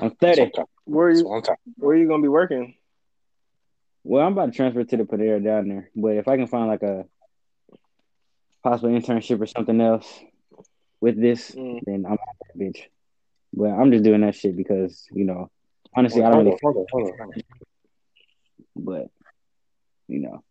I'm 0.00 0.10
30. 0.10 0.52
Where 0.84 1.08
are 1.08 1.10
you? 1.10 1.42
Where 1.76 1.94
are 1.94 1.96
you 1.96 2.08
gonna 2.08 2.22
be 2.22 2.28
working? 2.28 2.74
Well, 4.04 4.26
I'm 4.26 4.32
about 4.32 4.46
to 4.46 4.52
transfer 4.52 4.82
to 4.82 4.96
the 4.96 5.04
Panera 5.04 5.42
down 5.42 5.68
there, 5.68 5.90
but 5.94 6.16
if 6.16 6.26
I 6.26 6.36
can 6.36 6.48
find 6.48 6.68
like 6.68 6.82
a 6.82 7.04
possible 8.62 8.90
internship 8.90 9.40
or 9.40 9.46
something 9.46 9.80
else 9.80 10.20
with 11.00 11.20
this, 11.20 11.52
mm. 11.52 11.80
then 11.84 12.04
I'm 12.06 12.12
out 12.12 12.18
that 12.40 12.58
bitch. 12.58 12.82
But 13.52 13.70
I'm 13.70 13.92
just 13.92 14.04
doing 14.04 14.22
that 14.22 14.34
shit 14.34 14.56
because 14.56 15.06
you 15.12 15.24
know, 15.24 15.50
honestly, 15.94 16.22
well, 16.22 16.30
I 16.30 16.34
don't 16.34 16.44
really. 16.46 16.58
Hold 16.62 16.76
on, 16.76 16.86
hold 16.90 17.20
on. 17.20 17.30
But 18.74 19.06
you 20.08 20.20
know, 20.20 20.42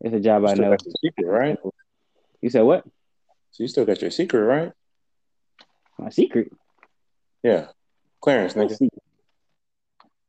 it's 0.00 0.14
a 0.14 0.20
job 0.20 0.42
you 0.42 0.48
I 0.48 0.54
know. 0.54 0.76
Secret, 1.04 1.26
right? 1.26 1.58
You 2.40 2.50
said 2.50 2.62
what? 2.62 2.84
So 3.52 3.62
you 3.62 3.68
still 3.68 3.84
got 3.84 4.02
your 4.02 4.10
secret, 4.10 4.40
right? 4.40 4.72
My 5.98 6.10
secret. 6.10 6.52
Yeah, 7.42 7.68
clearance, 8.20 8.54
nigga. 8.54 8.88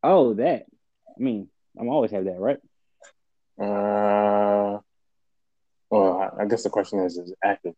Oh, 0.10 0.34
that. 0.36 0.64
I 1.10 1.20
mean, 1.22 1.50
I'm 1.78 1.90
always 1.90 2.12
have 2.12 2.24
that, 2.24 2.40
right? 2.40 2.60
Uh, 3.60 4.80
well, 5.90 6.34
I 6.40 6.46
guess 6.46 6.64
the 6.64 6.70
question 6.70 7.00
is, 7.00 7.18
is 7.18 7.32
it 7.32 7.38
active? 7.44 7.74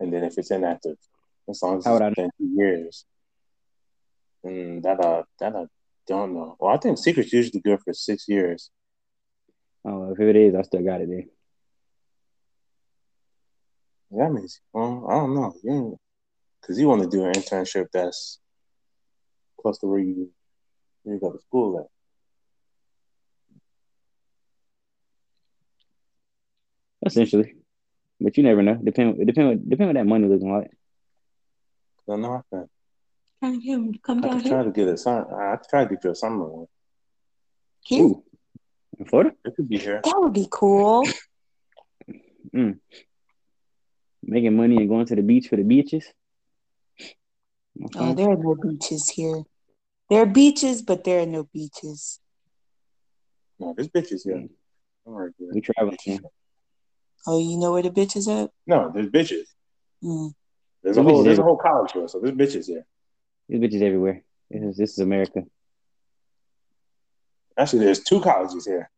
And 0.00 0.10
then 0.10 0.24
if 0.24 0.38
it's 0.38 0.50
inactive, 0.50 0.96
As 1.46 1.62
long 1.62 1.76
as 1.76 1.84
How 1.84 1.98
would 1.98 2.14
been 2.14 2.30
two 2.38 2.48
years. 2.56 3.04
And 4.44 4.82
that 4.84 4.98
uh 4.98 5.24
that 5.38 5.54
I 5.54 5.66
don't 6.06 6.32
know. 6.32 6.56
Well, 6.58 6.72
I 6.72 6.78
think 6.78 6.96
secret's 6.96 7.34
usually 7.34 7.60
good 7.60 7.80
for 7.82 7.92
six 7.92 8.26
years. 8.28 8.70
Oh, 9.84 10.12
if 10.12 10.20
it 10.20 10.36
is, 10.36 10.54
I 10.54 10.62
still 10.62 10.84
got 10.84 11.02
it 11.02 11.10
there. 11.10 11.24
That 14.12 14.32
means 14.32 14.60
well, 14.72 15.06
I 15.06 15.14
don't 15.16 15.34
know. 15.34 15.98
Because 16.62 16.78
you 16.78 16.88
want 16.88 17.02
to 17.02 17.08
do 17.10 17.26
an 17.26 17.32
internship 17.32 17.88
that's 17.92 18.38
close 19.60 19.78
to 19.80 19.86
where 19.86 19.98
you 19.98 20.30
you 21.12 21.20
go 21.20 21.32
to 21.32 21.40
school 21.40 21.78
at. 21.80 21.86
Essentially, 27.04 27.54
but 28.20 28.36
you 28.36 28.42
never 28.42 28.62
know. 28.62 28.74
Depend 28.74 29.24
depend 29.26 29.70
depend 29.70 29.88
what 29.88 29.94
that 29.94 30.06
money 30.06 30.26
looking 30.26 30.52
like. 30.52 30.70
I 32.08 32.16
know 32.16 32.32
I 32.34 32.40
can. 32.50 32.68
Can 33.42 33.60
you 33.60 33.94
come 34.02 34.20
down 34.20 34.38
I 34.38 34.40
here? 34.40 34.52
Try 34.52 34.62
to 34.64 34.70
get 34.70 34.88
a 34.88 34.96
summer. 34.96 35.52
I 35.52 35.58
try 35.68 35.84
to 35.84 35.90
get 35.90 36.04
you 36.04 36.10
a 36.10 36.14
summer 36.14 36.44
one. 36.44 36.66
Here? 37.84 38.02
Ooh. 38.02 38.24
In 38.98 39.04
Florida? 39.04 39.32
It 39.44 39.54
could 39.54 39.68
be 39.68 39.78
here. 39.78 40.00
That 40.02 40.14
would 40.18 40.32
be 40.32 40.48
cool. 40.50 41.06
Mm. 42.54 42.78
Making 44.22 44.56
money 44.56 44.76
and 44.76 44.88
going 44.88 45.06
to 45.06 45.14
the 45.14 45.22
beach 45.22 45.48
for 45.48 45.56
the 45.56 45.62
beaches. 45.62 46.06
Okay. 47.00 47.98
Oh, 47.98 48.14
there 48.14 48.30
are 48.30 48.36
no 48.36 48.54
beaches 48.54 49.10
here. 49.10 49.42
There 50.08 50.22
are 50.22 50.26
beaches, 50.26 50.82
but 50.82 51.04
there 51.04 51.22
are 51.22 51.26
no 51.26 51.48
beaches. 51.52 52.20
No, 53.58 53.74
there's 53.74 53.88
bitches 53.88 54.22
here. 54.24 54.46
Right, 55.04 55.32
we 55.38 55.60
travel. 55.60 55.94
Oh, 57.26 57.38
you 57.38 57.58
know 57.58 57.72
where 57.72 57.82
the 57.82 57.90
bitches 57.90 58.28
at? 58.28 58.50
No, 58.66 58.90
there's 58.92 59.08
bitches. 59.08 59.46
Mm. 60.02 60.32
There's 60.82 60.96
a 60.96 61.02
whole 61.02 61.22
there's 61.22 61.38
a 61.38 61.42
whole 61.42 61.56
college 61.56 61.92
here, 61.92 62.06
so 62.06 62.20
there's 62.20 62.34
bitches 62.34 62.66
here. 62.66 62.86
There's 63.48 63.60
bitches 63.60 63.82
everywhere. 63.82 64.22
This 64.50 64.62
is, 64.62 64.76
this 64.76 64.92
is 64.92 64.98
America. 65.00 65.42
Actually, 67.58 67.86
there's 67.86 68.00
two 68.00 68.20
colleges 68.20 68.66
here. 68.66 68.90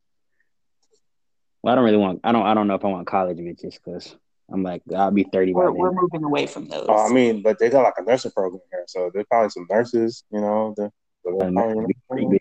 Well, 1.63 1.73
I 1.73 1.77
don't 1.77 1.85
really 1.85 1.97
want. 1.97 2.21
I 2.25 2.33
don't. 2.33 2.45
I 2.45 2.55
don't 2.55 2.67
know 2.67 2.75
if 2.75 2.85
I 2.85 2.89
want 2.89 3.07
college 3.07 3.39
bitches 3.39 3.79
because 3.83 4.15
I'm 4.51 4.63
like 4.63 4.83
I'll 4.95 5.11
be 5.11 5.25
thirty. 5.25 5.53
We're, 5.53 5.71
we're 5.71 5.93
moving 5.93 6.25
away 6.25 6.47
from 6.47 6.69
those. 6.69 6.87
Oh, 6.89 7.07
I 7.07 7.13
mean, 7.13 7.43
but 7.43 7.59
they 7.59 7.69
got 7.69 7.83
like 7.83 7.95
a 7.99 8.03
nursing 8.03 8.31
program 8.31 8.63
here, 8.71 8.85
so 8.87 9.11
there's 9.13 9.27
probably 9.27 9.51
some 9.51 9.67
nurses. 9.71 10.25
You 10.31 10.41
know, 10.41 10.75
the, 10.77 10.91
the 11.25 11.31
bitches. 11.33 12.41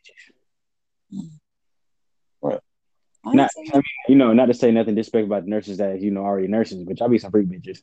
Mm. 1.14 1.30
What? 2.40 2.64
Not, 3.26 3.50
I 3.58 3.76
mean, 3.76 3.84
you 4.08 4.16
know, 4.16 4.32
not 4.32 4.46
to 4.46 4.54
say 4.54 4.72
nothing 4.72 4.96
disrespectful 4.96 5.34
about 5.34 5.44
the 5.44 5.50
nurses 5.50 5.80
that 5.80 6.02
you 6.02 6.12
know 6.12 6.24
already 6.24 6.48
nurses, 6.48 6.86
but 6.86 6.98
y'all 7.00 7.10
be 7.10 7.18
some 7.18 7.32
freak 7.32 7.50
bitches. 7.50 7.80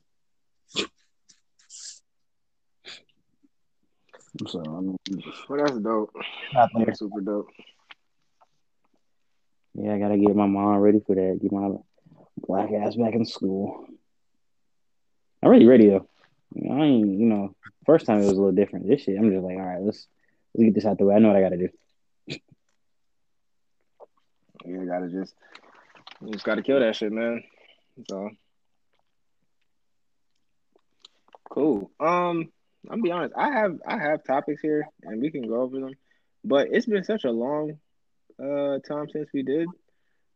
So 4.49 4.63
I 4.67 4.81
mean, 4.81 4.97
well, 5.49 5.65
that's 5.65 5.79
dope. 5.79 6.13
That's 6.55 6.99
super 6.99 7.21
dope. 7.21 7.51
Yeah, 9.75 9.95
I 9.95 9.99
gotta 9.99 10.17
get 10.17 10.35
my 10.35 10.47
mom 10.47 10.79
ready 10.79 11.01
for 11.07 11.15
that. 11.15 11.39
Get 11.41 11.53
my 11.53 11.77
black 12.39 12.71
ass 12.73 12.97
back 12.97 13.15
in 13.15 13.25
school. 13.25 13.87
I'm 15.45 15.51
really 15.51 15.67
ready 15.67 15.91
though. 15.91 16.09
I 16.57 16.85
ain't, 16.85 17.19
you 17.19 17.27
know, 17.27 17.55
first 17.85 18.07
time 18.07 18.19
it 18.19 18.25
was 18.25 18.33
a 18.33 18.37
little 18.37 18.53
different. 18.53 18.89
This 18.89 19.03
shit, 19.03 19.19
I'm 19.19 19.31
just 19.31 19.45
like, 19.45 19.57
all 19.57 19.63
right, 19.63 19.83
let's 19.83 20.07
let's 20.55 20.65
get 20.65 20.75
this 20.75 20.87
out 20.87 20.97
the 20.97 21.05
way. 21.05 21.15
I 21.15 21.19
know 21.19 21.29
what 21.29 21.37
I 21.37 21.43
gotta 21.43 21.59
do. 21.59 21.69
You 24.65 24.87
gotta 24.87 25.09
just, 25.09 25.35
you 26.23 26.33
just 26.33 26.47
gotta 26.47 26.63
kill 26.63 26.81
that 26.81 26.97
shit, 26.97 27.13
man. 27.13 27.43
So 28.09 28.31
cool. 31.51 31.91
Um, 32.01 32.51
I'm 32.89 33.03
be 33.03 33.11
honest. 33.11 33.35
I 33.37 33.51
have 33.51 33.79
I 33.87 33.99
have 33.99 34.25
topics 34.25 34.63
here, 34.63 34.89
and 35.03 35.21
we 35.21 35.31
can 35.31 35.47
go 35.47 35.61
over 35.61 35.79
them. 35.79 35.93
But 36.43 36.69
it's 36.71 36.87
been 36.87 37.05
such 37.05 37.25
a 37.25 37.31
long 37.31 37.79
uh 38.43 38.79
time 38.79 39.11
since 39.11 39.29
we 39.35 39.43
did 39.43 39.69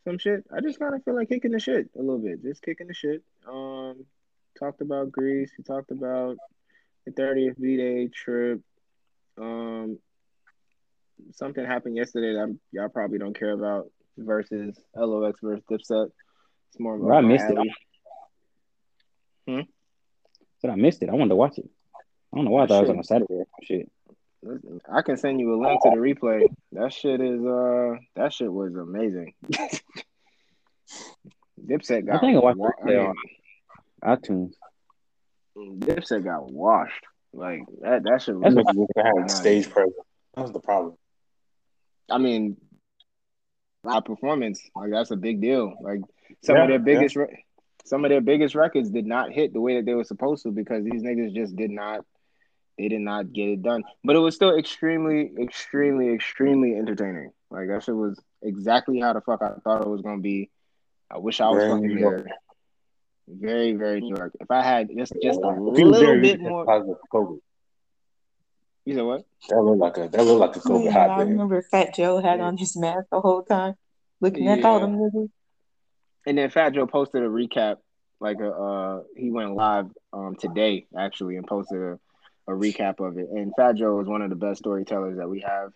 some 0.05 0.18
shit. 0.18 0.44
I 0.55 0.61
just 0.61 0.79
kind 0.79 0.94
of 0.94 1.03
feel 1.05 1.14
like 1.14 1.31
kicking 1.31 1.53
the 1.53 1.61
shit 1.61 1.88
a 1.97 2.01
little 2.01 2.18
bit, 2.18 2.42
just 2.42 2.62
kicking 2.62 2.88
the 2.88 2.94
shit. 2.94 3.23
Um, 3.47 3.78
talked 4.59 4.81
about 4.81 5.12
Greece. 5.12 5.51
We 5.57 5.64
talked 5.64 5.90
about 5.90 6.37
the 7.07 7.12
30th 7.12 7.61
B 7.61 7.77
Day 7.77 8.09
trip. 8.09 8.61
Um, 9.40 9.99
something 11.33 11.64
happened 11.64 11.97
yesterday 11.97 12.35
that 12.35 12.59
y'all 12.73 12.88
probably 12.88 13.18
don't 13.18 13.38
care 13.38 13.53
about 13.53 13.90
Verzuz 14.18 14.77
LOX 14.97 15.40
versus 15.42 15.64
Dipset. 15.71 16.11
It's 16.71 16.81
more. 16.81 16.97
Of 16.97 17.11
I 17.11 17.21
missed 17.21 17.47
it. 17.49 17.59
Hmm. 19.47 19.61
But 20.61 20.71
I 20.71 20.75
missed 20.75 21.03
it. 21.03 21.09
I 21.09 21.12
wanted 21.12 21.31
to 21.31 21.37
watch 21.37 21.59
it. 21.59 21.68
I 22.33 22.37
don't 22.37 22.44
know 22.44 22.51
why 22.51 22.64
I 22.64 22.66
thought 22.66 22.79
it 22.79 22.88
was 22.88 22.90
on 22.90 22.99
a 22.99 23.05
Saturday. 23.05 23.44
Shit. 23.62 23.90
I 24.90 25.03
can 25.03 25.16
send 25.16 25.40
you 25.40 25.55
a 25.55 25.59
link 25.61 25.83
to 25.83 25.90
the 25.90 25.97
replay. 25.97 26.47
That 26.73 26.92
shit 26.92 27.21
is 27.21 27.44
uh 27.44 27.97
that 28.16 28.33
shit 28.33 28.53
was 28.53 28.75
amazing. 28.75 29.35
Dipset 31.66 32.07
got 32.07 32.16
I 32.16 32.21
think 32.21 32.37
I 32.37 32.40
watched 32.40 32.59
wa- 32.59 32.71
it 32.87 32.97
on 32.97 33.16
iTunes. 34.03 34.55
Dipset 35.57 36.25
got 36.25 36.51
washed. 36.51 37.05
Like 37.33 37.63
that 37.83 38.05
that 38.05 38.23
should. 38.23 38.37
was 38.37 38.55
That's 38.55 38.75
what 38.75 38.89
had 38.97 39.31
stage 39.31 39.69
presence. 39.71 39.95
That 40.35 40.43
was 40.43 40.53
the 40.53 40.61
problem. 40.61 40.95
I 42.11 42.19
mean 42.19 42.57
live 43.85 44.05
performance, 44.05 44.61
like 44.75 44.91
that's 44.91 45.11
a 45.11 45.17
big 45.17 45.41
deal. 45.41 45.75
Like 45.81 46.01
some 46.45 46.57
yeah, 46.57 46.63
of 46.63 46.69
their 46.69 46.79
biggest 46.79 47.17
yeah. 47.17 47.23
re- 47.23 47.45
some 47.85 48.05
of 48.05 48.11
their 48.11 48.21
biggest 48.21 48.55
records 48.55 48.91
did 48.91 49.07
not 49.07 49.33
hit 49.33 49.53
the 49.53 49.61
way 49.61 49.77
that 49.77 49.87
they 49.87 49.95
were 49.95 50.05
supposed 50.05 50.43
to 50.43 50.51
because 50.51 50.85
these 50.85 51.03
niggas 51.03 51.35
just 51.35 51.57
did 51.57 51.71
not 51.71 52.05
they 52.79 52.89
did 52.89 53.01
not 53.01 53.33
get 53.33 53.49
it 53.49 53.63
done. 53.63 53.83
But 54.05 54.15
it 54.15 54.21
was 54.21 54.37
still 54.37 54.57
extremely, 54.57 55.33
extremely, 55.41 56.15
extremely 56.15 56.77
entertaining. 56.77 57.33
Like 57.51 57.69
that 57.69 57.83
shit 57.83 57.97
was 57.97 58.21
exactly 58.41 59.01
how 59.01 59.13
the 59.13 59.21
fuck 59.21 59.43
I 59.43 59.55
thought 59.65 59.83
it 59.83 59.89
was 59.89 60.03
gonna 60.03 60.21
be. 60.21 60.51
I 61.11 61.19
wish 61.19 61.41
I 61.41 61.49
was 61.49 61.59
very 61.59 61.71
fucking 61.71 61.97
there. 61.97 62.27
Very, 63.31 63.73
very 63.75 64.01
dark. 64.11 64.33
If 64.41 64.51
I 64.51 64.62
had 64.62 64.88
just 64.97 65.12
just 65.23 65.41
a 65.41 65.49
little 65.49 66.21
bit 66.21 66.41
more 66.41 66.64
COVID. 67.12 67.38
You 68.85 68.95
said 68.95 69.05
what? 69.05 69.27
That 69.51 69.61
looked 69.61 69.81
like 69.81 69.99
a 69.99 70.09
that 70.09 70.25
looked 70.25 70.41
like 70.41 70.57
a 70.57 70.61
COVID 70.61 70.85
yeah, 70.85 70.91
hot 70.93 71.11
I 71.11 71.23
remember 71.23 71.61
Fat 71.62 71.95
Joe 71.95 72.21
had 72.23 72.38
yeah. 72.38 72.47
on 72.47 72.57
his 72.57 72.75
mask 72.77 73.07
the 73.11 73.21
whole 73.21 73.43
time, 73.43 73.75
looking 74.21 74.45
yeah. 74.45 74.53
at 74.53 74.64
all 74.64 74.81
them 74.81 74.97
niggas. 74.97 75.29
And 76.27 76.38
then 76.38 76.49
Fat 76.51 76.71
Joe 76.71 76.87
posted 76.87 77.23
a 77.23 77.27
recap, 77.27 77.77
like 78.19 78.41
a 78.41 78.51
uh, 78.51 79.03
he 79.14 79.31
went 79.31 79.55
live 79.55 79.87
um 80.12 80.37
today 80.37 80.87
actually 80.97 81.37
and 81.37 81.47
posted 81.47 81.79
a 81.79 81.99
a 82.49 82.53
recap 82.53 83.07
of 83.07 83.19
it. 83.19 83.29
And 83.29 83.53
Fat 83.57 83.77
Joe 83.77 84.01
is 84.01 84.09
one 84.09 84.23
of 84.23 84.31
the 84.31 84.37
best 84.37 84.61
storytellers 84.61 85.19
that 85.19 85.29
we 85.29 85.41
have. 85.41 85.73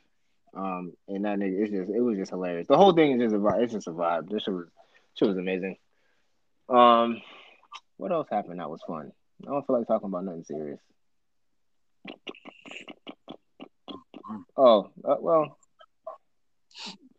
Um, 0.55 0.93
and 1.09 1.25
that 1.25 1.39
nigga, 1.39 1.63
it's 1.63 1.71
just 1.71 1.91
it 1.91 2.01
was 2.01 2.17
just 2.17 2.31
hilarious. 2.31 2.67
The 2.67 2.77
whole 2.77 2.95
thing 2.95 3.13
is 3.13 3.21
just 3.21 3.35
a 3.35 3.39
vibe. 3.39 3.63
It's 3.63 3.73
just 3.73 3.89
a 3.89 3.93
vibe. 3.93 4.31
This 4.31 4.47
was 4.47 4.67
shit 5.15 5.29
was 5.29 5.37
amazing. 5.37 5.77
Um, 6.69 7.21
what 8.03 8.11
else 8.11 8.27
happened 8.29 8.59
that 8.59 8.69
was 8.69 8.81
fun? 8.85 9.13
I 9.47 9.51
don't 9.53 9.65
feel 9.65 9.79
like 9.79 9.87
talking 9.87 10.09
about 10.09 10.25
nothing 10.25 10.43
serious. 10.43 10.81
Oh, 14.57 14.91
uh, 15.05 15.17
well, 15.21 15.57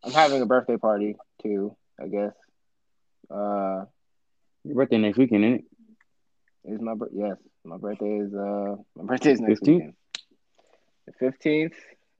I'm 0.03 0.11
having 0.11 0.41
a 0.41 0.45
birthday 0.45 0.75
party 0.75 1.15
too. 1.41 1.77
I 2.01 2.07
guess. 2.07 2.33
Uh, 3.31 3.85
your 4.65 4.75
birthday 4.75 4.97
next 4.97 5.17
weekend, 5.17 5.45
isn't 5.45 5.55
it? 5.55 5.63
It's 6.65 6.81
my 6.81 6.95
birthday. 6.95 7.17
Yes, 7.17 7.37
my 7.63 7.77
birthday 7.77 8.17
is 8.17 8.33
uh 8.33 8.75
my 8.97 9.05
birthday 9.05 9.31
is 9.31 9.39
next 9.39 9.61
15th? 9.61 9.67
weekend. 9.67 9.93
The 11.07 11.13
fifteenth. 11.17 11.73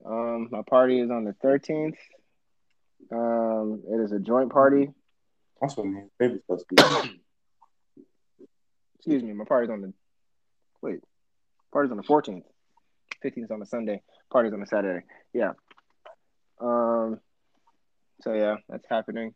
Um, 0.06 0.48
my 0.50 0.62
party 0.62 1.00
is 1.00 1.10
on 1.10 1.24
the 1.24 1.34
thirteenth. 1.34 1.98
Um, 3.12 3.82
it 3.86 4.00
is 4.00 4.12
a 4.12 4.18
joint 4.18 4.50
party. 4.50 4.88
That's 5.60 5.76
what 5.76 5.86
my 5.86 6.04
baby's 6.18 6.40
supposed 6.40 6.64
to 6.70 7.02
be. 7.02 7.20
Excuse 9.06 9.22
me, 9.22 9.34
my 9.34 9.44
party's 9.44 9.70
on 9.70 9.82
the 9.82 9.92
wait. 10.80 11.00
Party's 11.70 11.90
on 11.90 11.98
the 11.98 12.02
fourteenth. 12.02 12.46
Fifteenth 13.20 13.50
on 13.50 13.60
a 13.60 13.66
Sunday. 13.66 14.00
Party's 14.32 14.54
on 14.54 14.62
a 14.62 14.66
Saturday. 14.66 15.04
Yeah. 15.34 15.52
Um. 16.58 17.20
So 18.22 18.32
yeah, 18.32 18.56
that's 18.66 18.86
happening. 18.88 19.34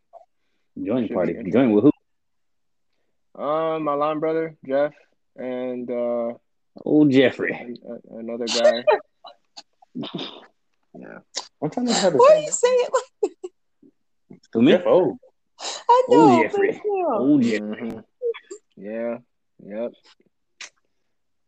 Joint 0.83 1.13
party. 1.13 1.37
Join 1.53 1.73
with 1.73 1.85
who? 1.85 3.43
Um, 3.43 3.85
my 3.85 3.93
line 3.93 4.21
brother 4.21 4.57
Jeff 4.67 4.95
and 5.37 5.91
uh, 5.91 6.33
old 6.83 7.11
Jeffrey, 7.11 7.77
another 8.11 8.47
guy. 8.47 8.85
yeah, 9.95 11.19
I'm 11.63 11.69
trying 11.69 11.89
to 11.89 11.93
have. 11.93 12.15
Why 12.15 12.37
are 12.37 12.39
you 12.39 12.51
saying 12.51 12.87
it 12.87 12.93
like? 13.23 13.53
To 14.53 14.63
me, 14.63 14.73
Jeff 14.73 14.87
old. 14.87 15.19
I 15.61 16.05
know, 16.09 16.31
old 16.31 16.43
Jeffrey. 16.43 16.81
Old 16.87 17.43
Jeffrey. 17.43 17.91
Mm-hmm. 17.91 17.99
Yeah. 18.79 19.19
Yep. 19.65 19.93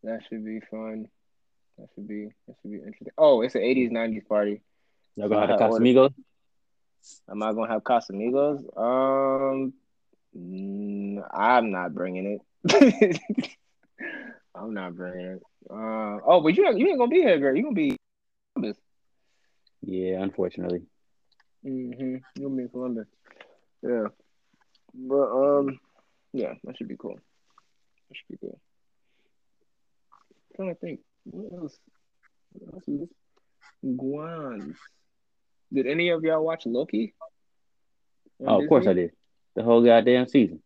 That 0.05 0.21
should 0.29 0.45
be 0.45 0.61
fun. 0.71 1.09
That 1.79 1.89
should 1.95 2.09
be 2.09 2.29
that 2.47 2.57
should 2.61 2.71
be 2.71 2.79
interesting. 2.79 3.13
Oh, 3.17 3.43
it's 3.43 3.55
an 3.55 3.63
'80s 3.63 3.91
'90s 3.91 4.27
party. 4.27 4.61
Y'all 5.17 5.29
gonna 5.29 5.47
have 5.47 5.59
Casamigos? 5.59 6.13
Am 7.31 7.43
I 7.43 7.53
gonna 7.53 7.73
have 7.73 7.83
Casamigos? 7.83 8.65
Um, 8.77 9.73
I'm 11.33 11.71
not 11.71 11.95
bringing 11.95 12.39
it. 12.67 13.21
I'm 14.55 14.75
not 14.75 14.95
bringing 14.95 15.27
it. 15.27 15.43
Uh, 15.71 16.19
oh, 16.27 16.41
but 16.43 16.57
you 16.57 16.65
you 16.77 16.89
ain't 16.89 16.99
gonna 16.99 17.11
be 17.11 17.23
here, 17.23 17.39
girl. 17.39 17.57
You 17.57 17.63
gonna 17.63 17.75
be 17.75 17.97
Columbus. 18.55 18.79
Yeah, 19.83 20.23
unfortunately. 20.23 20.83
Mm-hmm. 21.65 22.17
You 22.37 22.43
gonna 22.43 22.57
be 22.57 22.63
in 22.63 22.69
Columbus. 22.69 23.07
Yeah. 23.83 24.05
But 24.95 25.31
um, 25.31 25.79
yeah, 26.33 26.55
that 26.65 26.77
should 26.77 26.89
be 26.89 26.97
cool. 26.97 27.19
That 28.11 28.17
should 28.17 28.29
be 28.29 28.39
cool. 28.39 28.61
I'm 30.51 30.57
trying 30.57 30.75
to 30.75 30.81
think. 30.81 31.01
What 31.25 31.63
else? 31.63 31.79
What 32.53 32.75
else 32.75 32.89
is 32.89 33.01
this? 33.01 33.09
Guans. 33.85 34.77
Did 35.73 35.87
any 35.87 36.11
of 36.11 36.25
y'all 36.25 36.45
watch 36.45 36.67
Loki? 36.67 37.15
Oh, 38.45 38.63
of 38.63 38.69
course 38.69 38.87
I 38.87 38.95
did. 38.95 39.13
The 39.55 39.63
whole 39.63 39.85
goddamn 39.85 40.27
season. 40.27 40.61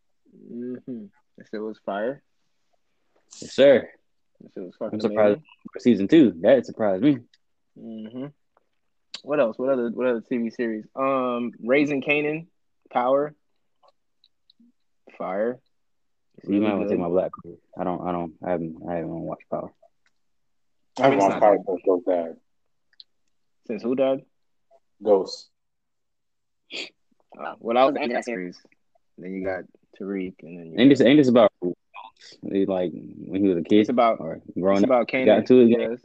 Mm-hmm. 0.50 1.06
If 1.38 1.48
it 1.52 1.58
was 1.58 1.78
fire. 1.84 2.22
Yes, 3.40 3.54
sir. 3.54 3.88
If 4.42 4.56
it 4.56 4.60
was 4.60 4.74
fucking 4.78 4.94
I'm 4.94 5.00
surprised 5.00 5.40
season 5.78 6.08
two. 6.08 6.32
That 6.40 6.64
surprised 6.64 7.02
me. 7.02 7.18
Mm-hmm. 7.78 8.26
What 9.22 9.40
else? 9.40 9.58
What 9.58 9.70
other 9.70 9.90
what 9.90 10.06
other 10.06 10.20
TV 10.20 10.52
series? 10.54 10.84
Um, 10.96 11.52
Raising 11.62 12.02
Kanan, 12.02 12.46
Power, 12.90 13.34
Fire. 15.18 15.60
You 16.46 16.60
might 16.60 16.74
want 16.74 16.88
to 16.88 16.94
take 16.94 17.00
my 17.00 17.08
black 17.08 17.30
card. 17.42 17.56
I 17.78 17.84
don't. 17.84 18.06
I 18.06 18.12
don't. 18.12 18.34
I 18.44 18.50
haven't. 18.50 18.76
I 18.88 18.94
haven't 18.94 19.10
watched 19.10 19.48
Power. 19.50 19.72
I 20.98 21.02
haven't 21.04 21.18
watched 21.18 21.40
Power 21.40 21.58
since 21.66 21.80
Ghost 21.86 22.06
died. 22.06 22.36
Since 23.66 23.82
who 23.82 23.94
died? 23.94 24.24
Ghost. 25.02 25.48
Uh, 27.38 27.54
well, 27.58 27.78
I 27.78 27.84
was 27.84 27.94
the 27.94 28.06
that 28.08 28.24
series. 28.24 28.60
Then 29.18 29.32
you 29.34 29.44
got 29.44 29.64
Tariq, 30.00 30.34
and 30.42 30.58
then 30.58 30.66
you 30.72 30.78
ain't 30.78 30.90
this 30.90 31.00
ain't 31.00 31.18
this 31.18 31.28
about 31.28 31.50
like 32.42 32.92
when 32.92 33.42
he 33.42 33.48
was 33.48 33.58
a 33.58 33.62
kid? 33.62 33.80
It's 33.80 33.88
about 33.88 34.20
or 34.20 34.40
growing 34.58 34.78
it's 34.78 34.84
up. 34.84 34.90
about 34.90 35.08
Kanan. 35.08 35.26
Got 35.26 35.46
to 35.46 35.60
it. 35.60 35.68
Yes. 35.68 35.98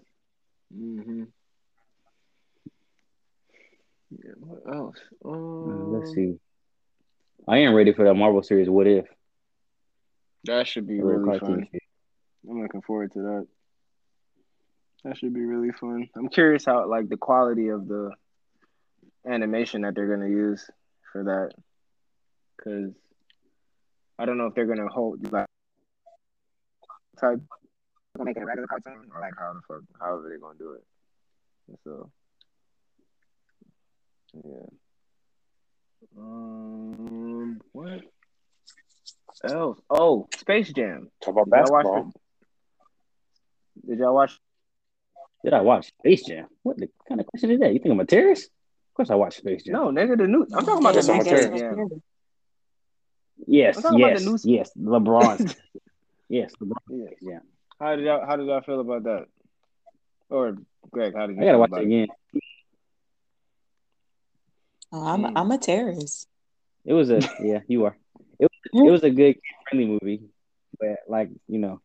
Mm-hmm. 0.75 1.23
Yeah, 4.11 4.31
what 4.39 4.75
else? 4.75 4.97
Uh, 5.23 5.29
Um, 5.29 5.93
let's 5.93 6.13
see. 6.13 6.39
I 7.47 7.59
am 7.59 7.73
ready 7.73 7.93
for 7.93 8.05
that 8.05 8.13
Marvel 8.15 8.43
series. 8.43 8.69
What 8.69 8.87
if? 8.87 9.05
That 10.45 10.67
should 10.67 10.87
be 10.87 11.01
really 11.01 11.37
fun. 11.39 11.67
I'm 12.49 12.61
looking 12.61 12.81
forward 12.81 13.11
to 13.13 13.19
that. 13.19 13.47
That 15.03 15.17
should 15.17 15.33
be 15.33 15.45
really 15.45 15.71
fun. 15.71 16.09
I'm 16.15 16.29
curious 16.29 16.65
how 16.65 16.87
like 16.87 17.09
the 17.09 17.17
quality 17.17 17.69
of 17.69 17.87
the 17.87 18.11
animation 19.25 19.81
that 19.81 19.95
they're 19.95 20.07
gonna 20.07 20.29
use 20.29 20.69
for 21.11 21.23
that, 21.23 21.51
because 22.57 22.93
I 24.17 24.25
don't 24.25 24.37
know 24.37 24.47
if 24.47 24.55
they're 24.55 24.65
gonna 24.65 24.87
hold 24.89 25.31
like 25.31 25.45
type 27.19 27.39
make 28.17 28.35
it 28.35 28.43
a 28.43 28.45
regular 28.45 28.67
cartoon 28.67 29.09
or 29.13 29.21
like 29.21 29.33
how 29.37 29.53
the 29.53 29.61
fuck 29.67 29.83
however 29.99 30.27
they're 30.29 30.39
gonna 30.39 30.57
do 30.57 30.73
it. 30.73 30.83
So 31.83 32.11
yeah. 34.43 34.65
Um, 36.17 37.61
what 37.71 38.01
else? 39.43 39.79
Oh, 39.89 40.27
Space 40.37 40.71
Jam. 40.71 41.09
Talk 41.23 41.33
about 41.35 41.45
Did 41.45 41.55
y'all 41.59 41.71
watch 41.71 42.05
Did 43.87 43.99
y'all 43.99 44.15
watch? 44.15 44.39
Did 45.43 45.53
I 45.53 45.61
watch 45.61 45.87
Space 45.87 46.25
Jam? 46.25 46.47
What 46.63 46.77
the 46.77 46.89
kind 47.07 47.21
of 47.21 47.27
question 47.27 47.51
is 47.51 47.59
that? 47.59 47.73
You 47.73 47.79
think 47.79 47.93
I'm 47.93 47.99
a 47.99 48.05
terrorist? 48.05 48.45
Of 48.45 48.93
course 48.95 49.09
I 49.09 49.15
watched 49.15 49.37
Space 49.37 49.63
Jam. 49.63 49.73
No, 49.73 49.85
nigga, 49.87 50.17
the 50.17 50.27
new. 50.27 50.45
I'm 50.53 50.65
talking 50.65 50.79
about 50.85 50.95
Yes, 50.95 51.07
the 51.07 51.13
new 51.13 51.23
Space. 51.23 51.59
Jam. 51.59 52.01
Yes, 53.47 53.77
I'm 53.77 53.83
talking 53.83 54.01
about 54.01 54.21
yes, 54.21 54.45
new- 54.45 54.51
yes. 54.55 54.71
LeBron. 54.77 55.55
yes, 56.27 56.53
LeBron. 56.61 56.75
Yeah. 56.89 57.05
Yeah. 57.21 57.39
How 57.79 57.95
did 57.95 58.05
y'all 58.05 58.25
How 58.25 58.35
did 58.35 58.47
y'all 58.47 58.61
feel 58.61 58.81
about 58.81 59.03
that? 59.03 59.25
Or 60.29 60.57
Greg, 60.91 61.15
how 61.15 61.27
did 61.27 61.37
you 61.37 61.41
I 61.41 61.45
gotta 61.45 61.57
watch 61.59 61.71
it 61.73 61.83
again. 61.83 62.07
Oh, 64.91 65.05
I'm 65.05 65.21
Mm. 65.23 65.33
I'm 65.35 65.51
a 65.51 65.57
terrorist. 65.57 66.27
It 66.83 66.93
was 66.93 67.09
a 67.09 67.21
yeah, 67.41 67.59
you 67.67 67.85
are. 67.85 67.95
It 68.65 68.91
was, 68.91 69.03
a 69.03 69.09
good 69.09 69.37
friendly 69.69 69.87
movie, 69.87 70.21
but 70.79 70.97
like 71.07 71.29
you 71.47 71.59
know, 71.59 71.81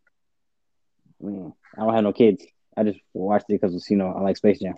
I, 1.22 1.26
mean, 1.26 1.52
I 1.76 1.80
don't 1.80 1.94
have 1.94 2.04
no 2.04 2.12
kids. 2.12 2.44
I 2.76 2.82
just 2.82 2.98
watched 3.12 3.46
it 3.48 3.60
because 3.60 3.88
you 3.90 3.96
know 3.96 4.08
I 4.08 4.20
like 4.20 4.36
Space 4.36 4.60
Jam. 4.60 4.74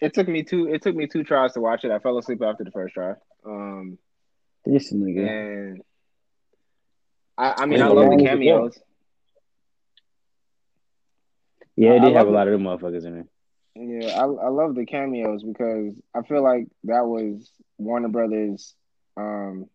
It 0.00 0.14
took 0.14 0.28
me 0.28 0.42
two. 0.42 0.66
It 0.66 0.82
took 0.82 0.96
me 0.96 1.06
two 1.06 1.24
tries 1.24 1.52
to 1.54 1.60
watch 1.60 1.84
it. 1.84 1.90
I 1.90 1.98
fell 1.98 2.18
asleep 2.18 2.42
after 2.42 2.64
the 2.64 2.70
first 2.70 2.94
try. 2.94 3.12
Um, 3.46 3.98
This 4.64 4.92
nigga. 4.92 5.28
and 5.28 5.82
I, 7.38 7.62
I 7.62 7.66
mean, 7.66 7.80
I 7.80 7.88
love 7.88 8.10
the 8.10 8.24
cameos. 8.24 8.78
Yeah, 11.76 11.92
it 11.92 12.00
did 12.00 12.14
have 12.14 12.28
a 12.28 12.30
lot 12.30 12.46
of 12.46 12.52
them 12.52 12.64
motherfuckers 12.64 13.06
in 13.06 13.20
it. 13.20 13.26
Yeah, 13.74 14.20
I 14.20 14.24
I 14.24 14.48
love 14.48 14.74
the 14.74 14.84
cameos 14.84 15.42
because 15.42 15.94
I 16.14 16.22
feel 16.22 16.42
like 16.42 16.66
that 16.84 17.06
was 17.06 17.50
Warner 17.78 18.08
Brothers 18.08 18.74
um 19.16 19.66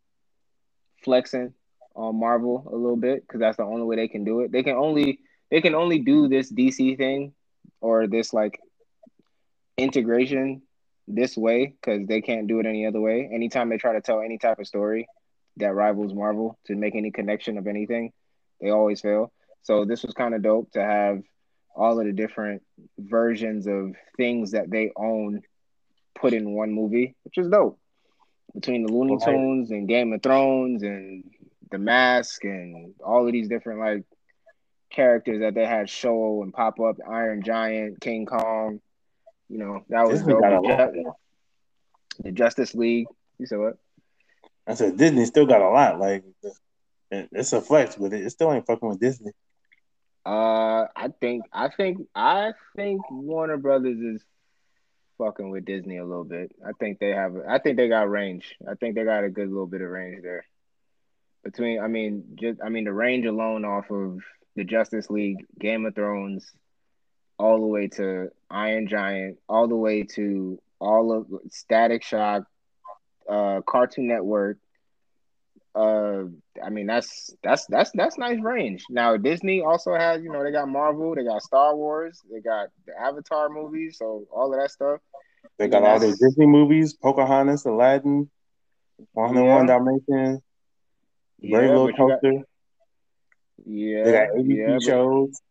flexing 1.06 1.54
on 1.96 2.20
Marvel 2.20 2.68
a 2.72 2.76
little 2.76 2.98
bit 2.98 3.22
because 3.22 3.40
that's 3.40 3.58
the 3.58 3.64
only 3.64 3.84
way 3.84 3.96
they 3.96 4.10
can 4.10 4.26
do 4.26 4.42
it. 4.42 4.52
They 4.52 4.64
can 4.64 4.76
only 4.76 5.20
they 5.50 5.62
can 5.62 5.76
only 5.76 6.00
do 6.00 6.28
this 6.28 6.52
DC 6.52 6.98
thing 6.98 7.34
or 7.80 8.08
this 8.08 8.34
like 8.34 8.60
integration 9.78 10.62
this 11.08 11.38
way 11.38 11.68
because 11.68 12.08
they 12.08 12.22
can't 12.22 12.48
do 12.48 12.60
it 12.60 12.66
any 12.66 12.86
other 12.86 13.00
way. 13.00 13.30
Anytime 13.32 13.70
they 13.70 13.78
try 13.78 13.94
to 13.94 14.02
tell 14.02 14.22
any 14.22 14.38
type 14.38 14.60
of 14.60 14.68
story 14.68 15.08
that 15.58 15.74
rivals 15.74 16.14
Marvel 16.14 16.60
to 16.66 16.76
make 16.76 16.96
any 16.96 17.12
connection 17.12 17.58
of 17.58 17.68
anything, 17.68 18.12
they 18.60 18.72
always 18.72 19.02
fail. 19.02 19.32
So 19.62 19.86
this 19.86 20.04
was 20.04 20.14
kind 20.14 20.34
of 20.36 20.42
dope 20.42 20.72
to 20.72 20.82
have 20.82 21.22
all 21.76 22.00
of 22.00 22.06
the 22.06 22.14
different 22.14 22.64
versions 22.98 23.68
of 23.68 23.96
things 24.18 24.52
that 24.52 24.70
they 24.70 24.92
own 24.96 25.42
put 26.16 26.34
in 26.34 26.56
one 26.56 26.72
movie, 26.72 27.16
which 27.24 27.38
is 27.38 27.50
dope. 27.50 27.80
Between 28.56 28.86
the 28.86 28.92
Looney 28.92 29.18
Tunes 29.24 29.70
and 29.72 29.88
Game 29.88 30.14
of 30.14 30.24
Thrones 30.24 30.82
and 30.82 31.24
The 31.72 31.78
Mask 31.78 32.44
and 32.44 32.96
all 33.06 33.28
of 33.28 33.34
these 33.34 33.50
different 33.50 33.80
like 33.82 34.04
characters 34.90 35.42
that 35.42 35.54
they 35.54 35.66
had 35.66 35.90
show 35.90 36.42
and 36.42 36.54
pop 36.54 36.80
up, 36.80 36.96
Iron 37.08 37.44
Giant, 37.44 38.00
King 38.02 38.26
Kong, 38.26 38.80
you 39.50 39.58
know, 39.58 39.84
that 39.90 40.08
was 40.08 40.20
Disney 40.20 40.34
dope. 40.34 40.42
got 40.42 40.54
a 40.54 40.62
The, 40.62 41.02
lot. 41.04 41.16
The 42.24 42.32
Justice 42.32 42.74
League. 42.74 43.08
You 43.38 43.46
said 43.46 43.60
what? 43.60 43.78
I 44.66 44.74
said 44.74 44.98
Disney 44.98 45.26
still 45.26 45.46
got 45.46 45.62
a 45.62 45.70
lot. 45.70 46.00
Like 46.00 46.24
it's 47.12 47.54
a 47.54 47.62
flex, 47.62 47.96
but 47.98 48.14
it, 48.14 48.26
it 48.26 48.30
still 48.32 48.52
ain't 48.54 48.66
fucking 48.66 48.88
with 48.88 49.00
Disney. 49.00 49.32
Uh, 50.26 50.88
I 50.96 51.10
think 51.20 51.44
I 51.54 51.68
think 51.70 52.08
I 52.16 52.54
think 52.76 53.02
Warner 53.12 53.58
Brothers 53.58 54.00
is 54.00 54.24
fucking 55.18 55.50
with 55.50 55.66
Disney 55.66 55.98
a 55.98 56.06
little 56.06 56.24
bit. 56.24 56.52
I 56.66 56.72
think 56.80 57.00
they 57.00 57.10
have. 57.10 57.36
I 57.48 57.60
think 57.60 57.78
they 57.78 57.88
got 57.88 58.10
range. 58.10 58.56
I 58.70 58.76
think 58.76 58.96
they 58.96 59.04
got 59.04 59.24
a 59.24 59.30
good 59.30 59.50
little 59.50 59.68
bit 59.68 59.82
of 59.82 59.90
range 59.90 60.22
there. 60.24 60.46
Between, 61.44 61.80
I 61.80 61.88
mean, 61.88 62.36
just 62.36 62.60
I 62.64 62.70
mean 62.70 62.86
the 62.86 62.94
range 62.94 63.26
alone 63.26 63.66
off 63.66 63.90
of 63.92 64.20
the 64.56 64.64
Justice 64.64 65.10
League, 65.10 65.46
Game 65.60 65.86
of 65.86 65.96
Thrones, 65.96 66.52
all 67.38 67.60
the 67.60 67.68
way 67.68 67.88
to 67.90 68.30
Iron 68.50 68.88
Giant, 68.88 69.38
all 69.48 69.68
the 69.68 69.76
way 69.76 70.04
to 70.16 70.60
all 70.80 71.12
of 71.12 71.28
Static 71.52 72.04
Shock, 72.04 72.44
uh, 73.30 73.62
Cartoon 73.68 74.08
Network. 74.08 74.58
Uh, 75.76 76.24
I 76.64 76.70
mean 76.70 76.88
that's 76.88 77.36
that's 77.44 77.66
that's 77.66 77.92
that's 77.94 78.18
nice 78.18 78.40
range. 78.42 78.86
Now 78.90 79.18
Disney 79.18 79.62
also 79.62 79.94
has, 79.94 80.24
you 80.24 80.32
know, 80.32 80.42
they 80.42 80.52
got 80.52 80.70
Marvel, 80.70 81.14
they 81.16 81.24
got 81.26 81.42
Star 81.42 81.76
Wars, 81.76 82.22
they 82.32 82.40
got 82.40 82.70
the 82.88 82.94
Avatar 82.98 83.50
movies, 83.50 83.98
so 84.00 84.26
all 84.32 84.54
of 84.54 84.60
that 84.60 84.72
stuff. 84.72 85.02
They 85.58 85.68
got 85.68 85.84
all 85.84 86.00
their 86.00 86.12
Disney 86.16 86.46
movies, 86.46 86.94
Pocahontas, 86.94 87.66
Aladdin, 87.66 88.30
One 89.12 89.36
and 89.38 89.48
One 89.48 89.68
Yeah. 89.68 89.74
Dalmatian, 89.78 90.42
Brave 91.40 91.52
Yeah, 91.52 91.60
Little 91.60 91.86
but 91.88 91.98
you 91.98 92.08
got- 92.08 92.22
Coaster. 92.22 92.44
Yeah, 93.66 94.04
They 94.04 94.12
got 94.12 94.28
ABC 94.36 94.58
yeah, 94.58 94.74
but- 94.76 94.84
shows. 94.84 95.42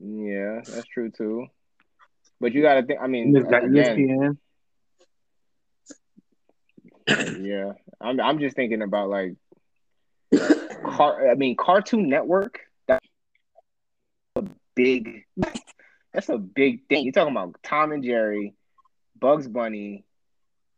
yeah, 0.00 0.60
that's 0.64 0.86
true 0.86 1.10
too. 1.10 1.46
But 2.40 2.52
you 2.52 2.62
got 2.62 2.74
to 2.74 2.82
think. 2.86 3.00
I 3.00 3.06
mean, 3.08 3.32
They 3.32 3.40
got 3.42 3.64
again, 3.64 3.96
ESPN. 3.96 4.38
Yeah. 7.08 7.72
I'm 8.00 8.20
I'm 8.20 8.38
just 8.38 8.56
thinking 8.56 8.82
about 8.82 9.08
like, 9.08 9.34
car. 10.84 11.30
I 11.30 11.34
mean, 11.34 11.56
Cartoon 11.56 12.08
Network. 12.08 12.60
That's 12.86 13.04
a 14.36 14.44
big. 14.74 15.24
That's 16.12 16.28
a 16.28 16.38
big 16.38 16.86
thing. 16.88 17.04
You're 17.04 17.12
talking 17.12 17.32
about 17.36 17.56
Tom 17.62 17.92
and 17.92 18.02
Jerry, 18.02 18.54
Bugs 19.18 19.46
Bunny. 19.48 20.04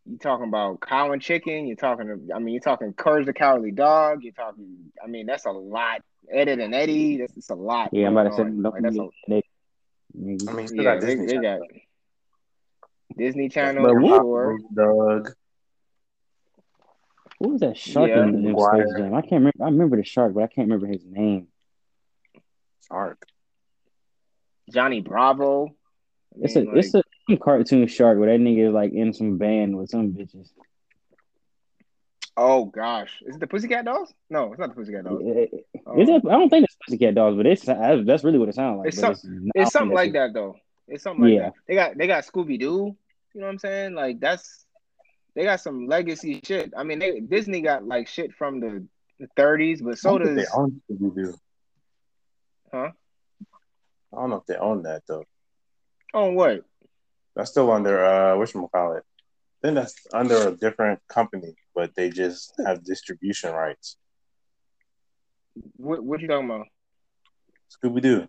You're 0.07 0.19
talking 0.19 0.49
about 0.49 0.81
cow 0.81 1.13
and 1.13 1.23
chicken. 1.23 1.67
You're 1.67 1.77
talking. 1.77 2.29
I 2.35 2.39
mean, 2.39 2.55
you're 2.55 2.61
talking 2.63 2.93
Courage 2.93 3.27
the 3.27 3.33
Cowardly 3.33 3.71
Dog. 3.71 4.23
You're 4.23 4.33
talking. 4.33 4.93
I 5.03 5.07
mean, 5.07 5.27
that's 5.27 5.47
a 5.47 5.51
lot. 5.53 6.03
Eddie 6.33 6.53
and 6.63 6.75
Eddie. 6.75 7.19
That's 7.19 7.37
it's 7.37 7.51
a 7.51 7.55
lot. 7.55 7.91
Yeah, 7.93 8.07
I'm 8.07 8.17
about 8.17 8.31
to 8.31 8.37
say 8.37 8.43
going 8.45 8.63
Like, 8.63 8.83
that's 8.83 8.97
a, 8.99 9.09
they, 9.29 9.43
I 10.49 10.53
mean, 10.53 10.69
still 10.69 10.83
yeah, 10.85 10.95
got 10.95 11.01
they, 11.01 11.07
Disney. 11.17 11.27
they 11.27 11.35
got 11.35 11.43
Channel. 11.43 11.67
Disney 13.17 13.49
Channel 13.49 13.83
But 13.85 13.91
for 13.93 14.01
what- 14.01 14.21
sure. 14.23 14.59
Doug. 14.75 15.35
What 17.41 17.53
was 17.53 17.61
that 17.63 17.79
shark 17.79 18.11
Yeah. 18.11 18.25
in, 18.25 18.43
Maguire. 18.45 18.87
Space 18.87 18.99
Jam? 18.99 19.15
I 19.15 19.23
can't 19.23 19.33
remember. 19.33 19.63
I 19.63 19.65
remember 19.65 19.97
the 19.97 20.05
shark, 20.05 20.35
but 20.35 20.43
I 20.43 20.47
can't 20.47 20.69
remember 20.69 20.87
his 20.87 21.05
name. 21.07 21.49
Shark. 22.87 23.25
Johnny 24.71 25.01
Bravo. 25.01 25.75
It's 26.39 26.55
a 26.57 26.61
mean, 26.61 26.77
it's 26.77 26.95
a 26.95 27.03
cartoon 27.39 27.87
shark 27.87 28.19
where 28.19 28.31
that 28.31 28.45
nigga 28.45 28.69
is 28.69 28.75
like 28.75 28.93
in 28.93 29.15
some 29.15 29.39
band 29.39 29.75
with 29.77 29.89
some 29.89 30.13
bitches. 30.13 30.51
oh 32.37 32.67
gosh, 32.67 33.23
is 33.27 33.37
it 33.37 33.41
the 33.41 33.47
Pussycat 33.47 33.87
Dolls? 33.87 34.13
No, 34.29 34.51
it's 34.53 34.61
not 34.61 34.69
the 34.69 34.75
Pussycat 34.75 35.05
Dolls. 35.05 35.23
Is 35.23 35.49
Um, 35.87 35.99
it? 35.99 36.23
I 36.27 36.33
don't 36.33 36.51
think 36.51 36.65
it's 36.65 36.77
Pussycat 36.87 37.15
Dolls, 37.15 37.37
but 37.37 37.47
it's 37.47 37.65
that's 37.65 38.07
that's 38.07 38.23
really 38.23 38.39
what 38.39 38.51
it 38.51 38.55
sounds 38.55 38.79
like. 38.81 38.89
It's 38.89 38.99
some- 38.99 39.13
not 39.15 39.53
It's 39.55 39.73
something 39.73 39.95
like 39.95 40.13
that 40.13 40.35
though. 40.35 40.57
It's 40.89 41.03
something 41.05 41.25
like 41.25 41.33
Yeah. 41.35 41.41
that. 41.45 41.55
They 41.67 41.75
got 41.75 41.97
they 41.97 42.07
got 42.07 42.25
Scooby 42.25 42.61
Doo. 42.61 42.95
You 43.33 43.41
know 43.41 43.47
what 43.47 43.53
I'm 43.53 43.59
saying? 43.59 43.95
Like 43.95 44.21
that's 44.21 44.67
they 45.35 45.45
got 45.45 45.61
some 45.61 45.87
legacy 45.87 46.41
shit. 46.45 46.73
I 46.77 46.83
mean, 46.85 46.99
they, 46.99 47.21
Disney 47.21 47.61
got 47.61 47.87
like 47.87 48.09
shit 48.09 48.35
from 48.35 48.61
the, 48.61 48.87
the 49.19 49.29
30s, 49.39 49.83
but 49.83 49.99
so 49.99 50.17
I 50.17 50.19
don't 50.19 50.27
think 50.27 50.39
does 50.39 50.47
they 50.47 50.59
own 50.59 50.83
Scooby 50.91 51.15
Doo. 51.15 51.35
huh? 52.73 52.91
I 54.13 54.17
don't 54.17 54.31
know 54.31 54.37
if 54.37 54.47
they 54.47 54.57
own 54.57 54.83
that 54.83 55.03
though. 55.07 55.25
On 56.15 56.35
what? 56.35 56.63
That's 57.37 57.51
still 57.51 57.71
under 57.71 58.05
uh 58.05 58.35
whatchamacallit. 58.37 59.03
I 59.03 59.67
think 59.67 59.75
that's 59.77 59.95
under 60.13 60.49
a 60.49 60.57
different 60.57 61.01
company, 61.09 61.55
but 61.75 61.95
they 61.95 62.11
just 62.11 62.53
have 62.67 62.85
distribution 62.85 63.53
rights. 63.53 63.97
What 65.77 66.03
what 66.03 66.21
you 66.21 66.29
talking 66.29 66.51
about? 66.51 66.67
Scooby 67.71 68.03
Doo. 68.03 68.29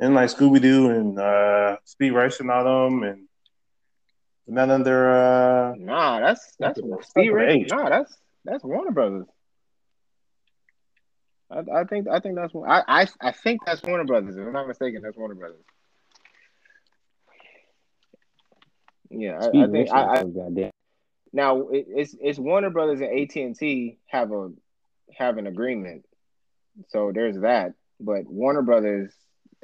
And 0.00 0.14
like 0.14 0.30
Scooby 0.30 0.60
Doo 0.62 0.90
and 0.90 1.18
uh 1.18 1.76
Speed 1.84 2.12
Racer 2.12 2.42
and 2.42 2.50
all 2.50 2.64
them 2.64 3.02
and 3.02 3.25
not 4.46 4.70
under 4.70 5.10
uh 5.10 5.74
Nah, 5.76 6.20
that's 6.20 6.54
that's 6.58 6.80
Racer. 7.14 7.74
Nah, 7.74 7.88
that's 7.88 8.16
that's 8.44 8.64
Warner 8.64 8.92
Brothers. 8.92 9.26
I, 11.50 11.62
I 11.80 11.84
think 11.84 12.08
I 12.08 12.20
think 12.20 12.36
that's 12.36 12.52
I, 12.54 12.82
I 12.86 13.06
I 13.20 13.32
think 13.32 13.60
that's 13.64 13.82
Warner 13.82 14.04
Brothers. 14.04 14.36
If 14.36 14.46
I'm 14.46 14.52
not 14.52 14.68
mistaken, 14.68 15.02
that's 15.02 15.16
Warner 15.16 15.34
Brothers. 15.34 15.64
Yeah, 19.10 19.38
I, 19.40 19.64
I 19.64 19.66
think 19.68 19.90
I, 19.90 20.02
I 20.02 20.22
goddamn. 20.24 20.70
now 21.32 21.68
it, 21.68 21.86
it's 21.88 22.16
it's 22.20 22.38
Warner 22.38 22.70
Brothers 22.70 23.00
and 23.00 23.18
AT 23.18 23.36
and 23.36 23.56
T 23.56 23.98
have 24.06 24.32
a 24.32 24.50
have 25.16 25.38
an 25.38 25.46
agreement, 25.46 26.04
so 26.88 27.12
there's 27.14 27.38
that. 27.40 27.74
But 28.00 28.26
Warner 28.26 28.62
Brothers, 28.62 29.12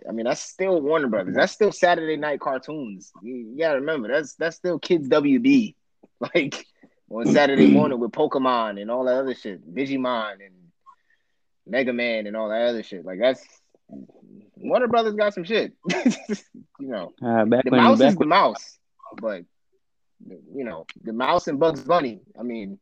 I 0.08 0.12
mean, 0.12 0.24
that's 0.24 0.40
still 0.40 0.80
Warner 0.80 1.08
Brothers. 1.08 1.34
That's 1.34 1.52
still 1.52 1.72
Saturday 1.72 2.16
night 2.16 2.40
cartoons. 2.40 3.12
You, 3.22 3.34
you 3.34 3.58
gotta 3.58 3.80
remember 3.80 4.08
that's 4.08 4.34
that's 4.34 4.56
still 4.56 4.78
kids 4.78 5.08
WB, 5.08 5.74
like 6.34 6.66
on 7.08 7.26
Saturday 7.32 7.66
morning 7.72 7.98
with 8.00 8.10
Pokemon 8.12 8.80
and 8.80 8.90
all 8.90 9.04
that 9.04 9.16
other 9.16 9.34
shit, 9.34 9.74
Digimon 9.74 10.34
and 10.34 10.54
Mega 11.66 11.92
Man 11.92 12.26
and 12.26 12.36
all 12.36 12.48
that 12.48 12.68
other 12.68 12.82
shit. 12.82 13.04
Like 13.04 13.20
that's 13.20 13.44
Warner 14.56 14.88
Brothers 14.88 15.14
got 15.14 15.34
some 15.34 15.44
shit. 15.44 15.72
you 15.90 16.38
know, 16.80 17.12
Uh, 17.22 17.44
the 17.44 17.62
when 17.68 17.82
mouse 17.82 18.00
is 18.00 18.16
the 18.16 18.26
mouse, 18.26 18.78
but 19.20 19.44
you 20.26 20.64
know, 20.64 20.86
the 21.02 21.12
mouse 21.12 21.48
and 21.48 21.58
Bugs 21.60 21.80
Bunny. 21.80 22.20
I 22.38 22.42
mean, 22.42 22.78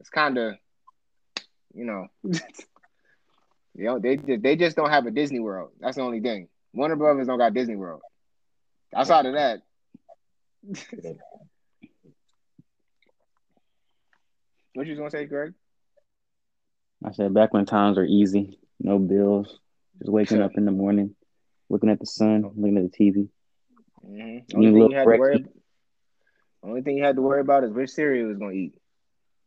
it's 0.00 0.10
kind 0.10 0.38
of, 0.38 0.54
you 1.74 1.84
know, 1.84 2.06
you 3.76 3.84
know, 3.84 3.98
they 3.98 4.16
just 4.16 4.42
they 4.42 4.56
just 4.56 4.74
don't 4.76 4.88
have 4.90 5.06
a 5.06 5.10
Disney 5.10 5.38
World. 5.38 5.72
That's 5.80 5.96
the 5.96 6.02
only 6.02 6.20
thing. 6.20 6.48
Warner 6.72 6.96
Brothers 6.96 7.26
don't 7.26 7.38
got 7.38 7.52
Disney 7.52 7.76
World. 7.76 8.00
Outside 8.94 9.26
of 9.26 9.34
that, 9.34 9.60
what 14.72 14.86
you 14.86 14.96
gonna 14.96 15.10
say, 15.10 15.26
Greg? 15.26 15.52
I 17.04 17.12
said 17.12 17.34
back 17.34 17.52
when 17.52 17.66
times 17.66 17.98
were 17.98 18.06
easy, 18.06 18.58
no 18.80 18.98
bills, 18.98 19.58
just 19.98 20.10
waking 20.10 20.40
up 20.40 20.52
in 20.56 20.64
the 20.64 20.70
morning, 20.70 21.14
looking 21.68 21.90
at 21.90 22.00
the 22.00 22.06
sun, 22.06 22.50
looking 22.56 22.78
at 22.78 22.90
the 22.90 22.98
TV. 22.98 23.28
Mm-hmm. 24.06 24.56
Only 24.56 24.72
thing 24.72 24.90
you 24.90 24.96
had 24.96 25.04
to 25.04 25.18
worry. 25.18 25.38
brekkie. 25.38 25.48
Only 26.62 26.80
thing 26.80 26.96
you 26.96 27.04
had 27.04 27.16
to 27.16 27.22
worry 27.22 27.42
about 27.42 27.64
is 27.64 27.72
which 27.72 27.90
cereal 27.90 28.22
you 28.22 28.28
was 28.28 28.38
gonna 28.38 28.52
eat. 28.52 28.72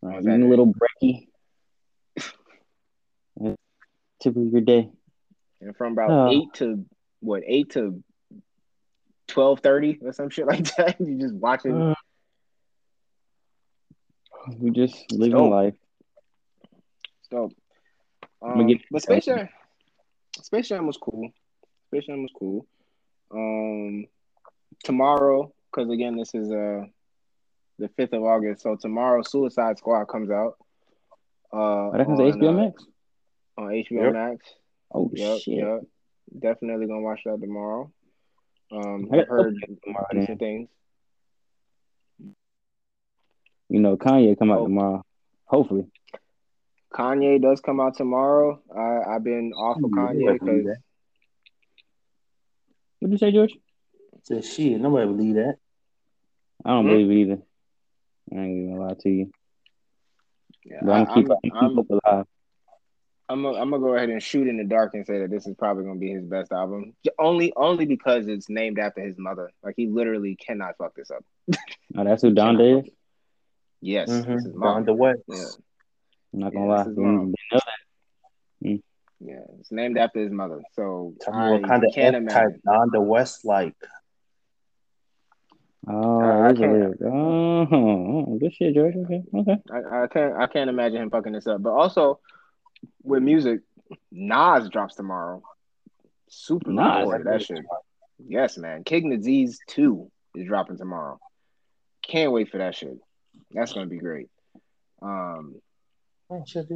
Uh, 0.06 0.12
How's 0.12 0.28
eating 0.28 0.44
a 0.44 0.50
little 0.50 0.72
brekkie. 0.72 1.29
Typically 4.22 4.50
your 4.50 4.62
day. 4.62 4.90
And 5.62 5.76
from 5.76 5.94
about 5.94 6.10
Oh. 6.12 6.32
eight 6.32 6.54
to 6.56 6.86
what 7.22 7.44
eight 7.46 7.72
to 7.72 8.04
twelve 9.28 9.60
thirty 9.62 10.00
or 10.02 10.14
some 10.14 10.30
shit 10.30 10.48
like 10.48 10.64
that. 10.78 11.00
You 11.00 11.18
just 11.20 11.34
watching. 11.36 11.76
Uh, 11.82 11.96
we 14.58 14.72
just 14.72 15.12
living 15.12 15.36
Oh. 15.36 15.48
life. 15.50 15.76
So, 17.30 17.52
I'ma 18.42 18.62
um, 18.62 18.68
get- 18.68 18.82
but 18.90 19.02
Space 19.04 19.26
Jam, 19.26 19.50
Space 20.42 20.68
Jam 20.70 20.88
was 20.88 20.98
cool. 20.98 21.30
Space 21.88 22.06
Jam 22.08 22.22
was 22.24 22.32
cool. 22.38 22.66
Um, 23.32 24.06
tomorrow, 24.84 25.54
because 25.72 25.90
again, 25.92 26.16
this 26.18 26.34
is 26.34 26.52
uh 26.52 26.86
the 27.78 27.88
fifth 27.90 28.14
of 28.14 28.24
August. 28.24 28.62
So 28.64 28.76
tomorrow, 28.76 29.22
Suicide 29.24 29.78
Squad 29.78 30.06
comes 30.06 30.32
out. 30.32 30.56
Uh, 31.54 31.58
Oh, 31.58 31.92
that 31.94 32.06
comes 32.06 32.20
to 32.20 32.26
on, 32.26 32.40
HBO 32.40 32.50
uh, 32.50 32.54
Max. 32.54 32.86
On 33.60 33.70
HBO 33.72 34.04
Yep. 34.06 34.14
Max. 34.14 34.46
Oh 34.94 35.12
Yep, 35.14 35.40
shit! 35.42 35.58
yep. 35.58 35.82
Definitely 36.38 36.88
gonna 36.88 37.02
watch 37.02 37.22
that 37.26 37.40
tomorrow. 37.42 37.92
Um, 38.72 39.10
I 39.12 39.20
I've 39.20 39.28
heard 39.28 39.56
tomorrow, 39.84 40.08
then. 40.14 40.38
things. 40.38 40.70
You 43.70 43.80
know, 43.80 43.98
Kanye 43.98 44.38
come 44.38 44.52
out 44.52 44.60
Oh. 44.60 44.64
tomorrow. 44.66 45.04
Hopefully. 45.46 45.86
Kanye 46.94 47.42
does 47.42 47.62
come 47.62 47.80
out 47.80 47.96
tomorrow. 47.98 48.62
I 48.76 49.16
I've 49.16 49.24
been 49.24 49.54
off 49.54 49.78
of 49.78 49.92
Kanye 49.92 50.40
believe 50.40 50.40
because 50.40 50.66
What 53.00 53.10
did 53.10 53.12
you 53.12 53.18
say, 53.18 53.32
George? 53.32 53.58
Said 54.24 54.44
shit, 54.44 54.80
nobody 54.80 55.06
believe 55.08 55.36
that. 55.36 55.56
I 56.66 56.72
don't 56.72 56.84
Hmm? 56.86 56.90
believe 56.90 57.10
it 57.12 57.16
either. 57.22 57.42
I 58.32 58.36
ain't 58.36 58.58
even 58.58 58.70
gonna 58.76 58.88
lie 58.90 58.96
to 59.00 59.10
you. 59.10 59.32
yeah, 60.66 60.80
But 60.84 60.92
I'm 60.92 61.02
I, 61.02 61.06
gonna 61.06 61.16
keep, 61.16 61.32
I'm, 61.32 61.58
I'm, 61.58 61.76
keep 61.78 61.92
I'm, 61.92 62.00
alive. 62.06 62.26
I'm, 63.30 63.44
gonna- 63.44 63.60
I'm 63.60 63.70
gonna 63.70 63.84
go 63.84 63.94
ahead 63.96 64.10
and 64.10 64.22
shoot 64.22 64.48
in 64.48 64.58
the 64.58 64.64
dark 64.64 64.96
and 64.96 65.06
say 65.06 65.20
that 65.20 65.30
this 65.30 65.46
is 65.48 65.56
probably 65.56 65.84
gonna 65.86 66.00
be 66.00 66.12
his 66.12 66.26
best 66.26 66.52
album. 66.52 66.94
Only 67.20 67.54
only 67.56 67.86
because 67.86 68.28
it's 68.28 68.50
named 68.50 68.80
after 68.80 69.02
his 69.02 69.18
mother. 69.18 69.52
Like 69.64 69.76
he 69.78 69.88
literally 69.88 70.36
cannot 70.36 70.76
fuck 70.78 70.96
this 70.96 71.12
up. 71.12 71.24
Oh, 71.98 72.04
that's 72.04 72.22
who 72.22 72.32
Don 72.32 72.60
is. 72.62 72.86
Yes, 73.82 74.10
Mm-hmm. 74.10 74.34
this 74.34 74.46
is 74.46 74.54
mom. 74.56 74.84
Donda 74.86 74.96
West. 74.96 75.22
Yeah, 75.28 75.46
I'm 76.34 76.40
not 76.40 76.54
gonna 76.54 76.68
lie. 76.68 76.78
this 76.84 76.88
is 76.88 76.96
They- 76.96 77.02
mom. 77.02 77.32
they 77.32 77.56
know 77.56 77.60
that. 78.62 78.82
yeah, 79.22 79.40
it's 79.60 79.72
named 79.72 79.98
after 79.98 80.20
his 80.20 80.32
mother. 80.32 80.62
So 80.74 81.14
Tell 81.22 81.34
I 81.34 81.52
what 81.52 81.64
kind 81.68 81.84
of 81.84 81.92
can't 81.94 82.16
F 82.16 82.22
imagine. 82.22 82.52
type 82.52 82.62
Donda 82.68 83.04
West 83.06 83.46
like. 83.46 83.76
Oh, 85.88 86.20
I 86.44 86.54
can't- 86.54 86.72
lyric. 86.74 86.98
Oh, 87.04 87.68
oh, 87.72 88.38
good 88.40 88.54
shit, 88.54 88.76
George. 88.76 88.96
Okay, 88.96 89.24
okay. 89.34 89.58
I, 89.72 90.04
I 90.04 90.08
can't 90.08 90.34
I 90.36 90.48
can't 90.48 90.70
imagine 90.70 91.02
him 91.02 91.10
fucking 91.10 91.34
this 91.34 91.48
up. 91.48 91.62
But 91.64 91.72
also 91.72 92.20
with 93.04 93.24
music, 93.24 93.62
Nas 94.12 94.70
drops 94.70 94.96
tomorrow. 94.96 95.42
Super 96.30 96.72
Nas, 96.72 97.06
looking 97.06 97.24
that 97.24 97.32
that's 97.32 97.46
shit. 97.46 97.66
Yes, 98.28 98.58
man. 98.58 98.84
King 98.84 99.10
Disease 99.10 99.60
2 99.68 100.12
is 100.36 100.48
dropping 100.48 100.78
tomorrow. 100.78 101.20
Can't 102.04 102.32
wait 102.32 102.50
for 102.52 102.58
that 102.60 102.76
shit. 102.76 102.98
That's 103.52 103.74
gonna 103.74 103.88
be 103.88 103.98
great. 103.98 104.30
Um, 105.02 105.56
Oh 106.32 106.44
shit, 106.46 106.68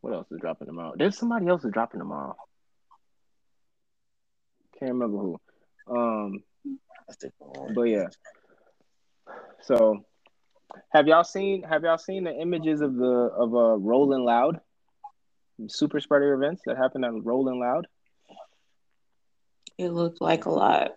what 0.00 0.14
else 0.14 0.26
is 0.32 0.40
dropping 0.40 0.66
tomorrow? 0.66 0.94
There's 0.96 1.16
somebody 1.16 1.46
else 1.46 1.64
is 1.64 1.70
dropping 1.70 2.00
tomorrow. 2.00 2.34
Can't 4.78 4.92
remember 4.92 5.18
who. 5.18 5.40
Um, 5.86 6.42
but 7.74 7.82
yeah. 7.82 8.08
So 9.62 10.04
have 10.90 11.06
y'all 11.06 11.24
seen 11.24 11.62
have 11.62 11.82
y'all 11.82 11.98
seen 11.98 12.24
the 12.24 12.34
images 12.34 12.80
of 12.80 12.94
the 12.94 13.04
of 13.04 13.54
uh 13.54 13.76
Rolling 13.76 14.24
Loud 14.24 14.60
super 15.68 16.00
spreader 16.00 16.34
events 16.34 16.62
that 16.66 16.76
happened 16.76 17.04
at 17.04 17.12
Rolling 17.24 17.60
Loud? 17.60 17.86
It 19.78 19.88
looked 19.88 20.20
like 20.20 20.44
a 20.44 20.50
lot. 20.50 20.92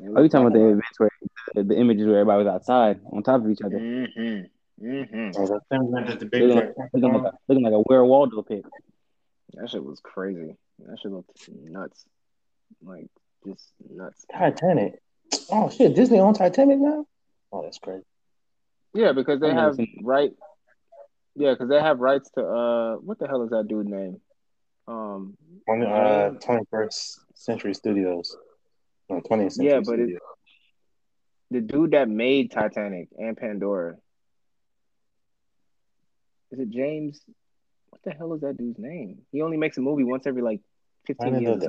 Are 0.00 0.22
you 0.22 0.28
talking 0.28 0.46
about 0.46 0.52
the 0.52 0.68
events 0.68 0.98
where 0.98 1.10
the, 1.54 1.64
the 1.64 1.76
images 1.76 2.06
where 2.06 2.20
everybody 2.20 2.44
was 2.44 2.52
outside 2.52 3.00
on 3.10 3.22
top 3.22 3.44
of 3.44 3.50
each 3.50 3.62
other? 3.64 3.78
Mm-hmm. 3.78 4.84
Mm-hmm. 4.86 5.30
That 5.30 5.60
thing 5.70 5.90
went 5.90 6.10
at 6.10 6.20
the 6.20 6.26
big 6.26 6.42
Looking 6.42 6.56
like, 6.56 6.74
looking 6.92 7.12
like, 7.12 7.32
a, 7.32 7.38
looking 7.48 7.64
like 7.64 7.72
a 7.72 7.78
Where 7.78 8.04
Waldo 8.04 8.42
pic. 8.42 8.62
That 9.54 9.70
shit 9.70 9.82
was 9.82 10.00
crazy. 10.00 10.54
That 10.80 10.98
shit 11.00 11.12
looked 11.12 11.48
nuts. 11.48 12.04
Like 12.84 13.08
just 13.46 13.72
nuts. 13.88 14.26
Titanic. 14.30 15.00
Oh 15.50 15.70
shit, 15.70 15.94
Disney 15.94 16.18
on 16.18 16.34
Titanic 16.34 16.78
now? 16.78 17.06
Oh, 17.52 17.62
that's 17.62 17.78
crazy. 17.78 18.04
Yeah, 18.96 19.12
because 19.12 19.40
they 19.40 19.48
I've 19.50 19.54
never 19.56 19.66
have 19.68 19.76
seen 19.76 19.88
it. 19.98 20.04
right. 20.04 20.30
Yeah, 21.34 21.52
because 21.52 21.68
they 21.68 21.80
have 21.80 21.98
rights 22.00 22.30
to 22.30 22.40
uh, 22.42 22.94
what 22.96 23.18
the 23.18 23.26
hell 23.28 23.42
is 23.42 23.50
that 23.50 23.68
dude 23.68 23.86
name? 23.86 24.20
Um, 24.88 25.36
On 25.68 25.80
the 25.80 25.86
uh, 25.86 26.30
21st 26.38 27.18
Century 27.34 27.74
Studios. 27.74 28.34
No, 29.10 29.20
20th 29.20 29.52
Century 29.52 29.66
Yeah, 29.66 29.80
but 29.80 29.98
it- 29.98 30.04
Studios. 30.04 30.20
the 31.50 31.60
dude 31.60 31.90
that 31.90 32.08
made 32.08 32.50
Titanic 32.50 33.08
and 33.18 33.36
Pandora. 33.36 33.96
Is 36.52 36.60
it 36.60 36.70
James? 36.70 37.20
What 37.90 38.00
the 38.02 38.12
hell 38.12 38.32
is 38.34 38.40
that 38.40 38.56
dude's 38.56 38.78
name? 38.78 39.18
He 39.30 39.42
only 39.42 39.58
makes 39.58 39.76
a 39.76 39.80
movie 39.82 40.04
once 40.04 40.26
every 40.26 40.40
like 40.42 40.60
fifteen 41.06 41.34
I 41.34 41.38
years. 41.38 41.60
The 41.60 41.66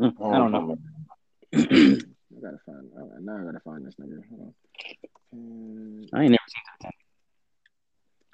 mm, 0.00 0.12
I 0.20 0.38
don't 0.38 0.52
know. 0.52 1.98
I 2.46 2.50
gotta 2.50 2.58
find. 2.64 3.24
Now 3.24 3.38
I 3.38 3.44
gotta 3.44 3.60
find 3.60 3.86
this 3.86 3.94
nigga. 3.96 4.22
Um, 5.32 6.04
I 6.12 6.22
ain't 6.22 6.30
never 6.30 6.38
seen 6.48 6.62
that. 6.82 6.94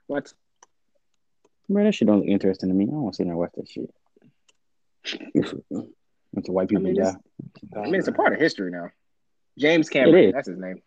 What? 0.06 0.32
Man, 1.68 1.84
that 1.84 1.94
shit 1.94 2.08
don't 2.08 2.18
look 2.20 2.28
interesting 2.28 2.68
to 2.68 2.74
me. 2.74 2.84
I 2.84 2.88
don't 2.88 3.02
want 3.02 3.14
to 3.14 3.16
sit 3.16 3.24
there 3.24 3.32
and 3.32 3.38
watch 3.38 3.52
that 3.56 3.68
shit. 3.68 3.90
Bunch 6.34 6.48
of 6.48 6.54
white 6.54 6.68
people 6.68 6.86
I 6.86 6.90
mean, 6.90 7.02
die. 7.02 7.14
I 7.76 7.80
mean, 7.84 7.94
it's 7.96 8.08
a 8.08 8.12
part 8.12 8.32
of 8.32 8.40
history 8.40 8.70
now. 8.70 8.90
James 9.58 9.88
Cameron, 9.88 10.32
that's 10.32 10.48
his 10.48 10.58
name. 10.58 10.82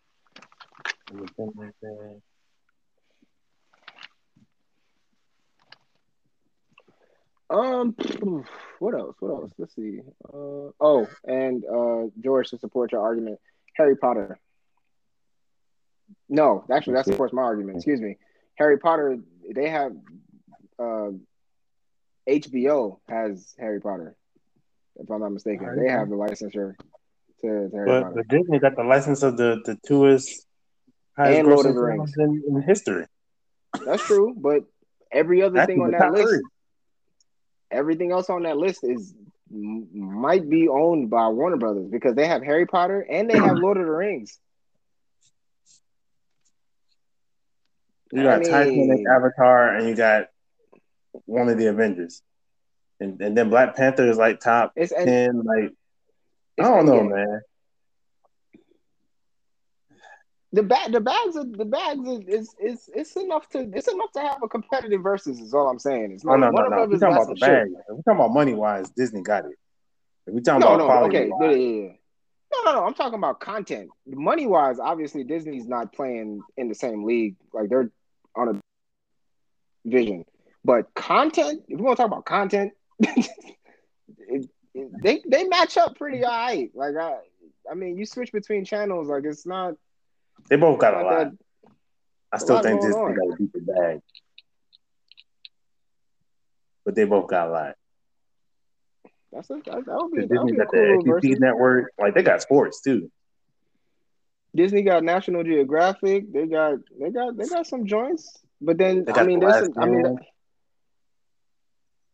Um, 7.48 7.94
what 8.78 8.94
else? 8.94 9.16
What 9.20 9.30
else? 9.30 9.50
Let's 9.58 9.74
see. 9.74 10.00
Uh, 10.24 10.70
oh, 10.80 11.08
and 11.24 11.64
uh, 11.64 12.10
George 12.22 12.50
to 12.50 12.58
support 12.58 12.92
your 12.92 13.02
argument, 13.02 13.38
Harry 13.76 13.96
Potter. 13.96 14.38
No, 16.28 16.64
actually, 16.70 16.94
that 16.94 17.04
supports 17.04 17.32
my 17.32 17.42
argument. 17.42 17.76
Excuse 17.76 18.00
me. 18.00 18.16
Harry 18.56 18.78
Potter. 18.78 19.18
They 19.54 19.68
have 19.70 19.92
uh, 20.78 21.10
HBO 22.28 22.98
has 23.08 23.54
Harry 23.58 23.80
Potter. 23.80 24.16
If 24.96 25.10
I'm 25.10 25.20
not 25.20 25.30
mistaken, 25.30 25.76
they 25.76 25.90
have 25.90 26.08
the 26.08 26.16
licensure 26.16 26.74
to, 27.42 27.68
to 27.68 27.70
Harry 27.72 27.86
but, 27.86 28.02
Potter. 28.02 28.14
But 28.16 28.28
Disney 28.28 28.58
got 28.58 28.76
the 28.76 28.84
license 28.84 29.22
of 29.22 29.36
the 29.36 29.60
the 29.64 29.78
two-est 29.86 30.46
highest 31.16 31.44
Lord 31.44 31.66
of 31.66 31.74
the 31.74 31.80
Rings 31.80 32.12
in, 32.18 32.42
in, 32.48 32.62
history. 32.62 33.06
That's 33.84 34.04
true, 34.04 34.34
but 34.36 34.62
every 35.12 35.42
other 35.42 35.54
That's 35.54 35.66
thing 35.66 35.80
on 35.80 35.90
that 35.92 36.12
list, 36.12 36.28
three. 36.28 36.42
Everything 37.70 38.12
else 38.12 38.30
on 38.30 38.42
that 38.44 38.56
list 38.56 38.84
is 38.84 39.14
might 39.50 40.48
be 40.48 40.68
owned 40.68 41.08
by 41.08 41.28
Warner 41.28 41.56
Brothers 41.56 41.88
because 41.88 42.14
they 42.14 42.26
have 42.26 42.42
Harry 42.42 42.66
Potter 42.66 43.06
and 43.08 43.30
they 43.30 43.38
have 43.38 43.56
Lord 43.58 43.76
of 43.76 43.86
the 43.86 43.92
Rings. 43.92 44.38
You 48.12 48.22
got 48.22 48.36
I 48.36 48.38
mean, 48.38 48.50
Titanic, 48.50 49.06
Avatar, 49.08 49.76
and 49.76 49.88
you 49.88 49.94
got 49.94 50.28
one 51.24 51.48
of 51.48 51.58
the 51.58 51.66
Avengers, 51.66 52.22
and 53.00 53.20
and 53.20 53.36
then 53.36 53.50
Black 53.50 53.76
Panther 53.76 54.08
is 54.08 54.16
like 54.16 54.40
top 54.40 54.72
it's, 54.76 54.92
ten. 54.92 55.42
Like 55.42 55.72
I 56.58 56.62
don't 56.62 56.86
know, 56.86 57.02
man. 57.02 57.40
The 60.52 60.62
bag, 60.62 60.92
the 60.92 61.00
bags, 61.00 61.36
of, 61.36 61.52
the 61.52 61.64
bags 61.64 62.08
is 62.28 62.54
is 62.60 62.88
it's 62.94 63.16
enough 63.16 63.48
to 63.50 63.68
it's 63.74 63.88
enough 63.88 64.12
to 64.12 64.20
have 64.20 64.42
a 64.42 64.48
competitive 64.48 65.02
versus. 65.02 65.40
Is 65.40 65.52
all 65.52 65.68
I'm 65.68 65.78
saying. 65.78 66.12
It's 66.12 66.24
oh, 66.24 66.36
no, 66.36 66.50
no, 66.50 66.68
no. 66.68 66.86
We're 66.86 66.98
talking 66.98 67.16
about 67.16 67.28
the 67.28 67.34
bag. 67.34 67.68
We're 67.88 67.96
talking 67.96 68.20
about 68.20 68.32
money 68.32 68.54
wise. 68.54 68.88
Disney 68.90 69.22
got 69.22 69.44
it. 69.44 69.58
we 70.26 70.40
talking 70.40 70.60
no, 70.60 70.74
about 70.74 70.78
no, 70.78 70.86
quality. 70.86 71.16
Okay, 71.16 71.30
yeah, 71.40 71.50
yeah. 71.50 71.92
No, 72.52 72.62
no, 72.64 72.78
no. 72.78 72.86
I'm 72.86 72.94
talking 72.94 73.18
about 73.18 73.40
content. 73.40 73.90
Money 74.06 74.46
wise, 74.46 74.78
obviously 74.78 75.24
Disney's 75.24 75.66
not 75.66 75.92
playing 75.92 76.40
in 76.56 76.68
the 76.68 76.74
same 76.74 77.04
league. 77.04 77.36
Like 77.52 77.68
they're 77.68 77.90
on 78.36 78.48
a 78.48 78.60
vision. 79.84 80.24
But 80.64 80.92
content, 80.94 81.62
if 81.68 81.78
we 81.78 81.84
want 81.84 81.96
to 81.96 82.02
talk 82.02 82.10
about 82.10 82.24
content, 82.24 82.72
it, 83.00 83.28
it, 84.74 84.90
they 85.02 85.22
they 85.28 85.44
match 85.44 85.76
up 85.76 85.96
pretty 85.96 86.24
all 86.24 86.30
right. 86.30 86.70
Like 86.74 86.96
I, 86.96 87.18
I 87.70 87.74
mean, 87.74 87.96
you 87.96 88.06
switch 88.06 88.32
between 88.32 88.64
channels, 88.64 89.08
like 89.08 89.24
it's 89.24 89.46
not. 89.46 89.74
They 90.48 90.56
both 90.56 90.78
got 90.78 90.94
a 90.94 91.02
lot. 91.02 91.18
That, 91.18 91.32
I 92.32 92.38
still 92.38 92.62
think 92.62 92.80
Disney 92.80 93.00
on. 93.00 93.14
got 93.14 93.34
a 93.34 93.36
deeper 93.36 93.60
bag, 93.60 94.00
but 96.84 96.94
they 96.94 97.04
both 97.04 97.28
got 97.28 97.48
a 97.48 97.50
lot. 97.50 97.74
That's 99.32 99.50
a, 99.50 99.54
that, 99.54 99.84
that 99.84 99.84
would 99.86 100.12
be, 100.12 100.26
that 100.26 100.42
would 100.42 100.52
be 100.52 100.58
a 100.58 100.66
cool 100.66 101.02
the 101.02 101.28
APP 101.30 101.40
network. 101.40 101.92
Like 101.98 102.14
they 102.14 102.22
got 102.22 102.42
sports 102.42 102.80
too. 102.80 103.10
Disney 104.54 104.82
got 104.82 105.04
National 105.04 105.44
Geographic. 105.44 106.32
They 106.32 106.46
got 106.46 106.78
they 106.98 107.10
got 107.10 107.36
they 107.36 107.46
got 107.46 107.66
some 107.66 107.86
joints. 107.86 108.38
But 108.60 108.78
then 108.78 109.04
I 109.14 109.24
mean, 109.24 109.40
the 109.40 109.46
there's 109.46 109.74
some, 109.74 109.82
I 109.82 109.86
mean, 109.86 110.18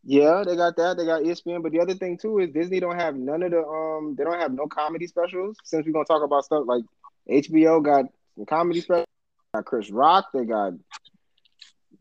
yeah, 0.04 0.42
they 0.44 0.56
got 0.56 0.76
that. 0.76 0.96
They 0.96 1.06
got 1.06 1.22
ESPN. 1.22 1.62
But 1.62 1.72
the 1.72 1.80
other 1.80 1.94
thing 1.94 2.18
too 2.18 2.40
is 2.40 2.50
Disney 2.50 2.80
don't 2.80 2.98
have 2.98 3.14
none 3.14 3.42
of 3.42 3.52
the 3.52 3.62
um. 3.64 4.16
They 4.16 4.24
don't 4.24 4.40
have 4.40 4.52
no 4.52 4.66
comedy 4.66 5.06
specials. 5.06 5.56
Since 5.62 5.86
we're 5.86 5.92
gonna 5.92 6.04
talk 6.04 6.24
about 6.24 6.44
stuff 6.44 6.64
like 6.66 6.82
HBO 7.30 7.82
got 7.82 8.06
some 8.36 8.46
comedy 8.46 8.80
specials. 8.80 9.06
Got 9.54 9.64
Chris 9.66 9.90
Rock. 9.90 10.26
They 10.32 10.44
got 10.44 10.72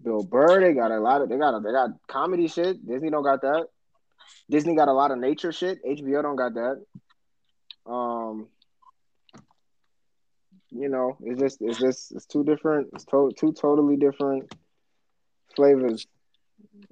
Bill 0.04 0.24
Burr. 0.24 0.62
They 0.62 0.74
got 0.74 0.92
a 0.92 1.00
lot 1.00 1.22
of. 1.22 1.30
They 1.30 1.38
got 1.38 1.54
a, 1.54 1.60
they 1.60 1.72
got 1.72 1.90
comedy 2.08 2.48
shit. 2.48 2.86
Disney 2.88 3.10
don't 3.10 3.24
got 3.24 3.42
that. 3.42 3.68
Disney 4.50 4.76
got 4.76 4.88
a 4.88 4.94
lot 4.94 5.12
of 5.12 5.18
nature 5.18 5.52
shit. 5.52 5.84
HBO 5.86 6.22
don't 6.22 6.36
got 6.36 6.54
that. 6.54 6.84
Um, 7.86 8.48
you 10.70 10.88
know, 10.88 11.18
it's 11.22 11.40
just 11.40 11.62
it's 11.62 11.80
just 11.80 12.12
it's 12.14 12.26
two 12.26 12.44
different. 12.44 12.90
It's 12.94 13.06
to, 13.06 13.32
two 13.38 13.54
totally 13.54 13.98
different 13.98 14.54
flavors. 15.56 16.08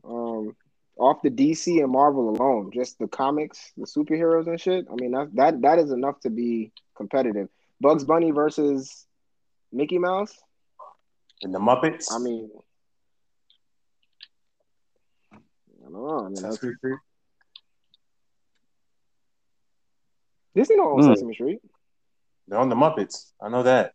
Um, 0.04 0.56
off 0.98 1.22
the 1.22 1.30
DC 1.30 1.82
and 1.82 1.92
Marvel 1.92 2.30
alone, 2.30 2.72
just 2.74 3.00
the 3.00 3.08
comics, 3.08 3.72
the 3.78 3.86
superheroes 3.86 4.48
and 4.48 4.60
shit. 4.60 4.86
I 4.92 4.96
mean, 4.96 5.12
that 5.12 5.34
that 5.36 5.62
that 5.62 5.80
is 5.80 5.92
enough 5.92 6.20
to 6.22 6.30
be 6.30 6.72
competitive. 6.96 7.48
Bugs 7.80 8.04
Bunny 8.04 8.32
versus 8.32 9.06
Mickey 9.72 9.98
Mouse 9.98 10.38
and 11.42 11.54
the 11.54 11.60
Muppets. 11.60 12.08
I 12.12 12.20
mean, 12.20 12.50
I 15.34 15.38
don't 15.84 15.94
know. 15.94 16.26
I 16.26 16.30
mean, 16.30 16.42
that's, 16.42 16.60
Disney 20.56 20.76
don't 20.76 21.00
own 21.00 21.00
mm. 21.00 21.16
Sesame 21.16 21.34
Street. 21.34 21.60
They're 22.48 22.60
on 22.60 22.70
the 22.70 22.76
Muppets. 22.76 23.32
I 23.42 23.50
know 23.50 23.64
that. 23.64 23.94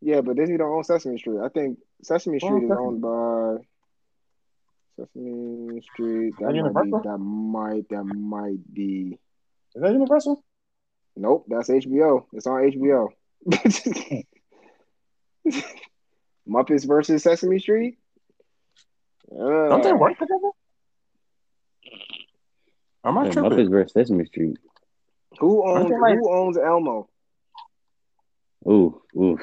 Yeah, 0.00 0.20
but 0.20 0.36
Disney 0.36 0.56
don't 0.56 0.70
own 0.70 0.84
Sesame 0.84 1.18
Street. 1.18 1.40
I 1.42 1.48
think 1.48 1.78
Sesame 2.02 2.38
Street 2.38 2.64
oh, 2.70 2.72
is 2.72 2.78
owned 2.78 3.00
by 3.02 3.56
Sesame 4.96 5.80
Street. 5.80 6.34
That, 6.40 6.52
that 6.52 6.72
might 6.72 6.84
be. 6.84 7.08
That 7.08 7.18
might. 7.18 7.88
That 7.88 8.04
might 8.04 8.74
be. 8.74 9.18
Is 9.74 9.82
that 9.82 9.92
Universal? 9.92 10.42
Nope, 11.16 11.46
that's 11.48 11.68
HBO. 11.68 12.26
It's 12.32 12.46
on 12.46 12.62
HBO. 12.70 13.08
Muppets 16.48 16.86
versus 16.86 17.22
Sesame 17.22 17.58
Street. 17.58 17.98
Uh, 19.30 19.68
Don't 19.68 19.82
they 19.82 19.92
work 19.92 20.18
together? 20.18 20.50
Am 23.04 23.18
I 23.18 23.26
yeah, 23.26 23.30
tripping? 23.32 23.50
Muppets 23.50 23.70
versus 23.70 23.92
Sesame 23.92 24.24
Street. 24.26 24.58
Who 25.38 25.66
owns 25.66 25.90
like... 25.90 26.14
Who 26.18 26.32
owns 26.32 26.56
Elmo? 26.56 27.08
Ooh, 28.66 29.02
oof. 29.16 29.40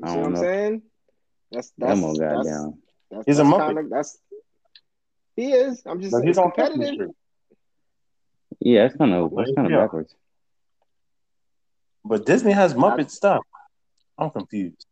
You 0.00 0.08
see 0.08 0.16
what 0.16 0.26
I'm 0.26 0.36
saying? 0.36 0.82
That's 1.50 1.72
that's 1.78 1.90
Elmo 1.90 2.14
got 2.14 2.36
that's, 2.36 2.46
down. 2.46 2.78
That's, 3.10 3.26
he's 3.26 3.36
that's 3.38 3.48
a 3.48 3.52
Muppet. 3.52 3.66
Kinda, 3.74 3.82
that's 3.90 4.18
he 5.34 5.52
is. 5.52 5.82
I'm 5.86 6.00
just. 6.00 6.14
he's 6.24 6.36
competitive. 6.36 7.10
Yeah, 8.60 8.86
it's 8.86 8.96
kind 8.96 9.14
of 9.14 9.32
it's 9.38 9.52
kind 9.54 9.72
of 9.72 9.80
backwards. 9.80 10.14
But 12.04 12.26
Disney 12.26 12.52
has 12.52 12.74
Muppet 12.74 13.10
stuff. 13.10 13.44
I'm 14.18 14.30
confused. 14.30 14.84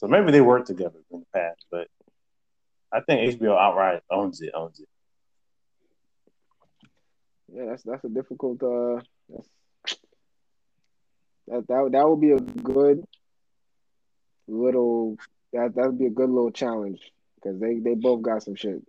So 0.00 0.06
maybe 0.08 0.32
they 0.32 0.40
worked 0.40 0.66
together 0.66 0.98
in 1.10 1.20
the 1.20 1.26
past, 1.38 1.66
but 1.70 1.86
I 2.90 3.00
think 3.00 3.38
HBO 3.38 3.54
outright 3.54 4.00
owns 4.10 4.40
it. 4.40 4.50
Owns 4.54 4.80
it. 4.80 4.88
Yeah, 7.52 7.66
that's 7.68 7.82
that's 7.82 8.04
a 8.04 8.08
difficult. 8.08 8.62
Uh, 8.62 9.02
that 11.48 11.68
that 11.68 11.88
that 11.92 12.08
would 12.08 12.20
be 12.22 12.30
a 12.30 12.40
good 12.40 13.04
little. 14.48 15.18
That 15.52 15.74
that 15.74 15.84
would 15.88 15.98
be 15.98 16.06
a 16.06 16.10
good 16.10 16.30
little 16.30 16.50
challenge 16.50 17.00
because 17.34 17.60
they 17.60 17.78
they 17.78 17.94
both 17.94 18.22
got 18.22 18.42
some 18.42 18.54
shit. 18.54 18.80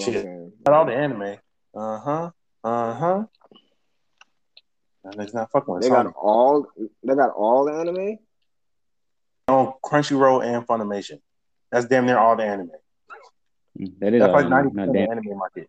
Shit. 0.00 0.24
Got 0.64 0.74
all 0.74 0.86
the 0.86 0.94
anime. 0.94 1.36
Uh 1.74 1.98
huh. 1.98 2.30
Uh 2.64 2.94
huh. 2.94 3.24
And 5.04 5.20
it's 5.20 5.34
not 5.34 5.50
fucking 5.50 5.80
They 5.80 5.90
got 5.90 6.06
all. 6.16 6.66
They 7.02 7.14
got 7.14 7.32
all 7.32 7.66
the 7.66 7.74
anime. 7.74 8.20
On 9.48 9.72
Crunchyroll 9.84 10.44
and 10.44 10.66
Funimation. 10.66 11.20
That's 11.70 11.86
damn 11.86 12.06
near 12.06 12.18
all 12.18 12.36
the 12.36 12.44
anime. 12.44 12.70
That 13.98 14.14
is 14.14 14.20
That's 14.20 14.32
like 14.32 14.48
ninety 14.48 14.70
percent 14.70 14.90
of 14.90 14.94
the 14.94 15.10
anime 15.10 15.36
market. 15.38 15.68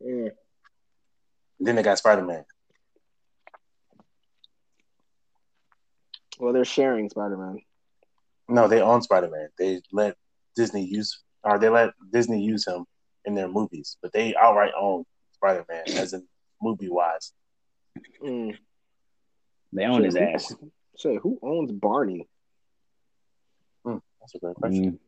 Yeah. 0.00 0.28
Then 1.58 1.76
they 1.76 1.82
got 1.82 1.98
Spider 1.98 2.22
Man. 2.22 2.44
Well, 6.38 6.54
they're 6.54 6.64
sharing 6.64 7.10
Spider 7.10 7.36
Man. 7.36 7.58
No, 8.48 8.66
they 8.66 8.80
own 8.80 9.02
Spider 9.02 9.28
Man. 9.28 9.48
They 9.58 9.82
let 9.92 10.16
Disney 10.56 10.86
use, 10.86 11.20
or 11.44 11.58
they 11.58 11.68
let 11.68 11.90
Disney 12.12 12.42
use 12.42 12.66
him 12.66 12.86
in 13.26 13.34
their 13.34 13.48
movies, 13.48 13.98
but 14.00 14.12
they 14.12 14.34
outright 14.36 14.72
own 14.78 15.04
Spider 15.34 15.66
Man 15.68 15.82
as 15.98 16.14
in 16.14 16.26
movie 16.62 16.88
wise. 16.88 17.32
Mm. 18.24 18.56
They 19.72 19.84
own 19.84 20.04
his 20.04 20.16
ass. 20.16 20.54
Say, 21.00 21.16
who 21.16 21.38
owns 21.42 21.72
Barney? 21.72 22.28
That's 23.86 24.34
a 24.34 24.38
great 24.38 24.54
question. 24.56 24.84
Mm, 24.92 24.98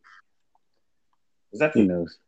Is 1.52 1.60
that 1.60 1.72
who 1.74 1.82
the 1.82 1.86
knows? 1.92 2.18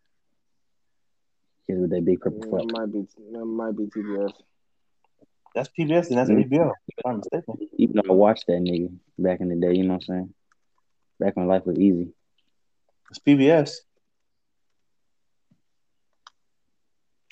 Kids 1.67 1.81
with 1.81 1.89
that 1.91 2.05
big 2.05 2.21
purple 2.21 2.41
That 2.41 2.51
fuck. 2.71 2.79
might 2.79 2.93
be 2.93 3.07
that 3.33 3.45
might 3.47 3.75
be 3.75 3.85
TBS. 3.87 4.33
that's 5.55 5.71
PBS 5.71 6.09
and 6.11 6.19
that's 6.19 6.29
Mm. 6.29 6.45
HBO? 6.45 6.73
If 6.89 7.07
I'm 7.07 7.17
mistaken. 7.17 7.57
Even 7.79 7.97
though 7.97 8.11
I 8.13 8.13
watched 8.13 8.47
that 8.49 8.61
nigga 8.61 8.95
back 9.19 9.41
in 9.41 9.49
the 9.49 9.57
day, 9.57 9.75
you 9.75 9.85
know 9.85 9.95
what 9.95 10.03
I'm 10.11 10.15
saying? 10.15 10.35
Back 11.19 11.37
when 11.37 11.47
life 11.47 11.65
was 11.65 11.79
easy. 11.79 12.13
It's 13.09 13.19
PBS. 13.21 13.77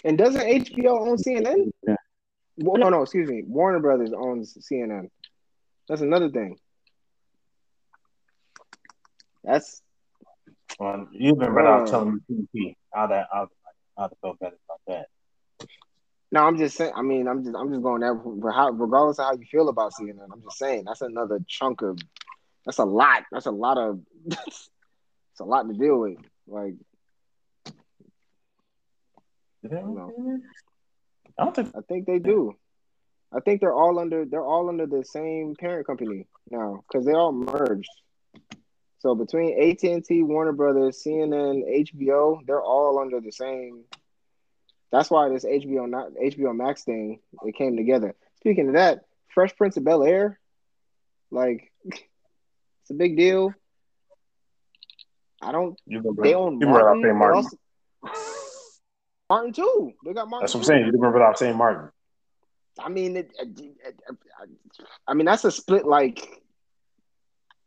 And 0.04 0.16
doesn't 0.16 0.40
HBO 0.40 0.98
own 1.08 1.18
CNN? 1.18 1.70
Yeah. 1.86 1.96
Well, 2.56 2.78
no, 2.80 2.88
no, 2.88 3.02
excuse 3.02 3.28
me. 3.28 3.42
Warner 3.46 3.80
Brothers 3.80 4.12
owns 4.16 4.54
CNN. 4.66 5.10
That's 5.88 6.00
another 6.00 6.30
thing. 6.30 6.58
That's 9.44 9.82
Well, 10.78 11.08
you've 11.12 11.38
been 11.38 11.54
better 11.54 11.68
off 11.68 11.88
Uh. 11.88 11.90
telling 11.90 12.14
me 12.14 12.46
TNT. 12.54 12.76
How 12.94 13.06
that 13.08 13.28
I'd 13.34 14.10
feel 14.20 14.34
better 14.40 14.56
about 14.66 14.80
that. 14.86 15.68
no. 16.30 16.40
I'm 16.44 16.56
just 16.56 16.76
saying. 16.76 16.92
I 16.94 17.02
mean, 17.02 17.28
I'm 17.28 17.44
just 17.44 17.56
I'm 17.56 17.70
just 17.70 17.82
going 17.82 18.00
there. 18.00 18.14
regardless 18.14 19.18
of 19.18 19.26
how 19.26 19.32
you 19.32 19.44
feel 19.50 19.68
about 19.68 19.92
CNN, 19.92 20.28
I'm 20.32 20.42
just 20.42 20.58
saying 20.58 20.84
that's 20.86 21.02
another 21.02 21.40
chunk 21.46 21.82
of. 21.82 21.98
That's 22.64 22.78
a 22.78 22.84
lot. 22.84 23.24
That's 23.32 23.46
a 23.46 23.50
lot 23.50 23.76
of. 23.76 24.00
it's 24.26 24.70
a 25.40 25.44
lot 25.44 25.64
to 25.68 25.74
deal 25.74 25.98
with. 25.98 26.18
Like 26.46 26.74
own 29.70 29.94
No. 29.94 30.40
I 31.38 31.44
don't 31.44 31.54
think 31.54 31.74
I 31.76 31.80
think 31.88 32.06
they 32.06 32.18
do. 32.18 32.54
I 33.34 33.40
think 33.40 33.60
they're 33.60 33.74
all 33.74 33.98
under 33.98 34.24
they're 34.24 34.44
all 34.44 34.68
under 34.68 34.86
the 34.86 35.04
same 35.04 35.54
parent 35.58 35.86
company 35.86 36.26
now 36.50 36.84
because 36.86 37.06
they 37.06 37.12
all 37.12 37.32
merged. 37.32 37.90
So 38.98 39.14
between 39.14 39.60
AT 39.60 39.82
and 39.82 40.04
T, 40.04 40.22
Warner 40.22 40.52
Brothers, 40.52 41.02
CNN, 41.04 41.88
HBO, 41.92 42.38
they're 42.46 42.62
all 42.62 43.00
under 43.00 43.20
the 43.20 43.32
same. 43.32 43.84
That's 44.92 45.10
why 45.10 45.28
this 45.30 45.44
HBO 45.44 45.88
not 45.88 46.10
HBO 46.12 46.54
Max 46.54 46.84
thing 46.84 47.20
it 47.44 47.56
came 47.56 47.76
together. 47.76 48.14
Speaking 48.36 48.68
of 48.68 48.74
that, 48.74 49.00
Fresh 49.28 49.56
Prince 49.56 49.76
of 49.76 49.84
Bel 49.84 50.04
Air, 50.04 50.38
like 51.30 51.72
it's 51.84 52.90
a 52.90 52.94
big 52.94 53.16
deal. 53.16 53.54
I 55.40 55.50
don't. 55.50 55.76
you 55.86 55.98
remember. 55.98 56.22
They 56.22 56.34
own 56.34 56.60
you 56.60 56.66
remember 56.66 56.84
Martin. 56.84 57.02
saying 57.02 57.18
Martin. 57.18 57.50
Martin 59.30 59.52
too. 59.52 59.92
They 60.04 60.12
got 60.12 60.28
Martin. 60.28 60.44
That's 60.44 60.54
what 60.54 60.60
I'm 60.60 60.64
saying. 60.64 60.86
You 60.86 60.92
remember 60.92 61.18
without 61.18 61.38
saying 61.38 61.56
Martin. 61.56 61.90
I 62.78 62.88
mean, 62.88 63.16
it, 63.16 63.30
I 65.06 65.14
mean 65.14 65.26
that's 65.26 65.44
a 65.44 65.50
split 65.50 65.86
like 65.86 66.42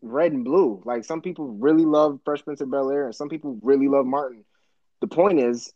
red 0.01 0.31
and 0.31 0.43
blue. 0.45 0.81
Like 0.85 1.05
some 1.05 1.21
people 1.21 1.47
really 1.47 1.85
love 1.85 2.19
Fresh 2.25 2.43
Prince 2.43 2.61
of 2.61 2.71
Bel 2.71 2.89
Air, 2.91 3.05
and 3.05 3.15
some 3.15 3.29
people 3.29 3.57
really 3.61 3.87
love 3.87 4.05
Martin. 4.05 4.43
The 5.01 5.07
point 5.07 5.39
is, 5.39 5.71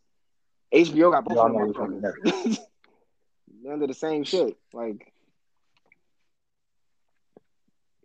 HBO 0.73 1.11
got 1.11 1.25
both 1.25 1.37
of 1.37 1.53
them 1.53 1.67
which 1.67 1.77
one. 1.77 2.01
They're 3.63 3.73
under 3.73 3.87
the 3.87 3.93
same 3.93 4.23
shit. 4.23 4.57
Like, 4.73 5.11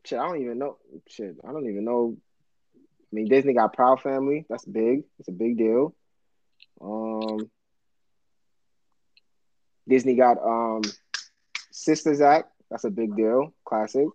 shit, 0.04 0.18
I 0.18 0.26
don't 0.26 0.40
even 0.40 0.58
know. 0.58 0.78
Shit, 1.08 1.36
I 1.46 1.52
don't 1.52 1.68
even 1.68 1.84
know. 1.84 2.16
I 2.76 2.80
mean, 3.12 3.28
Disney 3.28 3.52
got 3.54 3.72
Proud 3.74 4.02
Family. 4.02 4.44
That's 4.48 4.64
big. 4.64 5.04
It's 5.20 5.28
a 5.28 5.32
big 5.32 5.56
deal. 5.56 5.94
Um, 6.80 7.48
Disney 9.86 10.16
got 10.16 10.38
um 10.42 10.82
Sisters 11.78 12.20
Act. 12.20 12.50
That's 12.70 12.84
a 12.84 12.90
big 12.90 13.16
deal. 13.16 13.52
Classic. 13.64 14.06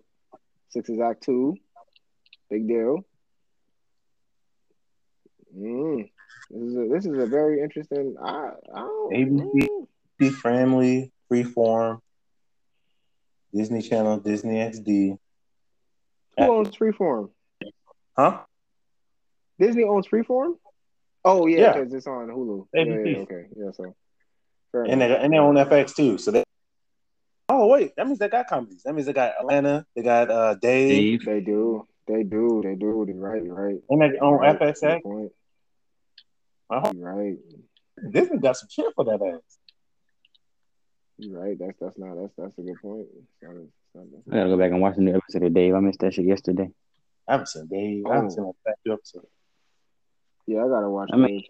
Sisters 0.69 0.99
Act 1.01 1.23
two. 1.23 1.57
Big 2.49 2.67
deal. 2.69 3.03
Mm. 5.57 6.09
This 6.49 6.61
is 6.63 6.75
a, 6.77 6.87
this 6.87 7.05
is 7.05 7.17
a 7.17 7.25
very 7.25 7.61
interesting. 7.61 8.15
I, 8.23 8.51
I 8.73 8.79
don't, 8.79 9.13
ABC. 9.13 9.51
mm. 9.67 9.87
Disney 10.19 10.35
Family, 10.39 11.11
Freeform, 11.31 11.99
Disney 13.53 13.81
Channel, 13.81 14.17
Disney 14.19 14.55
XD. 14.55 15.17
Who 16.37 16.43
owns 16.57 16.69
Freeform? 16.77 17.29
Huh? 18.17 18.39
Disney 19.59 19.83
owns 19.83 20.07
Freeform. 20.07 20.53
Oh 21.25 21.45
yeah, 21.47 21.59
Yeah. 21.59 21.73
because 21.73 21.93
it's 21.93 22.07
on 22.07 22.27
Hulu. 22.27 22.67
ABC. 22.75 23.11
yeah, 23.13 23.17
okay, 23.19 23.45
yeah. 23.57 23.71
So, 23.73 23.95
fair 24.71 24.83
And 24.83 25.01
they 25.01 25.05
enough. 25.07 25.19
and 25.23 25.33
they 25.33 25.37
own 25.37 25.55
FX 25.55 25.93
too. 25.95 26.17
So 26.17 26.31
they. 26.31 26.43
Oh 27.69 27.73
wait, 27.73 27.95
that 27.97 28.07
means 28.07 28.17
they 28.17 28.29
got 28.29 28.47
comedies. 28.47 28.81
That 28.83 28.93
means 28.93 29.05
they 29.05 29.13
got 29.13 29.33
Atlanta. 29.39 29.85
They 29.95 30.01
got 30.01 30.31
uh 30.31 30.55
Dave. 30.55 31.21
Steve. 31.21 31.25
They 31.25 31.39
do, 31.41 31.87
they 32.07 32.23
do, 32.23 32.61
they 32.63 32.73
do. 32.75 33.05
You're 33.07 33.15
right, 33.17 33.41
right. 33.45 33.75
And 33.89 34.01
they 34.01 34.17
own 34.19 34.33
Right, 34.39 34.59
FXX. 34.59 34.79
good 34.81 35.03
point. 35.03 35.31
Uh-huh. 36.71 36.91
You're 36.95 37.13
right. 37.13 37.37
Disney 38.11 38.37
got 38.39 38.57
some 38.57 38.69
shit 38.71 38.87
for 38.95 39.03
that 39.05 39.21
ass. 39.21 39.57
You're 41.17 41.39
right. 41.39 41.57
That's 41.59 41.77
that's 41.79 41.97
not 41.99 42.15
that's 42.19 42.33
that's 42.37 42.57
a 42.57 42.61
good 42.61 42.81
point. 42.81 43.05
It's 43.15 43.27
not, 43.43 43.51
it's 43.55 43.69
not, 43.93 44.05
that's 44.11 44.23
I 44.31 44.35
gotta 44.37 44.49
go 44.49 44.57
back 44.57 44.71
and 44.71 44.81
watch 44.81 44.95
the 44.95 45.01
new 45.01 45.15
episode 45.15 45.43
of 45.43 45.53
Dave. 45.53 45.75
I 45.75 45.79
missed 45.79 45.99
that 45.99 46.13
shit 46.15 46.25
yesterday. 46.25 46.69
I 47.27 47.33
haven't 47.33 47.47
seen 47.47 47.67
Dave. 47.67 48.05
I 48.07 48.15
haven't 48.15 48.31
Oh. 48.31 48.35
seen 48.35 48.43
that 48.45 48.55
past 48.65 48.77
few 48.81 48.93
episodes. 48.93 49.27
Yeah, 50.47 50.65
I 50.65 50.67
gotta 50.69 50.89
watch. 50.89 51.09
I 51.13 51.17
mean- 51.17 51.41
Dave. 51.41 51.49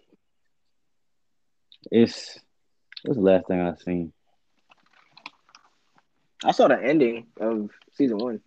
It's 1.92 2.38
what's 3.04 3.16
the 3.16 3.22
last 3.24 3.46
thing 3.46 3.60
I've 3.60 3.78
seen? 3.78 4.12
I 6.44 6.52
saw 6.52 6.68
the 6.68 6.82
ending 6.82 7.26
of 7.40 7.70
season 7.92 8.18
one. 8.18 8.40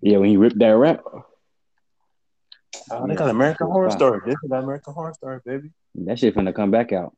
Yeah, 0.00 0.18
when 0.18 0.30
he 0.30 0.36
ripped 0.36 0.58
that 0.60 0.68
rap. 0.76 1.02
Oh, 2.90 3.06
they 3.06 3.12
Yeah. 3.12 3.18
got 3.18 3.30
American 3.30 3.66
Horror 3.66 3.88
Wow. 3.88 3.96
Story. 3.96 4.20
Disney 4.24 4.48
got 4.48 4.62
American 4.64 4.94
Horror 4.94 5.12
Story, 5.14 5.40
baby. 5.44 5.70
That 5.96 6.18
shit 6.18 6.34
finna 6.34 6.54
come 6.54 6.70
back 6.70 6.92
out. 6.92 7.14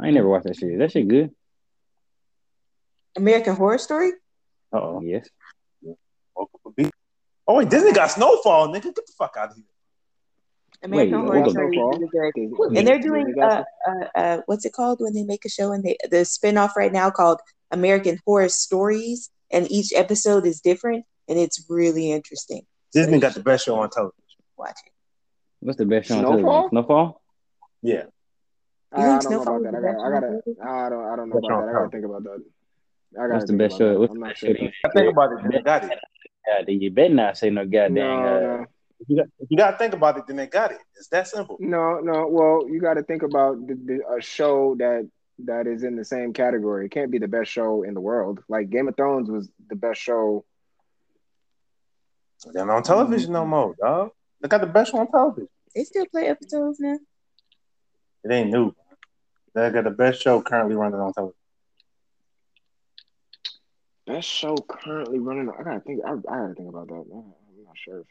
I 0.00 0.06
ain't 0.06 0.14
never 0.14 0.28
watched 0.28 0.44
that 0.46 0.56
shit. 0.56 0.72
Is 0.72 0.78
that 0.78 0.92
shit 0.92 1.06
good? 1.08 1.30
American 3.16 3.54
Horror 3.56 3.78
Story. 3.78 4.12
Uh 4.72 4.76
oh. 4.76 5.00
Yes. 5.02 5.28
Oh 7.46 7.56
wait, 7.56 7.68
Disney 7.68 7.92
got 7.92 8.10
Snowfall, 8.10 8.68
nigga. 8.68 8.84
Get 8.84 8.96
the 8.96 9.12
fuck 9.18 9.36
out 9.38 9.50
of 9.50 9.56
here. 9.56 9.64
American 10.84 11.22
Wait, 11.22 11.26
Horror 11.26 11.40
hold. 11.40 11.50
Story 11.50 11.76
is 11.76 12.10
really 12.12 12.50
good. 12.56 12.78
And 12.78 12.86
they're 12.86 13.00
doing 13.00 13.34
got 13.34 13.64
uh, 13.86 13.90
uh 13.90 14.18
uh 14.18 14.40
what's 14.46 14.64
it 14.64 14.72
called 14.72 15.00
when 15.00 15.14
they 15.14 15.24
make 15.24 15.44
a 15.44 15.48
show 15.48 15.72
and 15.72 15.82
they 15.82 15.96
the 16.10 16.18
spinoff 16.18 16.76
right 16.76 16.92
now 16.92 17.10
called 17.10 17.40
American 17.70 18.20
Horror 18.26 18.50
Stories 18.50 19.30
and 19.50 19.70
each 19.70 19.92
episode 19.94 20.46
is 20.46 20.60
different 20.60 21.04
and 21.28 21.38
it's 21.38 21.64
really 21.68 22.12
interesting. 22.12 22.62
Disney 22.92 23.14
you 23.14 23.20
got 23.20 23.34
the 23.34 23.42
best 23.42 23.64
show 23.64 23.76
on 23.76 23.90
television. 23.90 24.14
Watch 24.56 24.76
it. 24.86 24.92
What's 25.60 25.78
the 25.78 25.86
best 25.86 26.08
show 26.08 26.18
on 26.18 26.20
Snowfall? 26.20 26.42
television? 26.42 26.68
Snowfall? 26.70 27.22
Yeah. 27.82 28.02
I, 28.92 29.02
I 29.02 29.18
don't 29.18 29.30
know 29.30 29.42
about 29.42 29.62
that. 29.62 29.74
I 29.74 29.80
gotta, 29.80 29.98
I 29.98 30.10
gotta. 30.10 30.40
I 30.62 30.88
don't, 30.88 31.04
I 31.12 31.16
don't 31.16 31.28
know 31.30 31.38
about 31.38 31.66
that. 31.66 31.68
I 31.68 31.72
gotta 31.72 31.88
think 31.90 32.04
about 32.04 32.22
that. 32.24 32.44
I 33.14 33.20
gotta 33.22 33.32
What's 33.34 33.44
the 33.44 33.48
think 33.48 33.58
best 33.58 33.74
about 33.74 33.78
show? 33.78 33.92
that. 33.92 34.00
What's 34.00 34.10
I'm 34.12 34.20
the 34.20 34.20
not 34.20 34.28
best 34.28 34.40
sure. 34.40 34.54
show? 34.54 34.62
you 34.62 34.70
I 34.84 34.88
think 34.90 35.12
about 35.12 35.32
it, 35.32 35.50
then 35.50 35.62
got 35.62 35.84
it. 35.84 35.98
Yeah, 36.46 36.62
you 36.68 36.90
better 36.90 37.14
not 37.14 37.38
say 37.38 37.50
no 37.50 37.64
goddamn. 37.64 37.94
No, 37.94 38.26
uh, 38.26 38.40
no, 38.40 38.66
If 39.04 39.10
you 39.10 39.16
got, 39.16 39.26
if 39.38 39.50
you 39.50 39.56
got 39.58 39.72
to 39.72 39.76
think 39.76 39.92
about 39.92 40.16
it, 40.16 40.26
then 40.26 40.36
they 40.36 40.46
got 40.46 40.72
it. 40.72 40.78
It's 40.96 41.08
that 41.08 41.28
simple. 41.28 41.58
no, 41.60 42.00
no. 42.00 42.26
Well, 42.26 42.66
you 42.70 42.80
got 42.80 42.94
to 42.94 43.02
think 43.02 43.22
about 43.22 43.66
the, 43.66 43.74
the, 43.74 44.16
a 44.16 44.22
show 44.22 44.76
that 44.76 45.06
that 45.40 45.66
is 45.66 45.82
in 45.82 45.94
the 45.94 46.04
same 46.06 46.32
category. 46.32 46.86
It 46.86 46.90
can't 46.90 47.10
be 47.10 47.18
the 47.18 47.28
best 47.28 47.50
show 47.50 47.82
in 47.82 47.92
the 47.92 48.00
world. 48.00 48.40
Like 48.48 48.70
Game 48.70 48.88
of 48.88 48.96
Thrones 48.96 49.30
was 49.30 49.50
the 49.68 49.76
best 49.76 50.00
show. 50.00 50.46
They're 52.50 52.64
not 52.64 52.76
on 52.76 52.82
television 52.82 53.32
no 53.32 53.42
mm-hmm. 53.42 53.50
more, 53.50 53.74
dog. 53.78 54.10
They 54.40 54.48
got 54.48 54.62
the 54.62 54.68
best 54.68 54.92
show 54.92 54.98
on 54.98 55.10
television. 55.10 55.48
They 55.74 55.84
still 55.84 56.06
play 56.06 56.26
episodes 56.26 56.80
now. 56.80 56.98
It 58.24 58.32
ain't 58.32 58.50
new. 58.50 58.74
They 59.54 59.68
got 59.70 59.84
the 59.84 59.90
best 59.90 60.22
show 60.22 60.40
currently 60.40 60.76
running 60.76 60.98
on 60.98 61.12
television. 61.12 61.36
Best 64.06 64.28
show 64.28 64.56
currently 64.56 65.18
running. 65.18 65.50
I 65.50 65.62
gotta 65.62 65.80
think. 65.80 66.00
I, 66.06 66.12
I 66.12 66.14
gotta 66.14 66.54
think 66.54 66.70
about 66.70 66.88
that. 66.88 66.94
I'm 66.94 67.64
not 67.64 67.76
sure 67.76 68.04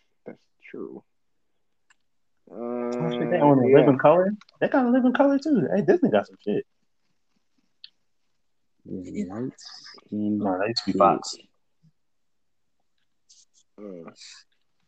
if 0.73 0.79
that's 0.79 0.81
true. 0.81 1.03
Oh, 2.51 2.89
Uh, 2.89 3.11
shit, 3.11 3.31
they 3.31 3.39
own 3.39 3.63
a 3.63 3.67
yeah. 3.69 3.77
living 3.79 3.97
color. 3.97 4.33
They 4.59 4.67
got 4.67 4.85
a 4.85 4.89
living 4.89 5.13
color 5.13 5.39
too. 5.39 5.67
Hey, 5.73 5.81
Disney 5.81 6.09
got 6.09 6.27
some 6.27 6.35
shit. 6.43 6.65
light 8.85 9.51
skin 9.57 10.37
No, 10.39 10.57
that 10.59 10.67
used 10.67 10.83
to 10.85 10.91
be 10.91 10.97
Fox. 10.97 11.35
Uh, 13.79 14.11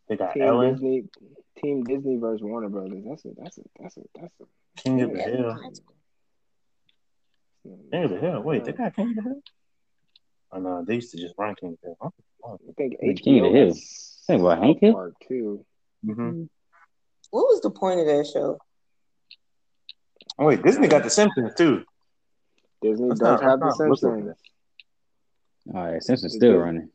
They 0.08 0.16
got 0.16 0.34
Team 0.34 0.42
Ellen, 0.42 0.72
Disney, 0.74 1.04
Team 1.62 1.82
Disney 1.84 2.16
versus 2.18 2.42
Warner 2.42 2.68
Brothers. 2.68 3.02
That's 3.08 3.24
a 3.24 3.28
that's 3.36 3.58
a 3.58 3.62
that's 3.80 3.96
a 3.96 4.00
that's 4.14 4.34
a 4.40 4.44
King 4.82 5.00
of 5.02 5.12
the 5.12 5.18
yeah. 5.18 5.28
Hill. 5.28 5.58
King 7.90 8.04
of 8.04 8.10
the 8.10 8.18
Hill. 8.18 8.42
Wait, 8.42 8.64
they 8.64 8.72
got 8.72 8.94
King 8.94 9.10
of 9.10 9.16
the 9.16 9.22
Hill? 9.22 9.40
Oh 10.52 10.58
no, 10.60 10.84
they 10.84 10.96
used 10.96 11.10
to 11.12 11.16
just 11.18 11.34
run 11.38 11.54
King 11.56 11.70
of 11.72 11.78
the 11.82 11.94
Hill. 12.00 12.14
I 12.44 12.72
think 12.76 12.96
Wait, 13.02 13.20
King 13.22 13.38
of 13.46 13.52
the 13.52 13.58
HBO 13.58 13.66
Hill. 13.66 13.74
Think 14.26 14.40
about 14.42 14.58
Hank 14.62 14.76
South 14.76 14.80
Hill? 14.82 14.92
Park 14.92 15.14
too. 15.26 15.64
Mm-hmm. 16.06 16.44
What 17.30 17.42
was 17.42 17.60
the 17.60 17.70
point 17.70 18.00
of 18.00 18.06
that 18.06 18.26
show? 18.32 18.58
Oh 20.38 20.46
wait, 20.46 20.62
Disney 20.62 20.88
got 20.88 21.02
the 21.02 21.10
Simpsons 21.10 21.54
too. 21.54 21.84
Disney 22.82 23.08
That's 23.08 23.20
does 23.20 23.40
not- 23.40 23.42
have 23.42 23.60
the 23.60 23.66
not 23.66 23.76
Simpsons. 23.76 24.36
All 25.74 25.92
right, 25.92 26.02
Simpsons 26.02 26.34
still 26.34 26.52
Disney. 26.52 26.64
running. 26.64 26.88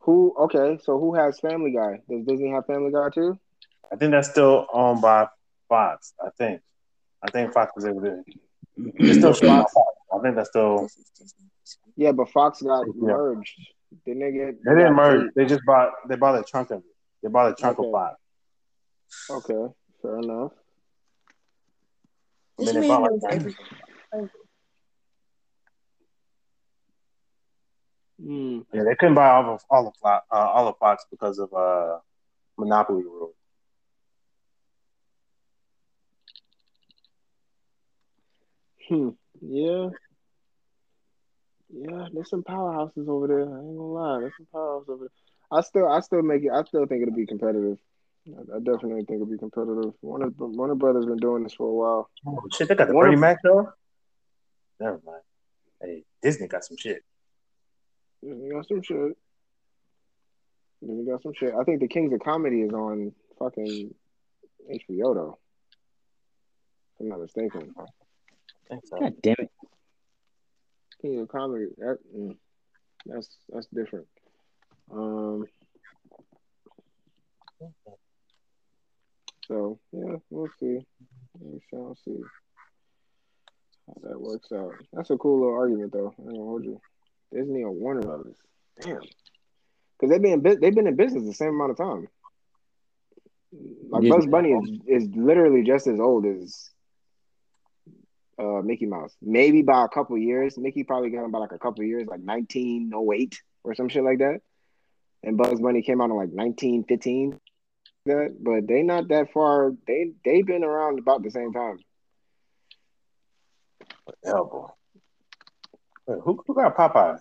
Who? 0.00 0.34
Okay, 0.38 0.78
so 0.82 0.98
who 0.98 1.14
has 1.14 1.38
Family 1.40 1.72
Guy? 1.72 2.00
Does 2.08 2.24
Disney 2.24 2.50
have 2.50 2.66
Family 2.66 2.90
Guy 2.90 3.10
too? 3.10 3.38
I 3.92 3.96
think 3.96 4.12
that's 4.12 4.30
still 4.30 4.66
owned 4.72 5.02
by 5.02 5.28
Fox. 5.68 6.14
I 6.24 6.30
think. 6.38 6.62
I 7.22 7.30
think 7.30 7.52
Fox 7.52 7.72
is 7.76 7.84
able 7.84 8.00
to. 8.02 8.22
It's 8.76 9.18
still 9.18 9.34
Fox. 9.34 9.74
I 10.14 10.18
think 10.20 10.36
that's 10.36 10.48
still. 10.48 10.88
Yeah, 11.96 12.12
but 12.12 12.30
Fox 12.30 12.62
got 12.62 12.86
yeah. 12.86 12.92
merged. 12.94 13.60
Didn't 14.06 14.20
they 14.20 14.32
get? 14.32 14.64
They 14.64 14.74
didn't 14.74 14.94
merge. 14.94 15.30
They 15.34 15.44
just 15.44 15.64
bought. 15.66 15.90
They 16.08 16.16
bought 16.16 16.38
a 16.38 16.44
chunk 16.44 16.70
of 16.70 16.78
it. 16.78 16.84
They 17.22 17.28
bought 17.28 17.52
a 17.52 17.54
chunk 17.60 17.78
okay. 17.78 17.88
of 17.88 17.92
Fox. 17.92 18.16
Okay, 19.30 19.74
fair 20.02 20.18
enough. 20.18 20.52
I 22.58 22.62
mean, 22.64 22.80
they 22.80 22.88
bought 22.88 23.10
Mm. 28.20 28.66
Yeah, 28.72 28.82
they 28.82 28.96
couldn't 28.96 29.14
buy 29.14 29.30
all 29.30 29.54
of 29.54 29.60
all 29.70 29.86
of 29.88 29.94
uh, 30.04 30.20
all 30.36 30.66
of 30.66 30.76
Fox 30.78 31.04
because 31.08 31.38
of 31.38 31.52
uh 31.54 31.98
monopoly 32.56 33.04
rule. 33.04 33.32
Hmm. 38.88 39.10
Yeah. 39.40 39.90
Yeah, 41.70 42.06
there's 42.12 42.30
some 42.30 42.42
powerhouses 42.42 43.08
over 43.08 43.26
there. 43.28 43.40
I 43.40 43.42
ain't 43.42 43.76
gonna 43.76 43.82
lie, 43.82 44.20
there's 44.20 44.32
some 44.36 44.48
powerhouses 44.52 44.88
over 44.88 45.04
there. 45.04 45.58
I 45.58 45.60
still, 45.62 45.88
I 45.88 46.00
still 46.00 46.22
make 46.22 46.42
it. 46.42 46.50
I 46.52 46.62
still 46.64 46.86
think 46.86 47.02
it'll 47.02 47.14
be 47.14 47.26
competitive. 47.26 47.78
I, 48.36 48.56
I 48.56 48.58
definitely 48.58 49.04
think 49.04 49.22
it'll 49.22 49.26
be 49.26 49.38
competitive. 49.38 49.92
One 50.00 50.22
of 50.22 50.34
Warner 50.38 50.74
Brothers 50.74 51.06
been 51.06 51.16
doing 51.16 51.44
this 51.44 51.54
for 51.54 51.68
a 51.68 51.72
while. 51.72 52.10
Oh 52.26 52.48
shit, 52.52 52.68
they 52.68 52.74
got 52.74 52.88
the 52.88 52.94
Bernie 52.94 53.16
Mac 53.16 53.38
show. 53.44 53.72
Never 54.80 55.00
mind. 55.04 55.22
Hey, 55.82 56.04
Disney 56.22 56.48
got 56.48 56.64
some 56.64 56.76
shit. 56.76 57.02
Disney 58.22 58.50
got 58.50 58.66
some 58.68 58.82
shit. 58.82 59.16
Yeah, 60.80 60.94
they 60.96 61.10
got 61.10 61.22
some 61.22 61.32
shit. 61.34 61.54
I 61.58 61.64
think 61.64 61.80
the 61.80 61.88
Kings 61.88 62.12
of 62.12 62.20
Comedy 62.20 62.62
is 62.62 62.72
on 62.72 63.12
fucking 63.38 63.94
HBO 64.70 65.14
though. 65.14 65.38
If 66.94 67.00
I'm 67.00 67.08
not 67.08 67.20
mistaken. 67.20 67.74
So. 68.68 68.98
God 69.00 69.14
damn 69.22 69.36
it. 69.38 69.50
King 71.00 71.20
of 71.20 71.28
Comedy. 71.28 71.66
That, 71.78 71.98
mm, 72.14 72.36
that's 73.06 73.28
that's 73.48 73.66
different. 73.68 74.06
Um. 74.92 75.46
So 79.48 79.78
yeah, 79.92 80.16
we'll 80.30 80.50
see. 80.60 80.86
We 81.40 81.60
shall 81.70 81.96
see 82.04 82.18
how 83.86 84.08
that 84.08 84.20
works 84.20 84.52
out. 84.52 84.74
That's 84.92 85.10
a 85.10 85.16
cool 85.16 85.40
little 85.40 85.54
argument, 85.54 85.92
though. 85.92 86.14
I 86.18 86.24
don't 86.24 86.36
hold 86.36 86.64
you. 86.64 86.80
Disney 87.32 87.62
or 87.62 87.72
Warner 87.72 88.02
Brothers. 88.02 88.36
Damn. 88.80 89.00
Because 89.98 90.10
they've 90.10 90.22
been 90.22 90.42
they've 90.60 90.74
been 90.74 90.86
in 90.86 90.96
business 90.96 91.24
the 91.24 91.34
same 91.34 91.50
amount 91.50 91.72
of 91.72 91.76
time. 91.76 92.08
Like 93.90 94.08
Bugs 94.08 94.26
Bunny 94.26 94.52
is, 94.52 94.80
is 94.86 95.08
literally 95.16 95.62
just 95.62 95.86
as 95.86 95.98
old 95.98 96.26
as 96.26 96.70
uh, 98.38 98.62
Mickey 98.62 98.86
Mouse. 98.86 99.16
Maybe 99.22 99.62
by 99.62 99.84
a 99.84 99.88
couple 99.88 100.18
years. 100.18 100.58
Mickey 100.58 100.84
probably 100.84 101.10
got 101.10 101.24
him 101.24 101.30
by 101.30 101.38
like 101.38 101.52
a 101.52 101.58
couple 101.58 101.84
years, 101.84 102.06
like 102.06 102.20
1908 102.20 103.42
or 103.64 103.74
some 103.74 103.88
shit 103.88 104.04
like 104.04 104.18
that. 104.18 104.40
And 105.22 105.36
Bugs 105.36 105.60
Bunny 105.60 105.82
came 105.82 106.00
out 106.00 106.10
in 106.10 106.16
like 106.16 106.30
1915. 106.30 107.40
That, 108.08 108.36
but 108.40 108.66
they 108.66 108.82
not 108.82 109.08
that 109.08 109.32
far. 109.32 109.72
They 109.86 110.12
they 110.24 110.40
been 110.40 110.64
around 110.64 110.98
about 110.98 111.22
the 111.22 111.30
same 111.30 111.52
time. 111.52 111.78
Elbow. 114.24 114.74
Who 116.06 116.42
who 116.46 116.54
got 116.54 116.74
Popeye? 116.74 117.18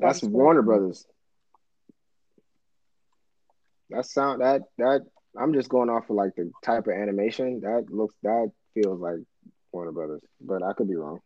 That's 0.00 0.22
Warner 0.24 0.62
Brothers. 0.62 1.06
That 3.90 4.04
sound 4.04 4.40
that 4.40 4.62
that 4.78 5.02
I'm 5.38 5.54
just 5.54 5.68
going 5.68 5.88
off 5.88 6.10
of 6.10 6.16
like 6.16 6.34
the 6.34 6.50
type 6.64 6.88
of 6.88 6.94
animation 6.94 7.60
that 7.60 7.86
looks 7.90 8.16
that 8.24 8.50
feels 8.74 8.98
like 9.00 9.18
Warner 9.70 9.92
Brothers, 9.92 10.22
but 10.40 10.64
I 10.64 10.72
could 10.72 10.88
be 10.88 10.96
wrong. 10.96 11.20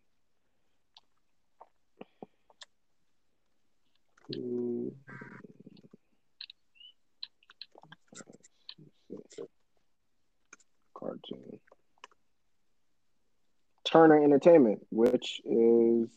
Cartoon. 10.95 11.59
Turner 13.85 14.23
Entertainment, 14.23 14.87
which 14.91 15.41
is 15.45 16.09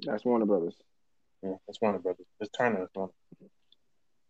that's 0.00 0.24
Warner 0.24 0.46
Brothers. 0.46 0.74
Yeah, 1.42 1.54
that's 1.66 1.80
Warner 1.80 1.98
Brothers. 1.98 2.26
It's 2.40 2.50
Turner. 2.56 2.88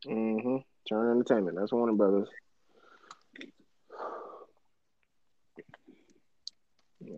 Mm-hmm. 0.06 0.56
Turner 0.88 1.12
Entertainment. 1.12 1.56
That's 1.58 1.72
Warner 1.72 1.92
Brothers. 1.92 2.28
Yeah. 7.00 7.16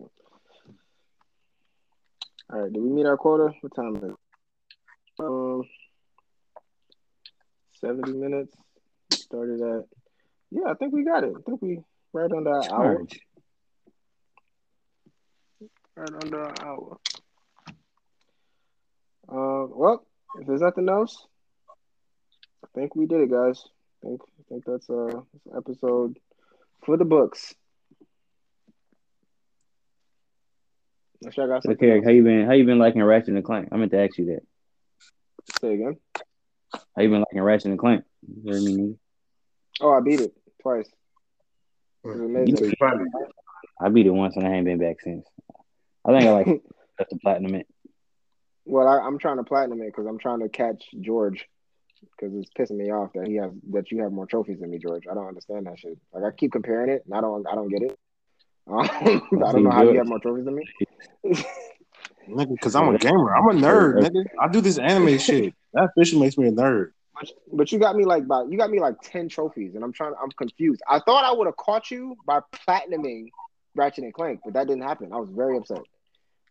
All 2.53 2.61
right. 2.61 2.71
Did 2.71 2.81
we 2.81 2.89
meet 2.89 3.05
our 3.05 3.17
quota? 3.17 3.53
What 3.61 3.75
time 3.75 3.95
is 3.95 4.03
it? 4.03 4.11
Um, 5.19 5.63
seventy 7.79 8.13
minutes. 8.13 8.55
Started 9.11 9.61
at. 9.61 9.85
Yeah, 10.51 10.69
I 10.69 10.73
think 10.75 10.93
we 10.93 11.03
got 11.03 11.23
it. 11.23 11.33
I 11.37 11.41
think 11.41 11.61
we 11.61 11.79
right 12.13 12.31
under 12.31 12.59
an 12.59 12.71
hour. 12.71 13.05
Right 15.95 16.23
under 16.23 16.43
an 16.43 16.55
hour. 16.61 16.97
Uh, 19.29 19.67
well, 19.69 20.05
if 20.39 20.47
there's 20.47 20.61
nothing 20.61 20.87
else, 20.87 21.25
I 22.63 22.67
think 22.75 22.95
we 22.95 23.05
did 23.05 23.21
it, 23.21 23.31
guys. 23.31 23.61
I 24.03 24.07
think 24.07 24.21
I 24.21 24.43
think 24.49 24.63
that's 24.65 24.89
uh 24.89 25.21
that's 25.45 25.57
episode 25.57 26.17
for 26.85 26.97
the 26.97 27.05
books. 27.05 27.53
Sure 31.31 31.45
I 31.45 31.59
got 31.59 31.65
Okay, 31.65 32.01
how 32.03 32.11
you 32.11 32.23
been? 32.23 32.45
How 32.45 32.53
you 32.53 32.63
been 32.63 32.79
liking 32.79 33.03
Ratchet 33.03 33.29
and 33.29 33.43
Clank? 33.43 33.69
I 33.71 33.77
meant 33.77 33.91
to 33.91 33.99
ask 33.99 34.17
you 34.17 34.25
that. 34.27 34.43
Say 35.61 35.73
again. 35.73 35.97
How 36.73 37.01
you 37.01 37.09
been 37.09 37.19
liking 37.19 37.41
Ratchet 37.41 37.67
and 37.67 37.79
Clank? 37.79 38.03
You 38.27 38.51
heard 38.51 38.63
me? 38.63 38.95
Oh, 39.81 39.93
I 39.93 40.01
beat 40.01 40.21
it 40.21 40.33
twice. 40.61 40.87
It 42.03 42.09
amazing. 42.09 42.73
I 43.79 43.89
beat 43.89 44.05
it 44.05 44.11
once 44.11 44.35
and 44.35 44.47
I 44.47 44.51
ain't 44.51 44.65
been 44.65 44.77
back 44.77 45.01
since. 45.01 45.25
I 46.05 46.11
think 46.11 46.25
I 46.25 46.31
like 46.31 46.45
got 46.97 47.09
the 47.09 47.17
platinum 47.17 47.55
it. 47.55 47.67
Well, 48.65 48.87
I, 48.87 49.05
am 49.05 49.17
trying 49.17 49.37
to 49.37 49.43
platinum 49.43 49.81
it 49.81 49.87
because 49.87 50.05
I'm 50.05 50.19
trying 50.19 50.41
to 50.41 50.49
catch 50.49 50.83
George 50.99 51.47
because 52.01 52.35
it's 52.35 52.49
pissing 52.57 52.77
me 52.77 52.91
off 52.91 53.11
that 53.13 53.27
he 53.27 53.35
has 53.35 53.51
that 53.71 53.91
you 53.91 54.03
have 54.03 54.11
more 54.11 54.25
trophies 54.25 54.59
than 54.59 54.69
me, 54.69 54.77
George. 54.77 55.03
I 55.09 55.13
don't 55.13 55.27
understand 55.27 55.65
that 55.65 55.79
shit. 55.79 55.97
Like 56.13 56.23
I 56.23 56.35
keep 56.35 56.51
comparing 56.51 56.89
it, 56.89 57.03
and 57.05 57.15
I 57.15 57.21
don't 57.21 57.47
I 57.47 57.55
don't 57.55 57.69
get 57.69 57.81
it. 57.81 57.97
Um, 58.67 58.79
I 58.81 59.51
don't 59.51 59.63
know 59.63 59.71
how 59.71 59.83
you 59.83 59.97
have 59.97 60.07
more 60.07 60.19
trophies 60.19 60.45
than 60.45 60.55
me. 60.55 60.65
nigga, 62.27 62.51
because 62.51 62.75
I'm 62.75 62.93
a 62.93 62.97
gamer. 62.97 63.35
I'm 63.35 63.49
a 63.49 63.53
nerd, 63.53 63.95
nigga. 63.95 64.25
I 64.39 64.47
do 64.47 64.61
this 64.61 64.77
anime 64.77 65.17
shit. 65.19 65.53
That 65.73 65.89
officially 65.95 66.21
makes 66.21 66.37
me 66.37 66.47
a 66.47 66.51
nerd. 66.51 66.91
But, 67.13 67.31
but 67.51 67.71
you 67.71 67.79
got 67.79 67.95
me 67.95 68.05
like 68.05 68.23
about 68.23 68.51
you 68.51 68.57
got 68.57 68.69
me 68.69 68.79
like 68.79 68.95
ten 69.01 69.29
trophies, 69.29 69.75
and 69.75 69.83
I'm 69.83 69.93
trying. 69.93 70.13
I'm 70.21 70.31
confused. 70.31 70.81
I 70.87 70.99
thought 70.99 71.23
I 71.23 71.31
would 71.31 71.47
have 71.47 71.57
caught 71.57 71.89
you 71.89 72.15
by 72.25 72.41
platinuming 72.51 73.27
Ratchet 73.75 74.03
and 74.03 74.13
Clank, 74.13 74.41
but 74.43 74.53
that 74.53 74.67
didn't 74.67 74.83
happen. 74.83 75.13
I 75.13 75.17
was 75.17 75.29
very 75.29 75.57
upset. 75.57 75.81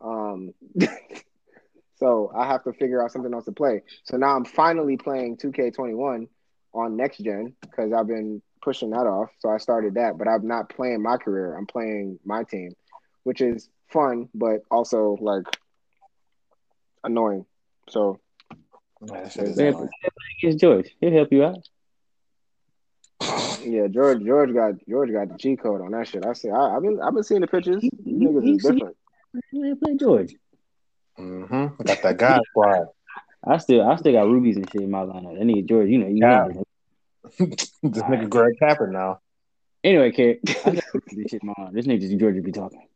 Um, 0.00 0.54
so 1.96 2.32
I 2.36 2.46
have 2.46 2.64
to 2.64 2.72
figure 2.72 3.02
out 3.02 3.12
something 3.12 3.32
else 3.32 3.44
to 3.46 3.52
play. 3.52 3.82
So 4.04 4.16
now 4.16 4.36
I'm 4.36 4.44
finally 4.44 4.96
playing 4.96 5.36
2K21 5.38 6.28
on 6.74 6.96
next 6.96 7.18
gen 7.18 7.54
because 7.60 7.92
I've 7.92 8.06
been 8.06 8.42
pushing 8.62 8.90
that 8.90 9.06
off. 9.06 9.30
So 9.38 9.48
I 9.48 9.58
started 9.58 9.94
that, 9.94 10.18
but 10.18 10.28
I'm 10.28 10.46
not 10.46 10.68
playing 10.68 11.02
my 11.02 11.16
career. 11.16 11.56
I'm 11.56 11.66
playing 11.66 12.18
my 12.24 12.44
team, 12.44 12.72
which 13.24 13.40
is 13.40 13.68
fun, 13.88 14.28
but 14.34 14.62
also 14.70 15.16
like 15.20 15.44
annoying. 17.04 17.46
So 17.88 18.20
it's 19.02 20.60
George. 20.60 20.88
He'll 21.00 21.12
help 21.12 21.32
you 21.32 21.44
out. 21.44 21.68
Yeah, 23.62 23.88
George. 23.88 24.24
George 24.24 24.54
got 24.54 24.74
George 24.88 25.12
got 25.12 25.28
the 25.28 25.36
G 25.36 25.56
code 25.56 25.80
on 25.80 25.90
that 25.92 26.08
shit. 26.08 26.24
I 26.24 26.32
see. 26.34 26.50
I, 26.50 26.74
have 26.74 26.82
been 26.82 27.00
I've 27.00 27.14
been 27.14 27.24
seeing 27.24 27.40
the 27.40 27.46
pictures. 27.46 27.82
These 27.82 27.90
niggas 28.06 28.56
is 28.56 28.62
different. 28.62 28.96
Play 29.82 29.96
George. 29.96 30.34
Mm-hmm. 31.18 31.82
Got 31.82 32.02
that 32.02 32.16
guy 32.16 32.38
squad. 32.50 32.86
I 33.44 33.58
still 33.58 33.88
I 33.88 33.96
still 33.96 34.12
got 34.12 34.26
rubies 34.26 34.56
and 34.56 34.70
shit 34.70 34.82
in 34.82 34.90
my 34.90 35.00
lineup. 35.00 35.38
That 35.38 35.44
nigga 35.44 35.68
George, 35.68 35.88
you 35.88 35.98
know, 35.98 36.08
you 36.08 36.18
yeah. 36.20 36.48
know. 36.48 36.64
this 37.38 37.72
nigga 37.82 38.28
Greg 38.28 38.54
Capper 38.58 38.86
now. 38.88 39.20
Anyway, 39.82 40.10
kid, 40.10 40.38
this 40.44 41.30
shit 41.30 41.42
my 41.42 41.54
This 41.72 41.86
nigga 41.86 42.00
just 42.00 42.18
George 42.18 42.42
be 42.42 42.52
talking. 42.52 42.86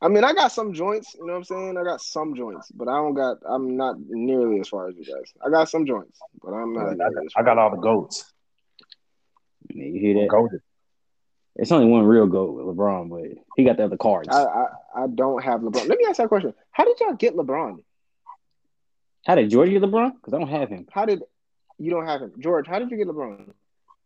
I 0.00 0.08
mean, 0.08 0.24
I 0.24 0.34
got 0.34 0.52
some 0.52 0.74
joints, 0.74 1.14
you 1.14 1.26
know 1.26 1.32
what 1.32 1.38
I'm 1.38 1.44
saying? 1.44 1.78
I 1.78 1.82
got 1.82 2.02
some 2.02 2.34
joints, 2.34 2.70
but 2.72 2.88
I 2.88 2.96
don't 2.96 3.14
got 3.14 3.38
I'm 3.48 3.76
not 3.76 3.96
nearly 3.98 4.60
as 4.60 4.68
far 4.68 4.88
as 4.88 4.96
you 4.96 5.04
guys. 5.04 5.32
I 5.44 5.48
got 5.48 5.70
some 5.70 5.86
joints, 5.86 6.18
but 6.42 6.50
I'm 6.50 6.74
not. 6.74 6.88
I, 6.88 6.94
got, 6.94 7.12
I 7.36 7.42
got 7.42 7.58
all 7.58 7.70
the 7.70 7.78
goats. 7.78 8.30
you 9.68 10.00
hear 10.00 10.14
that? 10.14 10.28
Goated. 10.28 10.60
It's 11.58 11.72
only 11.72 11.86
one 11.86 12.04
real 12.04 12.26
goat 12.26 12.52
with 12.54 12.76
LeBron, 12.76 13.08
but 13.08 13.42
he 13.56 13.64
got 13.64 13.78
the 13.78 13.84
other 13.84 13.96
cards. 13.96 14.28
I, 14.28 14.42
I, 14.42 14.66
I 14.96 15.06
don't 15.06 15.42
have 15.42 15.62
LeBron. 15.62 15.88
Let 15.88 15.98
me 15.98 16.04
ask 16.06 16.18
that 16.18 16.28
question: 16.28 16.52
How 16.70 16.84
did 16.84 17.00
y'all 17.00 17.14
get 17.14 17.34
LeBron? 17.34 17.78
How 19.24 19.34
did 19.34 19.50
George 19.50 19.70
get 19.70 19.82
LeBron? 19.82 20.12
Because 20.16 20.34
I 20.34 20.38
don't 20.38 20.48
have 20.48 20.68
him. 20.68 20.86
How 20.92 21.06
did 21.06 21.22
you 21.78 21.90
don't 21.90 22.06
have 22.06 22.20
him, 22.20 22.32
George? 22.38 22.66
How 22.66 22.78
did 22.78 22.90
you 22.90 22.98
get 22.98 23.08
LeBron? 23.08 23.50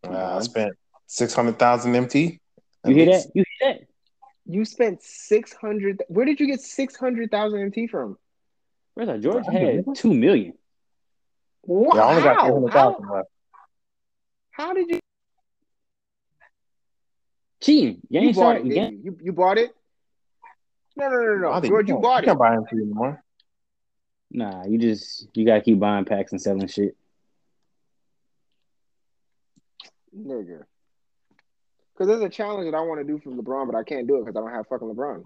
Uh, 0.07 0.37
I 0.37 0.39
spent 0.39 0.73
six 1.07 1.33
hundred 1.33 1.59
thousand 1.59 1.93
MT. 1.93 2.39
You 2.85 2.95
hear 2.95 3.05
that? 3.07 3.25
You 3.35 3.43
hear 3.59 3.73
that? 3.73 3.81
You 4.45 4.65
spent 4.65 5.01
six 5.03 5.53
hundred. 5.53 6.03
Where 6.07 6.25
did 6.25 6.39
you 6.39 6.47
get 6.47 6.61
six 6.61 6.95
hundred 6.95 7.31
thousand 7.31 7.61
MT 7.61 7.87
from? 7.87 8.17
Where's 8.93 9.07
that? 9.07 9.21
George 9.21 9.45
had 9.45 9.85
two 9.95 10.13
million. 10.13 10.53
Wow. 11.63 11.95
Yeah, 11.95 12.01
I 12.01 12.09
only 12.09 12.23
got 12.23 12.41
three 12.41 12.51
hundred 12.53 12.73
how, 12.73 12.97
left. 13.13 13.29
how 14.51 14.73
did 14.73 14.89
you? 14.89 14.99
Cheating. 17.61 18.01
You 18.09 18.21
You 18.21 18.33
bought 18.33 18.57
it. 18.57 18.65
You 18.65 18.73
you? 18.73 19.01
you 19.03 19.17
you 19.21 19.31
bought 19.33 19.57
it? 19.59 19.75
No, 20.97 21.07
no, 21.09 21.17
no, 21.21 21.35
no, 21.37 21.51
I 21.51 21.59
no. 21.59 21.67
George, 21.67 21.87
you 21.87 21.93
can't- 21.93 22.01
bought 22.03 22.23
You 22.23 22.27
can't 22.27 22.37
it, 22.37 22.39
buy 22.39 22.55
MT 22.55 22.75
anymore. 22.75 23.23
Nah, 24.31 24.65
you 24.65 24.77
just 24.79 25.27
you 25.35 25.45
gotta 25.45 25.61
keep 25.61 25.79
buying 25.79 26.05
packs 26.05 26.31
and 26.31 26.41
selling 26.41 26.67
shit. 26.67 26.97
nigga. 30.15 30.63
Because 32.01 32.17
there's 32.17 32.31
a 32.31 32.35
challenge 32.35 32.65
that 32.65 32.75
I 32.75 32.81
want 32.81 32.99
to 32.99 33.05
do 33.05 33.19
for 33.19 33.29
LeBron, 33.29 33.71
but 33.71 33.77
I 33.77 33.83
can't 33.83 34.07
do 34.07 34.15
it 34.15 34.25
because 34.25 34.35
I 34.35 34.39
don't 34.39 34.51
have 34.51 34.65
fucking 34.65 34.87
LeBron. 34.87 35.21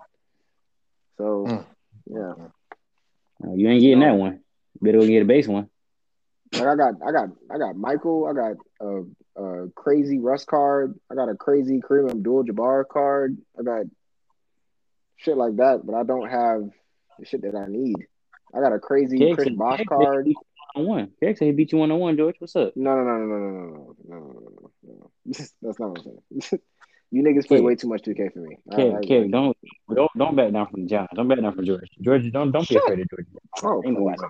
So, 1.18 1.46
Mm. 1.48 1.66
yeah. 2.08 3.48
Uh, 3.48 3.54
you 3.54 3.70
ain't 3.70 3.80
getting 3.80 4.02
that 4.02 4.18
one. 4.18 4.42
Better 4.82 5.00
go 5.00 5.08
get 5.08 5.22
a 5.22 5.26
base 5.26 5.48
one. 5.48 5.70
Like 6.52 6.68
I 6.68 6.76
got, 6.76 6.96
I 7.02 7.14
got, 7.14 7.30
I 7.50 7.58
got 7.60 7.78
Michael. 7.78 8.28
I 8.28 8.34
got 8.34 8.58
a, 8.82 9.42
a 9.42 9.70
crazy 9.70 10.20
Russ 10.20 10.44
card. 10.44 11.00
I 11.10 11.16
got 11.16 11.30
a 11.30 11.36
crazy 11.36 11.80
Kareem 11.80 12.12
Abdul-Jabbar 12.12 12.90
card. 12.90 13.38
I 13.58 13.64
got 13.64 13.86
shit 15.16 15.38
like 15.38 15.56
that, 15.56 15.86
but 15.86 15.96
I 15.96 16.04
don't 16.04 16.30
have 16.30 16.70
the 17.18 17.26
shit 17.26 17.44
that 17.44 17.56
I 17.56 17.68
need. 17.68 17.96
I 18.54 18.60
got 18.60 18.74
a 18.74 18.80
crazy 18.80 19.18
Keg 19.18 19.36
Chris 19.36 19.48
Bosh 19.48 19.78
Keg 19.78 19.88
said 19.88 19.96
card. 19.96 20.28
He 20.76 20.82
beat 20.82 20.84
you 20.84 20.84
on 20.84 20.88
one. 20.88 21.12
Keg 21.22 21.38
said 21.38 21.46
he 21.46 21.52
beat 21.52 21.72
you 21.72 21.78
one 21.80 21.92
on 21.92 22.00
one, 22.00 22.18
George. 22.18 22.36
What's 22.40 22.56
up? 22.56 22.74
No, 22.76 22.96
no, 22.96 23.04
no, 23.04 23.18
no, 23.18 23.26
no, 23.26 23.48
no, 23.48 23.96
no, 24.04 24.16
no, 24.16 24.18
no, 24.18 24.32
no, 24.32 24.72
no, 24.84 24.94
no. 24.94 25.12
That's 25.62 25.80
not 25.80 25.90
what 25.90 26.00
I'm 26.00 26.42
saying. 26.42 26.62
you 27.12 27.24
niggas 27.24 27.48
play 27.48 27.58
Keg. 27.58 27.66
way 27.66 27.76
too 27.76 27.88
much 27.88 28.04
2K 28.04 28.34
for 28.34 28.40
me. 28.40 28.58
I- 28.72 28.76
Keg, 28.76 29.26
I- 29.26 29.28
don't 29.28 29.58
don't 29.94 30.12
don't 30.18 30.36
back 30.36 30.52
down 30.52 30.68
from 30.68 30.82
the 30.84 30.88
Giants. 30.88 31.14
Don't 31.16 31.28
back 31.28 31.42
down 31.42 31.56
from 31.56 31.66
George. 31.66 31.90
George, 32.02 32.32
don't 32.32 32.52
don't 32.52 32.68
be 32.68 32.76
Shut- 32.76 32.84
afraid 32.84 33.00
of 33.00 33.10
George. 33.10 33.26
Oh, 33.64 33.82
Ain't 33.86 33.98
nobody. 33.98 34.22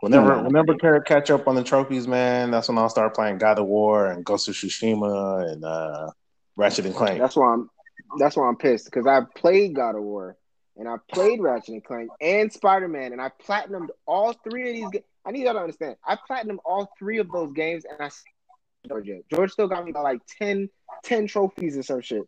Whenever, 0.00 0.42
whenever 0.42 0.74
Carrot 0.76 1.04
catch 1.06 1.30
up 1.30 1.46
on 1.46 1.54
the 1.54 1.62
trophies, 1.62 2.06
man, 2.06 2.50
that's 2.50 2.68
when 2.68 2.78
I'll 2.78 2.88
start 2.88 3.14
playing 3.14 3.38
God 3.38 3.58
of 3.58 3.66
War 3.66 4.06
and 4.06 4.24
Ghost 4.24 4.48
of 4.48 4.54
Tsushima 4.54 5.52
and 5.52 5.64
uh, 5.64 6.10
Ratchet 6.56 6.86
and 6.86 6.94
Clank. 6.94 7.18
That's 7.18 7.36
why 7.36 7.52
I'm. 7.52 7.70
That's 8.18 8.36
why 8.36 8.48
I'm 8.48 8.56
pissed 8.56 8.86
because 8.86 9.06
I 9.06 9.20
played 9.36 9.74
God 9.74 9.94
of 9.94 10.02
War 10.02 10.36
and 10.76 10.88
I 10.88 10.96
played 11.12 11.40
Ratchet 11.40 11.74
and 11.74 11.84
Clank 11.84 12.10
and 12.20 12.50
Spider 12.50 12.88
Man 12.88 13.12
and 13.12 13.20
I 13.20 13.30
platinumed 13.44 13.88
all 14.06 14.32
three 14.32 14.68
of 14.68 14.74
these. 14.74 14.90
Ga- 14.90 15.04
I 15.28 15.30
need 15.30 15.44
y'all 15.44 15.52
to 15.52 15.60
understand. 15.60 15.96
I 16.06 16.16
platinumed 16.16 16.58
all 16.64 16.90
three 16.98 17.18
of 17.18 17.30
those 17.30 17.52
games 17.52 17.84
and 17.84 18.00
I 18.00 18.08
George 18.88 19.06
yet. 19.06 19.20
George 19.30 19.50
still 19.50 19.68
got 19.68 19.84
me 19.84 19.92
by 19.92 20.00
like 20.00 20.20
10, 20.38 20.70
10 21.04 21.26
trophies 21.26 21.76
or 21.76 21.82
some 21.82 22.00
shit. 22.00 22.22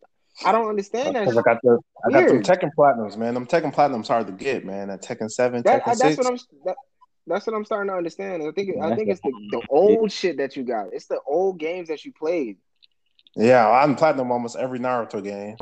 I 0.45 0.53
don't 0.53 0.69
understand 0.69 1.17
that. 1.17 1.25
Because 1.25 1.39
I 1.39 1.43
got 1.43 1.59
the 1.63 1.79
I 2.05 2.11
got 2.11 2.27
them 2.27 2.37
Weird. 2.37 2.45
Tekken 2.45 2.71
Platinums, 2.77 3.17
man. 3.17 3.33
Them 3.33 3.47
Tekken 3.47 3.75
Platinums 3.75 4.09
hard 4.09 4.27
to 4.27 4.33
get, 4.33 4.67
man. 4.67 4.89
That 4.89 5.03
Tekken 5.03 5.31
Seven, 5.31 5.63
That, 5.63 5.83
Tekken 5.83 5.87
I, 5.87 5.91
that's 5.91 6.01
Six. 6.01 6.19
what 6.19 6.27
I'm. 6.27 6.39
That, 6.67 6.77
that's 7.27 7.47
what 7.47 7.57
I'm 7.57 7.65
starting 7.65 7.91
to 7.91 7.97
understand. 7.97 8.43
I 8.43 8.51
think. 8.53 8.77
I 8.83 8.95
think 8.95 9.11
it's 9.11 9.21
the, 9.21 9.33
the 9.51 9.63
old 9.71 10.13
shit 10.13 10.37
that 10.39 10.57
you 10.57 10.63
got. 10.63 10.89
It's 10.93 11.07
the 11.07 11.21
old 11.27 11.59
games 11.59 11.89
that 11.89 12.05
you 12.05 12.13
played. 12.13 12.59
Yeah, 13.37 13.69
I'm 13.69 13.97
platinum 13.97 14.31
almost 14.31 14.57
every 14.57 14.79
Naruto 14.79 15.23
game. 15.23 15.57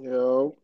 Yo. 0.00 0.56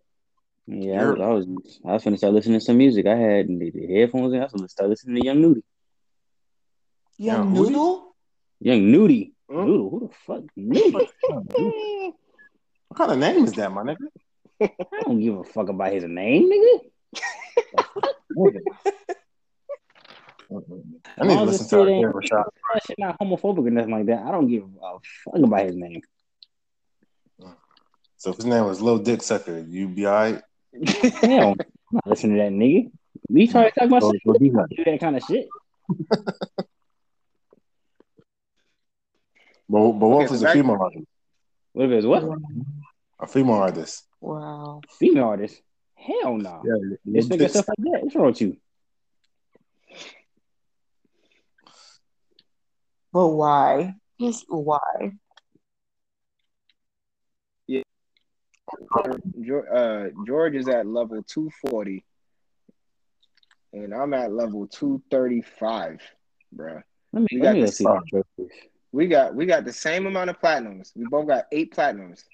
Yeah, 0.68 1.02
I 1.02 1.06
was, 1.10 1.20
I 1.20 1.28
was 1.28 1.46
I 1.86 1.92
was 1.92 2.04
finna 2.04 2.18
start 2.18 2.34
listening 2.34 2.58
to 2.58 2.64
some 2.64 2.76
music. 2.78 3.06
I 3.06 3.14
had 3.16 3.46
the, 3.48 3.70
the 3.70 3.86
headphones 3.86 4.32
in. 4.34 4.40
I 4.40 4.44
was 4.44 4.52
gonna 4.52 4.68
start 4.68 4.90
listening 4.90 5.16
to 5.20 5.24
Young 5.24 5.40
Nudy. 5.40 5.62
Young 7.18 7.38
Yeah, 7.38 7.44
who- 7.44 7.66
Noodle? 7.70 8.16
Young 8.60 8.90
Nudy. 8.90 9.32
Noodle. 9.48 9.90
Who 9.90 10.00
the 10.08 10.14
fuck? 10.26 10.42
Nudy. 10.56 11.08
What 12.88 12.98
kind 12.98 13.12
of 13.12 13.18
name 13.18 13.44
is 13.44 13.52
that, 13.54 13.72
my 13.72 13.82
nigga? 13.82 14.08
I 14.60 15.02
don't 15.02 15.20
give 15.20 15.36
a 15.38 15.44
fuck 15.44 15.68
about 15.68 15.92
his 15.92 16.04
name, 16.04 16.48
nigga. 16.50 16.80
I 21.18 21.24
need 21.26 21.36
to 21.36 21.42
listen 21.42 21.68
to 21.68 21.86
it 21.86 22.04
our 22.04 22.10
ain't- 22.20 22.26
shot. 22.28 22.46
Shit 22.86 22.98
not 22.98 23.18
homophobic 23.18 23.66
or 23.66 23.70
nothing 23.70 23.90
like 23.90 24.06
that. 24.06 24.22
I 24.24 24.30
don't 24.30 24.48
give 24.48 24.62
a 24.64 24.98
fuck 25.24 25.42
about 25.42 25.66
his 25.66 25.76
name. 25.76 26.00
So 28.18 28.30
if 28.30 28.36
his 28.36 28.46
name 28.46 28.64
was 28.64 28.80
Lil 28.80 28.98
Dick 28.98 29.22
Sucker, 29.22 29.58
you 29.68 29.88
be 29.88 30.06
alright. 30.06 30.40
Hell, 30.84 31.52
I'm 31.52 31.56
not 31.92 32.06
listening 32.06 32.36
to 32.36 32.42
that 32.42 32.52
nigga. 32.52 32.90
You 33.28 33.48
trying 33.48 33.70
to 33.70 33.78
talk 33.78 33.86
about 33.88 34.02
Go- 34.02 34.12
shit? 34.12 34.22
do 34.24 34.50
that. 34.52 34.68
Do 34.76 34.84
that 34.84 35.00
kind 35.00 35.16
of 35.16 35.22
shit. 35.22 35.48
But, 39.68 39.92
but 39.92 40.06
what 40.06 40.16
Okay, 40.16 40.24
if 40.26 40.32
it's 40.32 40.42
a 40.42 40.52
female 40.52 40.78
artist? 40.80 41.06
What 41.72 41.84
if 41.86 41.90
it's 41.90 42.06
what? 42.06 42.22
A 43.18 43.26
female 43.26 43.54
artist. 43.56 44.06
Wow. 44.20 44.80
Female 44.98 45.24
artist? 45.24 45.60
Hell 45.96 46.36
no. 46.36 46.62
Yeah, 46.64 46.96
This 47.04 47.26
nigga 47.26 47.50
stuff 47.50 47.66
like 47.68 47.78
that. 47.78 48.02
What's 48.04 48.14
wrong 48.14 48.26
with 48.26 48.40
you? 48.40 48.56
But 53.12 53.28
why? 53.28 53.94
Just 54.20 54.44
why? 54.48 55.12
Uh, 59.72 60.08
George 60.26 60.54
is 60.54 60.68
at 60.68 60.86
level 60.86 61.22
240, 61.22 62.04
and 63.72 63.94
I'm 63.94 64.14
at 64.14 64.32
level 64.32 64.66
235, 64.66 66.00
bruh. 66.54 66.82
Let 67.12 67.20
me, 67.22 67.26
We 67.32 67.38
let 67.40 67.44
got 67.44 67.54
me 67.54 67.60
go 67.60 67.66
see 67.66 67.84
song. 67.84 68.02
that 68.12 68.22
trophies. 68.36 68.56
We 68.92 69.06
got 69.08 69.34
we 69.34 69.46
got 69.46 69.64
the 69.64 69.72
same 69.72 70.06
amount 70.06 70.30
of 70.30 70.40
platinums. 70.40 70.92
We 70.96 71.06
both 71.06 71.26
got 71.26 71.44
eight 71.52 71.74
platinums, 71.74 72.24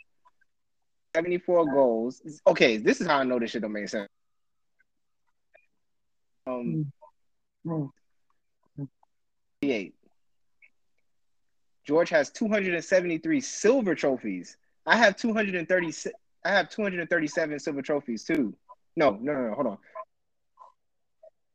74 1.16 1.72
goals. 1.72 2.22
Okay, 2.46 2.76
this 2.76 3.00
is 3.00 3.06
how 3.06 3.18
I 3.18 3.24
know 3.24 3.38
this 3.38 3.50
shit 3.50 3.62
don't 3.62 3.72
make 3.72 3.88
sense. 3.88 4.08
Um, 6.46 6.92
Mm. 7.64 7.90
88. 9.62 9.94
George 11.86 12.10
has 12.10 12.30
273 12.30 13.40
silver 13.40 13.94
trophies. 13.94 14.56
I 14.84 14.96
have 14.96 15.16
230. 15.16 15.92
I 16.44 16.50
have 16.50 16.68
237 16.70 17.58
silver 17.58 17.82
trophies 17.82 18.24
too. 18.24 18.54
No, 18.96 19.18
no, 19.20 19.32
no, 19.32 19.48
no. 19.48 19.54
Hold 19.54 19.66
on. 19.66 19.78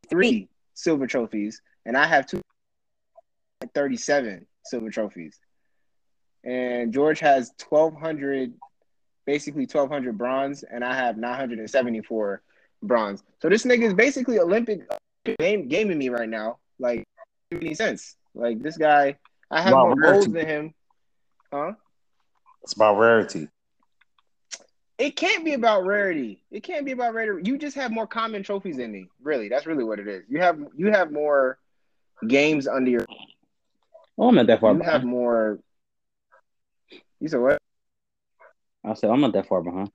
Three 0.09 0.49
silver 0.73 1.07
trophies, 1.07 1.61
and 1.85 1.97
I 1.97 2.07
have 2.07 2.25
two 2.25 2.41
37 3.73 4.45
silver 4.63 4.89
trophies. 4.89 5.39
And 6.43 6.93
George 6.93 7.19
has 7.19 7.51
1,200, 7.67 8.53
basically 9.25 9.63
1,200 9.63 10.17
bronze, 10.17 10.63
and 10.63 10.83
I 10.83 10.95
have 10.95 11.17
974 11.17 12.41
bronze. 12.83 13.23
So 13.41 13.49
this 13.49 13.65
nigga 13.65 13.83
is 13.83 13.93
basically 13.93 14.39
Olympic 14.39 14.81
game 15.39 15.67
gaming 15.67 15.97
me 15.97 16.09
right 16.09 16.29
now. 16.29 16.59
Like, 16.79 17.03
any 17.51 17.73
sense. 17.73 18.15
Like 18.33 18.61
this 18.61 18.77
guy, 18.77 19.17
I 19.49 19.61
have 19.61 19.73
Wow, 19.73 19.85
more 19.85 19.95
goals 19.95 20.27
than 20.27 20.47
him. 20.47 20.73
Huh? 21.51 21.73
It's 22.63 22.73
about 22.73 22.97
rarity. 22.99 23.49
It 24.97 25.15
can't 25.15 25.45
be 25.45 25.53
about 25.53 25.85
rarity. 25.85 26.41
It 26.49 26.63
can't 26.63 26.85
be 26.85 26.91
about 26.91 27.13
rarity. 27.13 27.47
You 27.49 27.57
just 27.57 27.75
have 27.75 27.91
more 27.91 28.07
common 28.07 28.41
trophies 28.41 28.77
than 28.77 28.91
me. 28.91 29.07
Really, 29.21 29.47
that's 29.47 29.67
really 29.67 29.83
what 29.83 29.99
it 29.99 30.07
is. 30.07 30.23
You 30.27 30.39
have 30.39 30.59
you 30.75 30.87
have 30.91 31.11
more 31.11 31.59
games 32.27 32.67
under 32.67 32.89
your. 32.89 33.05
Oh, 34.17 34.29
I'm 34.29 34.35
not 34.35 34.47
that 34.47 34.59
far 34.59 34.73
You 34.73 34.79
have 34.81 35.01
behind. 35.01 35.05
more. 35.05 35.59
You 37.19 37.27
said 37.27 37.39
what? 37.41 37.59
I 38.83 38.93
said 38.95 39.11
I'm 39.11 39.21
not 39.21 39.33
that 39.33 39.47
far 39.47 39.61
behind. 39.61 39.91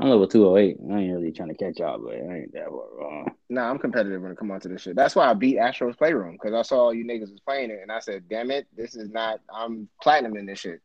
I'm 0.00 0.08
level 0.08 0.26
208. 0.26 0.78
I 0.90 0.98
ain't 0.98 1.14
really 1.14 1.30
trying 1.30 1.50
to 1.50 1.54
catch 1.54 1.78
y'all, 1.78 2.00
but 2.04 2.14
I 2.16 2.38
ain't 2.38 2.52
that 2.54 2.66
far 2.68 2.88
behind. 2.98 3.30
Nah, 3.48 3.70
I'm 3.70 3.78
competitive 3.78 4.20
when 4.22 4.32
it 4.32 4.38
come 4.38 4.50
on 4.50 4.58
to 4.60 4.68
this 4.68 4.82
shit. 4.82 4.96
That's 4.96 5.14
why 5.14 5.30
I 5.30 5.34
beat 5.34 5.58
Astro's 5.58 5.94
Playroom 5.94 6.32
because 6.32 6.52
I 6.54 6.62
saw 6.62 6.86
all 6.86 6.94
you 6.94 7.04
niggas 7.04 7.30
was 7.30 7.38
playing 7.46 7.70
it, 7.70 7.78
and 7.82 7.92
I 7.92 8.00
said, 8.00 8.28
"Damn 8.28 8.50
it, 8.50 8.66
this 8.76 8.96
is 8.96 9.10
not. 9.10 9.38
I'm 9.48 9.88
platinum 10.02 10.36
in 10.36 10.46
this 10.46 10.58
shit." 10.58 10.80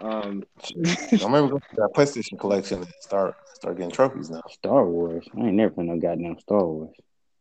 Um, 0.00 0.44
So 1.18 1.28
maybe 1.28 1.48
go 1.48 1.58
to 1.58 1.76
that 1.76 1.90
PlayStation 1.94 2.38
collection 2.38 2.78
and 2.82 2.92
start 3.00 3.34
start 3.54 3.76
getting 3.76 3.92
trophies 3.92 4.30
now. 4.30 4.42
Star 4.50 4.86
Wars. 4.86 5.26
I 5.36 5.40
ain't 5.46 5.54
never 5.54 5.70
played 5.74 5.88
no 5.88 5.98
goddamn 5.98 6.38
Star 6.40 6.64
Wars. 6.64 6.90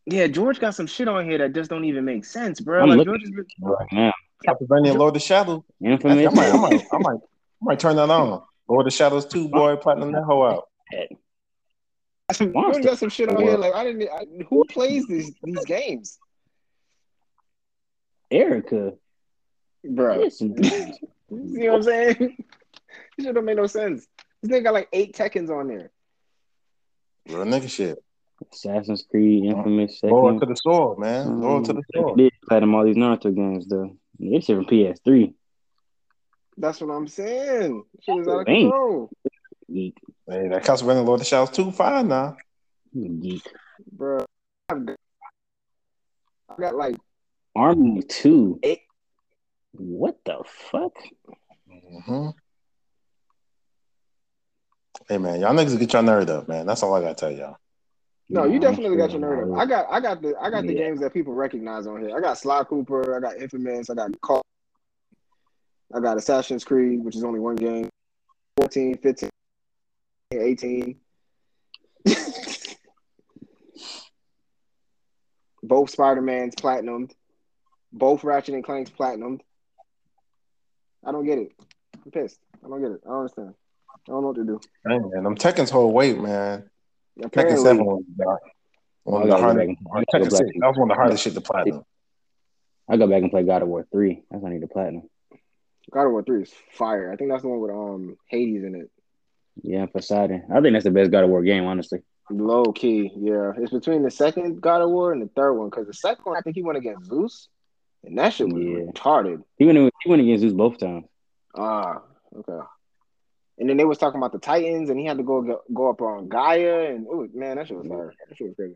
yeah, 0.06 0.28
George 0.28 0.60
got 0.60 0.76
some 0.76 0.88
shit 0.88 1.08
on 1.08 1.26
here 1.26 1.38
that 1.40 1.54
just 1.54 1.70
don't 1.70 1.86
even 1.86 2.06
make 2.06 2.26
sense, 2.26 2.60
bro. 2.60 2.82
I'm 2.84 2.90
like 2.90 2.98
looking- 3.00 3.14
George 3.14 3.24
is. 3.24 3.32
Right 3.62 3.88
now. 3.92 4.14
Castlevania 4.48 4.96
Lord 4.98 5.10
of 5.10 5.14
the 5.16 5.20
Shadows. 5.20 5.62
I, 5.84 5.88
I 5.88 6.16
might, 6.16 6.28
I 6.28 6.32
might, 6.58 6.84
I 6.92 6.98
might, 6.98 7.18
I 7.18 7.62
might 7.62 7.80
turn 7.80 7.96
that 7.98 8.10
on. 8.10 8.42
Lord 8.68 8.82
of 8.82 8.86
the 8.86 8.92
Shadows 8.92 9.26
2, 9.28 9.50
boy, 9.50 9.76
platinum 9.76 10.12
that 10.14 10.24
hoe 10.24 10.44
out. 10.44 10.68
George 12.34 12.84
got 12.84 12.98
some 12.98 13.10
shit 13.10 13.30
on 13.30 13.42
here. 13.42 13.58
Like 13.58 13.74
I 13.76 13.84
didn't. 13.84 14.10
I, 14.10 14.26
who 14.50 14.64
plays 14.66 15.06
these 15.08 15.34
these 15.44 15.64
games, 15.66 16.18
Erica. 18.32 18.94
bro? 19.84 20.28
Listen, 21.32 21.54
dude. 21.54 21.62
You 21.62 21.68
know 21.68 21.72
what 21.72 21.78
I'm 21.78 21.84
saying? 21.84 22.16
this 23.18 23.26
shit 23.26 23.36
don't 23.36 23.46
make 23.46 23.58
no 23.58 23.68
sense. 23.68 24.06
This 24.42 24.52
nigga 24.52 24.64
got 24.66 24.74
like 24.74 24.90
eight 24.92 25.16
Tekkens 25.16 25.50
on 25.50 25.68
there. 25.68 25.92
Real 27.28 27.46
nigga 27.46 27.70
shit. 27.70 27.98
Assassin's 28.52 29.06
Creed, 29.10 29.46
Infamous, 29.46 30.00
second. 30.00 30.16
Loyal 30.16 30.40
to 30.40 30.46
the 30.46 30.56
soil, 30.56 30.96
man. 30.98 31.28
Um, 31.28 31.42
Loyal 31.42 31.64
to 31.64 31.74
the 31.74 31.84
soil. 31.96 32.16
Did 32.16 32.34
platinum 32.48 32.76
all 32.76 32.84
these 32.84 32.98
Naruto 32.98 33.34
games 33.34 33.68
though. 33.68 33.96
It's 34.20 34.46
shit 34.46 34.56
from 34.56 34.66
PS3. 34.66 35.34
That's 36.58 36.82
what 36.82 36.94
I'm 36.94 37.08
saying. 37.08 37.84
Shit 38.02 38.20
is 38.20 38.28
out 38.28 38.42
of 38.42 38.46
control. 38.46 39.10
Geek. 39.72 39.98
Hey, 40.28 40.48
that 40.50 40.64
Castlevania 40.64 41.06
Lord 41.06 41.16
of 41.16 41.20
the 41.20 41.26
Shadows 41.26 41.50
2 41.52 41.72
fine 41.72 42.08
now. 42.10 42.36
Geek. 42.94 43.44
Bro. 43.92 44.26
I 44.70 44.76
got 46.60 46.76
like 46.76 46.98
Army 47.56 48.02
2. 48.04 48.60
Eight. 48.64 48.82
What 49.74 50.18
the 50.26 50.44
fuck? 50.46 50.94
Mm-hmm. 51.70 52.30
Hey 55.08 55.18
man, 55.18 55.40
y'all 55.40 55.54
niggas 55.54 55.80
get 55.80 55.94
your 55.94 56.04
nerd 56.04 56.30
up, 56.30 56.48
man. 56.48 56.66
That's 56.66 56.84
all 56.84 56.94
I 56.94 57.02
gotta 57.02 57.16
tell 57.16 57.32
y'all. 57.32 57.58
No, 58.30 58.46
you 58.46 58.60
definitely 58.60 58.98
got 58.98 59.12
your 59.12 59.22
nerd 59.22 59.54
up. 59.54 59.60
I 59.60 59.66
got 59.66 59.88
I 59.90 60.00
got 60.00 60.22
the 60.22 60.36
I 60.40 60.50
got 60.50 60.66
the 60.66 60.74
games 60.74 61.00
that 61.02 61.14
people 61.14 61.34
recognize 61.34 61.88
on 61.88 62.02
here. 62.02 62.16
I 62.16 62.22
got 62.22 62.38
Sly 62.38 62.64
Cooper, 62.64 63.16
I 63.16 63.20
got 63.20 63.42
Infamous, 63.42 63.90
I 63.90 63.96
got 63.96 64.22
Call 64.22 64.42
I 65.94 66.00
got 66.00 66.18
Assassin's 66.18 66.64
Creed, 66.64 67.04
which 67.04 67.16
is 67.16 67.24
only 67.24 67.40
one 67.40 67.56
game. 67.56 67.90
14, 68.58 68.98
15, 68.98 69.30
18. 70.34 70.96
Both 75.64 75.92
Spider-Man's 75.92 76.56
platinumed. 76.56 77.12
Both 77.92 78.24
Ratchet 78.24 78.56
and 78.56 78.64
Clank's 78.64 78.90
platinumed. 78.90 79.42
I 81.06 81.12
don't 81.12 81.26
get 81.26 81.38
it. 81.38 81.52
I'm 82.06 82.12
pissed. 82.12 82.40
I 82.64 82.68
don't 82.68 82.82
get 82.82 82.92
it. 82.92 83.02
I 83.06 83.10
don't 83.10 83.20
understand. 83.20 83.54
I 83.90 84.12
don't 84.12 84.22
know 84.22 84.28
what 84.28 84.36
to 84.38 84.44
do. 84.44 84.60
Dang, 84.88 85.10
man, 85.14 85.24
them 85.24 85.36
Tekken's 85.36 85.70
whole 85.70 85.92
weight, 85.92 86.20
man. 86.20 86.70
Apparently, 87.24 87.58
Tekken 87.58 87.64
Seven 87.64 87.86
was 87.86 88.04
one 89.04 89.22
of 89.24 89.28
the 89.28 89.38
hardest. 89.38 89.80
Tekken 90.14 90.32
Six, 90.32 90.50
that 90.60 90.68
was 90.68 90.78
one 90.78 90.90
of 90.90 90.96
the 90.96 91.00
hardest 91.00 91.24
shit 91.24 91.34
to 91.34 91.42
platinum. 91.42 91.84
I 92.90 92.98
go 92.98 93.08
back 93.08 93.22
and 93.22 93.32
play 93.32 93.44
God 93.44 93.62
of 93.62 93.68
War 93.68 93.86
Three. 93.92 94.24
That's 94.30 94.42
when 94.42 94.52
I 94.52 94.56
need 94.56 94.62
to 94.62 94.68
platinum. 94.68 95.04
God 95.92 96.06
of 96.06 96.12
War 96.12 96.24
Three 96.24 96.44
is 96.44 96.54
fire. 96.74 97.12
I 97.12 97.16
think 97.16 97.32
that's 97.32 97.44
the 97.44 97.50
one 97.50 97.60
with 97.60 97.72
um 97.72 98.18
Hades 98.28 98.64
in 98.64 98.76
it. 98.76 98.90
Yeah, 99.62 99.86
Poseidon. 99.86 100.46
I 100.54 100.62
think 100.62 100.74
that's 100.74 100.86
the 100.86 100.92
best 100.92 101.12
God 101.12 101.24
of 101.24 101.30
War 101.30 101.44
game, 101.44 101.66
honestly. 101.66 102.00
Low 102.30 102.72
key, 102.72 103.12
yeah. 103.18 103.52
It's 103.58 103.72
between 103.72 104.04
the 104.04 104.12
second 104.12 104.62
God 104.62 104.82
of 104.82 104.90
War 104.90 105.12
and 105.12 105.22
the 105.22 105.30
third 105.36 105.54
one 105.54 105.70
because 105.70 105.88
the 105.88 105.94
second 105.94 106.24
one 106.24 106.38
I 106.38 106.42
think 106.42 106.56
he 106.56 106.64
went 106.64 106.78
against 106.78 107.06
Zeus, 107.10 107.50
and 108.04 108.18
that 108.18 108.34
shit 108.34 108.48
was 108.48 108.64
yeah. 108.64 108.92
retarded. 108.92 109.44
He 109.58 109.66
went 109.66 109.78
he 109.78 110.10
went 110.10 110.22
against 110.22 110.42
Zeus 110.42 110.54
both 110.54 110.78
times. 110.78 111.06
Ah, 111.56 112.02
okay. 112.36 112.66
And 113.60 113.70
then 113.70 113.78
they 113.78 113.86
was 113.86 113.98
talking 113.98 114.18
about 114.20 114.32
the 114.32 114.40
Titans, 114.40 114.90
and 114.90 115.00
he 115.00 115.06
had 115.06 115.18
to 115.18 115.24
go 115.24 115.42
go, 115.42 115.62
go 115.74 115.90
up 115.90 116.02
on 116.02 116.30
Gaia, 116.30 116.88
and 116.94 117.06
it 117.06 117.16
was 117.16 117.30
man, 117.34 117.58
that 117.58 117.68
shit 117.68 117.78
was 117.78 117.88
fire. 117.88 118.14
That 118.28 118.38
shit 118.38 118.48
was 118.48 118.56
crazy. 118.56 118.76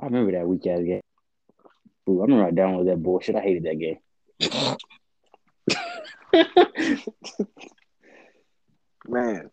I 0.00 0.06
remember 0.06 0.32
that 0.32 0.48
weak 0.48 0.66
ass 0.66 0.80
game. 0.80 1.02
Ooh, 2.08 2.20
I 2.20 2.24
remember 2.24 2.46
I 2.46 2.50
downloaded 2.50 2.86
that 2.86 3.02
bullshit. 3.02 3.36
I 3.36 3.40
hated 3.40 3.64
that 3.64 3.78
game. 3.78 3.98
man, 9.06 9.50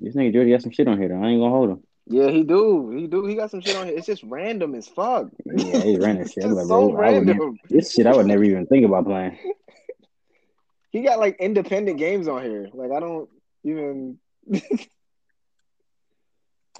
this 0.00 0.16
nigga 0.16 0.32
Jordy 0.32 0.50
got 0.50 0.62
some 0.62 0.72
shit 0.72 0.88
on 0.88 0.98
here. 0.98 1.08
Though. 1.08 1.22
I 1.22 1.28
ain't 1.28 1.40
gonna 1.40 1.50
hold 1.50 1.70
him. 1.70 1.82
Yeah, 2.10 2.30
he 2.30 2.42
do. 2.42 2.90
He 2.90 3.06
do. 3.06 3.26
He 3.26 3.34
got 3.34 3.50
some 3.50 3.60
shit 3.60 3.76
on 3.76 3.86
here. 3.86 3.96
It's 3.96 4.06
just 4.06 4.22
random 4.22 4.74
as 4.74 4.88
fuck. 4.88 5.28
Yeah, 5.44 5.82
he's 5.82 5.98
random 5.98 6.26
shit. 6.26 6.44
like, 6.48 6.66
so 6.66 6.90
random. 6.92 7.58
this 7.68 7.92
shit 7.92 8.06
I 8.06 8.16
would 8.16 8.24
never 8.26 8.42
even 8.44 8.66
think 8.66 8.86
about 8.86 9.04
playing. 9.04 9.38
he 10.90 11.02
got 11.02 11.18
like 11.18 11.36
independent 11.38 11.98
games 11.98 12.26
on 12.26 12.42
here. 12.42 12.70
Like 12.72 12.92
I 12.92 13.00
don't 13.00 13.28
even. 13.62 14.18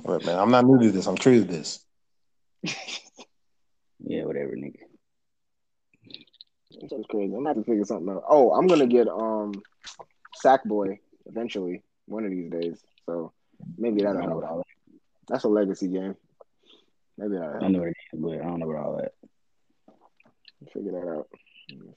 Look, 0.05 0.25
man, 0.25 0.39
I'm 0.39 0.51
not 0.51 0.65
new 0.65 0.79
to 0.81 0.91
this. 0.91 1.07
I'm 1.07 1.17
true 1.17 1.41
to 1.41 1.45
this. 1.45 1.85
yeah, 2.63 4.25
whatever, 4.25 4.53
nigga. 4.53 4.79
That's 6.81 7.07
crazy. 7.11 7.35
I'm 7.35 7.45
gonna 7.45 7.49
have 7.51 7.57
to 7.59 7.65
figure 7.65 7.85
something 7.85 8.09
out. 8.09 8.23
Oh, 8.29 8.53
I'm 8.53 8.67
gonna 8.67 8.87
get 8.87 9.09
um 9.09 9.53
Sackboy 10.43 11.01
eventually, 11.27 11.83
one 12.07 12.25
of 12.25 12.31
these 12.31 12.51
days. 12.51 12.81
So 13.05 13.33
maybe 13.77 14.03
that'll 14.03 14.23
help. 14.23 14.65
That's 15.29 15.45
a 15.45 15.49
legacy 15.49 15.89
game. 15.89 16.17
Maybe 17.17 17.35
that'll 17.35 17.51
help. 17.51 17.63
I 17.63 17.69
know 17.69 17.81
what 17.81 17.89
it 17.89 17.97
is, 18.13 18.21
but 18.21 18.33
I 18.35 18.45
don't 18.45 18.61
know 18.61 18.71
about 18.71 18.85
all 18.85 18.97
that. 18.97 19.13
Figure 20.73 20.93
that 20.93 21.09
out. 21.09 21.29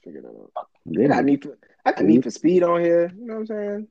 Figure 0.04 0.22
that 0.22 0.28
out. 0.28 0.68
Yeah. 0.84 1.16
I 1.16 1.22
need 1.22 1.42
for 1.42 1.58
I 1.84 1.92
can 1.92 2.06
need 2.06 2.22
for 2.22 2.30
speed 2.30 2.62
on 2.62 2.80
here. 2.80 3.12
You 3.16 3.26
know 3.26 3.34
what 3.34 3.40
I'm 3.40 3.46
saying? 3.46 3.88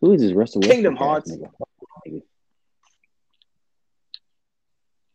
Who 0.00 0.12
is 0.12 0.22
this 0.22 0.32
Russell 0.32 0.62
Kingdom 0.62 0.96
Hearts? 0.96 1.30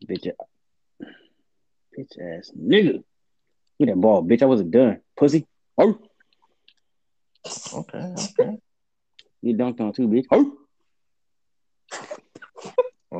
Bitch, 0.07 0.27
uh, 0.27 1.05
bitch 1.97 2.37
ass 2.37 2.51
nigga. 2.55 3.03
Get 3.79 3.87
that 3.87 3.95
ball, 3.95 4.23
bitch. 4.23 4.43
I 4.43 4.45
wasn't 4.45 4.71
done. 4.71 5.01
Pussy. 5.17 5.47
Oh. 5.77 5.97
Okay, 7.73 8.13
okay. 8.39 8.57
You 9.41 9.55
dunked 9.55 9.81
on 9.81 9.93
two, 9.93 10.07
bitch. 10.07 10.25
Oh. 10.31 10.57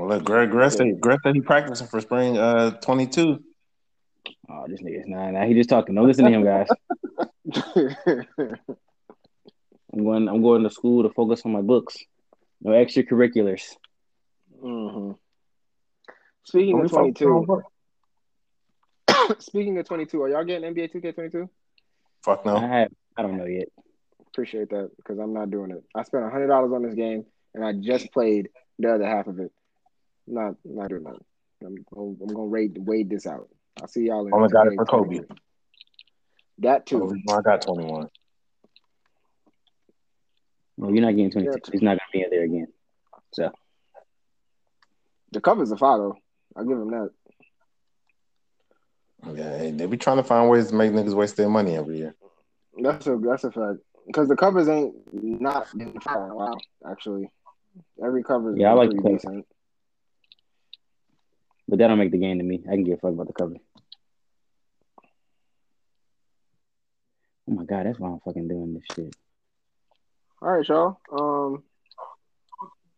Well, 0.05 0.17
look, 0.17 0.25
Greg, 0.25 0.51
Greg 0.51 0.71
said, 0.71 1.01
Greg 1.01 1.19
said 1.23 1.33
he 1.33 1.41
practicing 1.41 1.87
for 1.87 1.99
spring 1.99 2.37
uh 2.37 2.71
22. 2.79 3.39
Oh, 4.47 4.65
this 4.67 4.79
nigga's 4.79 5.07
not. 5.07 5.31
Nah, 5.31 5.45
he 5.45 5.55
just 5.55 5.67
talking. 5.67 5.95
Don't 5.95 6.05
listen 6.05 6.25
to 6.25 6.31
him, 6.31 6.43
guys. 6.43 6.67
I'm 9.91 10.03
going. 10.03 10.29
I'm 10.29 10.43
going 10.43 10.61
to 10.61 10.69
school 10.69 11.01
to 11.01 11.09
focus 11.09 11.41
on 11.45 11.53
my 11.53 11.61
books. 11.61 11.97
No 12.61 12.69
extracurriculars. 12.71 13.63
Mm-hmm. 14.63 15.13
Speaking 16.43 16.81
of 16.81 16.91
22, 16.91 17.63
speaking 19.39 19.79
of 19.79 19.87
22, 19.87 20.21
are 20.21 20.29
y'all 20.29 20.43
getting 20.43 20.71
NBA 20.71 20.93
2K22? 20.93 21.49
Fuck 22.23 22.45
no. 22.45 22.57
I 22.57 22.67
have, 22.67 22.91
I 23.17 23.23
don't 23.23 23.37
know 23.37 23.45
yet. 23.45 23.69
Appreciate 24.27 24.69
that 24.69 24.91
because 24.97 25.17
I'm 25.17 25.33
not 25.33 25.49
doing 25.49 25.71
it. 25.71 25.83
I 25.95 26.03
spent 26.03 26.31
hundred 26.31 26.47
dollars 26.47 26.71
on 26.73 26.83
this 26.83 26.93
game 26.93 27.25
and 27.55 27.65
I 27.65 27.73
just 27.73 28.13
played 28.13 28.49
the 28.77 28.93
other 28.93 29.07
half 29.07 29.25
of 29.25 29.39
it. 29.39 29.51
Not 30.27 30.55
not 30.63 30.89
doing 30.89 31.03
that. 31.03 31.17
I'm, 31.63 31.85
I'm 31.95 32.27
gonna 32.27 32.45
wait 32.45 32.77
wait 32.77 33.09
this 33.09 33.25
out. 33.25 33.47
I'll 33.81 33.87
see 33.87 34.05
y'all. 34.05 34.27
In 34.27 34.33
Only 34.33 34.49
got 34.49 34.67
it 34.67 34.75
for 34.75 34.85
Kobe. 34.85 35.21
That 36.59 36.85
too. 36.85 37.21
I 37.29 37.41
got 37.41 37.61
21. 37.61 38.07
Well, 40.77 40.91
you're 40.91 41.01
not 41.01 41.15
getting 41.15 41.31
22. 41.31 41.71
He's 41.71 41.81
not 41.81 41.91
gonna 41.91 41.99
be 42.11 42.21
in 42.21 42.29
there 42.29 42.43
again. 42.43 42.67
So 43.33 43.51
the 45.31 45.41
cover's 45.41 45.71
a 45.71 45.77
follow. 45.77 46.15
I'll 46.55 46.65
give 46.65 46.77
him 46.77 46.91
that. 46.91 47.09
Yeah, 49.33 49.71
they 49.71 49.85
be 49.87 49.97
trying 49.97 50.17
to 50.17 50.23
find 50.23 50.49
ways 50.49 50.67
to 50.69 50.75
make 50.75 50.91
niggas 50.91 51.13
waste 51.13 51.35
their 51.35 51.49
money 51.49 51.75
every 51.75 51.97
year. 51.97 52.15
That's 52.81 53.07
a 53.07 53.17
that's 53.17 53.43
a 53.43 53.51
fact. 53.51 53.79
Because 54.05 54.27
the 54.27 54.35
covers 54.35 54.67
ain't 54.67 54.95
not 55.11 55.67
been 55.75 55.99
for 55.99 56.29
a 56.29 56.35
while, 56.35 56.57
actually. 56.89 57.31
Every 58.03 58.23
cover 58.23 58.55
yeah, 58.55 58.69
I 58.69 58.73
like 58.73 58.91
the. 58.91 59.01
Decent. 59.01 59.45
But 61.67 61.79
that 61.79 61.87
don't 61.87 61.97
make 61.97 62.11
the 62.11 62.17
game 62.17 62.37
to 62.37 62.43
me. 62.43 62.63
I 62.67 62.75
can 62.75 62.83
give 62.83 62.97
a 62.97 63.01
fuck 63.01 63.13
about 63.13 63.27
the 63.27 63.33
cover. 63.33 63.55
Oh 67.47 67.53
my 67.53 67.63
god, 67.63 67.85
that's 67.85 67.99
why 67.99 68.09
I'm 68.09 68.19
fucking 68.19 68.47
doing 68.47 68.73
this 68.73 68.83
shit. 68.95 69.15
All 70.41 70.51
right, 70.51 70.67
y'all. 70.67 70.99
Um, 71.11 71.63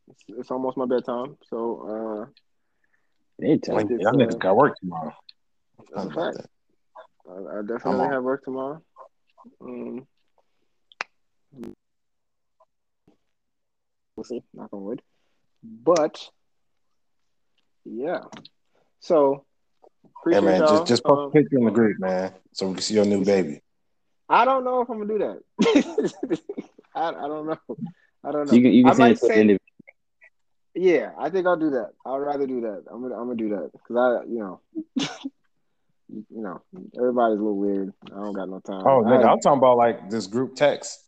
it's, 0.09 0.23
it's 0.27 0.51
almost 0.51 0.77
my 0.77 0.85
bedtime, 0.85 1.37
so 1.49 2.25
uh, 2.25 2.25
bedtime. 3.39 3.87
Y'all 3.99 4.13
niggas 4.13 4.35
uh, 4.35 4.37
got 4.37 4.55
work 4.55 4.77
tomorrow. 4.79 5.13
That's 5.93 6.07
a 6.07 6.11
fact. 6.11 6.47
I, 7.29 7.59
I 7.59 7.61
definitely 7.61 8.07
have 8.07 8.23
work 8.23 8.43
tomorrow. 8.43 8.81
Um, 9.61 10.07
we'll 14.15 14.23
see. 14.23 14.43
Knock 14.53 14.73
on 14.73 14.83
wood. 14.83 15.01
But 15.63 16.29
yeah. 17.85 18.21
So 19.07 19.45
Hey 20.29 20.41
man, 20.41 20.59
y'all. 20.59 20.67
just 20.67 20.87
just 20.87 21.03
post 21.05 21.19
um, 21.19 21.27
a 21.27 21.31
picture 21.31 21.57
in 21.57 21.63
the 21.63 21.71
group, 21.71 21.97
man, 21.97 22.33
so 22.51 22.67
we 22.67 22.73
can 22.73 22.83
see 22.83 22.95
your 22.95 23.05
new 23.05 23.23
baby. 23.23 23.61
I 24.27 24.43
don't 24.43 24.65
know 24.65 24.81
if 24.81 24.89
I'm 24.89 24.97
gonna 24.99 25.17
do 25.17 25.39
that. 25.63 26.41
I, 26.93 27.07
I 27.07 27.11
don't 27.13 27.47
know. 27.47 27.77
I 28.25 28.31
don't 28.33 28.47
know. 28.47 28.53
You 28.53 28.61
can, 28.61 28.73
you 28.73 28.83
can 28.83 28.91
I 28.91 28.95
might 28.97 29.17
say, 29.17 29.57
yeah, 30.75 31.11
I 31.17 31.29
think 31.29 31.47
I'll 31.47 31.55
do 31.55 31.69
that. 31.69 31.91
I'd 32.05 32.17
rather 32.17 32.45
do 32.45 32.59
that. 32.61 32.83
I'm 32.91 33.01
gonna 33.01 33.15
I'm 33.15 33.27
gonna 33.27 33.35
do 33.35 33.49
that 33.49 33.69
because 33.71 33.95
I, 33.95 34.29
you 34.29 34.39
know, 34.39 34.59
you 36.09 36.41
know, 36.41 36.61
everybody's 36.97 37.39
a 37.39 37.41
little 37.41 37.57
weird. 37.57 37.93
I 38.07 38.15
don't 38.15 38.33
got 38.33 38.49
no 38.49 38.59
time. 38.59 38.85
Oh, 38.85 39.03
nigga, 39.05 39.25
I, 39.25 39.31
am 39.31 39.39
talking 39.39 39.59
about 39.59 39.77
like 39.77 40.09
this 40.09 40.27
group 40.27 40.57
text. 40.57 40.99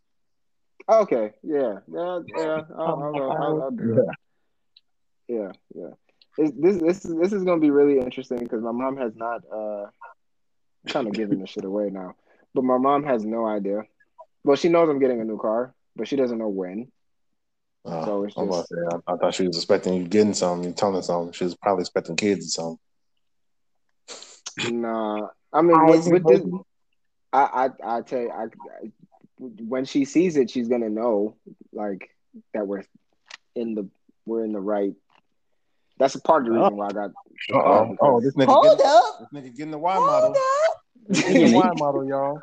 Okay, 0.88 1.32
yeah, 1.44 1.80
yeah, 1.92 2.20
yeah. 2.38 2.62
I'll, 2.78 3.04
I'll, 3.04 3.32
I'll, 3.32 3.62
I'll 3.64 3.72
do 3.72 3.96
that. 3.96 4.16
Yeah, 5.28 5.52
yeah. 5.76 5.90
It's, 6.40 6.56
this 6.58 6.78
this 6.78 7.00
this 7.04 7.34
is 7.34 7.44
gonna 7.44 7.60
be 7.60 7.70
really 7.70 8.00
interesting 8.00 8.40
because 8.40 8.62
my 8.62 8.72
mom 8.72 8.96
has 8.96 9.14
not 9.14 9.42
uh 9.54 9.88
kind 10.88 11.06
of 11.08 11.14
giving 11.14 11.40
this 11.40 11.50
shit 11.50 11.66
away 11.66 11.90
now, 11.90 12.16
but 12.54 12.64
my 12.64 12.78
mom 12.78 13.04
has 13.04 13.26
no 13.26 13.46
idea. 13.46 13.82
Well, 14.46 14.56
she 14.56 14.70
knows 14.70 14.88
I'm 14.88 15.00
getting 15.00 15.20
a 15.20 15.26
new 15.26 15.38
car, 15.38 15.74
but 15.98 16.08
she 16.08 16.16
doesn't 16.16 16.38
know 16.38 16.48
when. 16.48 16.92
Uh, 17.86 18.06
so 18.06 18.24
it's 18.24 18.36
just, 18.36 18.74
I, 19.08 19.14
I, 19.14 19.18
thought 19.18 19.34
she 19.34 19.48
was 19.48 19.58
expecting 19.58 19.96
you 19.96 20.06
getting 20.06 20.34
something, 20.34 20.70
you 20.70 20.74
telling 20.74 21.02
something. 21.02 21.34
She 21.34 21.44
was 21.44 21.56
probably 21.56 21.82
expecting 21.82 22.16
kids 22.16 22.58
or 22.58 22.78
something. 24.58 24.82
Nah, 24.82 25.28
I 25.52 25.62
mean, 25.62 25.86
with, 25.86 26.08
with 26.08 26.26
this, 26.26 26.42
I, 27.34 27.70
I, 27.84 27.98
I 27.98 28.02
tell 28.02 28.22
you, 28.22 28.30
I, 28.30 28.44
I, 28.44 28.92
when 29.40 29.86
she 29.86 30.06
sees 30.06 30.38
it, 30.38 30.50
she's 30.50 30.70
gonna 30.70 30.90
know 30.90 31.36
like 31.74 32.10
that 32.54 32.66
we're 32.66 32.84
in 33.56 33.76
the 33.76 33.90
we're 34.26 34.46
in 34.46 34.54
the 34.54 34.60
right. 34.60 34.94
That's 36.00 36.16
a 36.16 36.22
part 36.22 36.48
of 36.48 36.54
the 36.54 36.60
reason 36.60 36.78
why 36.78 36.88
I 36.88 36.92
got. 36.92 37.12
Uh-oh. 37.54 37.96
Oh, 38.02 38.22
this 38.22 38.34
nigga. 38.36 38.48
Hold 38.48 38.82
up. 38.82 39.30
This 39.32 39.42
nigga 39.42 39.56
getting 39.56 39.72
the 39.72 39.78
Y 39.78 39.94
model. 39.94 40.36
Getting 41.12 41.52
the 41.52 41.58
Y 41.58 41.72
model, 41.76 42.08
y'all. 42.08 42.40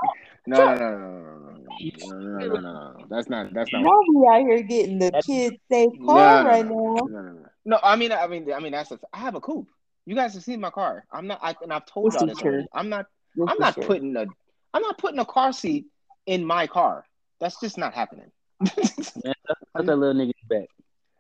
No, 0.47 0.59
no, 0.59 0.75
no, 0.75 0.99
no, 0.99 1.19
no, 1.39 2.39
no, 2.39 2.39
no, 2.39 2.61
no, 2.61 3.07
That's 3.11 3.29
not. 3.29 3.53
That's 3.53 3.73
not. 3.73 3.83
Y'all 3.83 4.03
be 4.13 4.29
out 4.29 4.41
here 4.41 4.63
getting 4.63 4.99
the 4.99 5.11
kids 5.27 5.57
safe 5.71 5.91
car 6.05 6.45
right 6.45 6.65
now. 6.65 7.43
No, 7.65 7.81
I 7.83 7.97
mean, 7.97 8.13
I 8.13 8.27
mean, 8.29 8.53
I 8.53 8.61
mean, 8.61 8.73
that's. 8.73 8.93
A, 8.93 9.01
I 9.13 9.19
have 9.19 9.35
a 9.35 9.41
coupe. 9.41 9.69
You 10.05 10.15
guys 10.15 10.35
have 10.35 10.45
seen 10.45 10.61
my 10.61 10.71
car. 10.71 11.05
I'm 11.11 11.27
not. 11.27 11.41
I, 11.43 11.57
and 11.63 11.73
I've 11.73 11.87
told 11.87 12.13
you. 12.13 12.35
Sure. 12.37 12.63
I'm 12.73 12.89
not. 12.89 13.07
I'm 13.49 13.59
not 13.59 13.75
sure? 13.75 13.85
putting 13.85 14.15
a. 14.17 14.27
I'm 14.73 14.83
not 14.83 14.99
putting 14.99 15.19
a 15.19 15.25
car 15.25 15.53
seat 15.53 15.87
in 16.27 16.45
my 16.45 16.67
car. 16.67 17.05
That's 17.41 17.59
just 17.59 17.77
not 17.77 17.95
happening. 17.95 18.31
yeah, 18.61 19.33
that 19.75 19.85
little 19.85 20.15
nigga 20.15 20.33
back. 20.49 20.69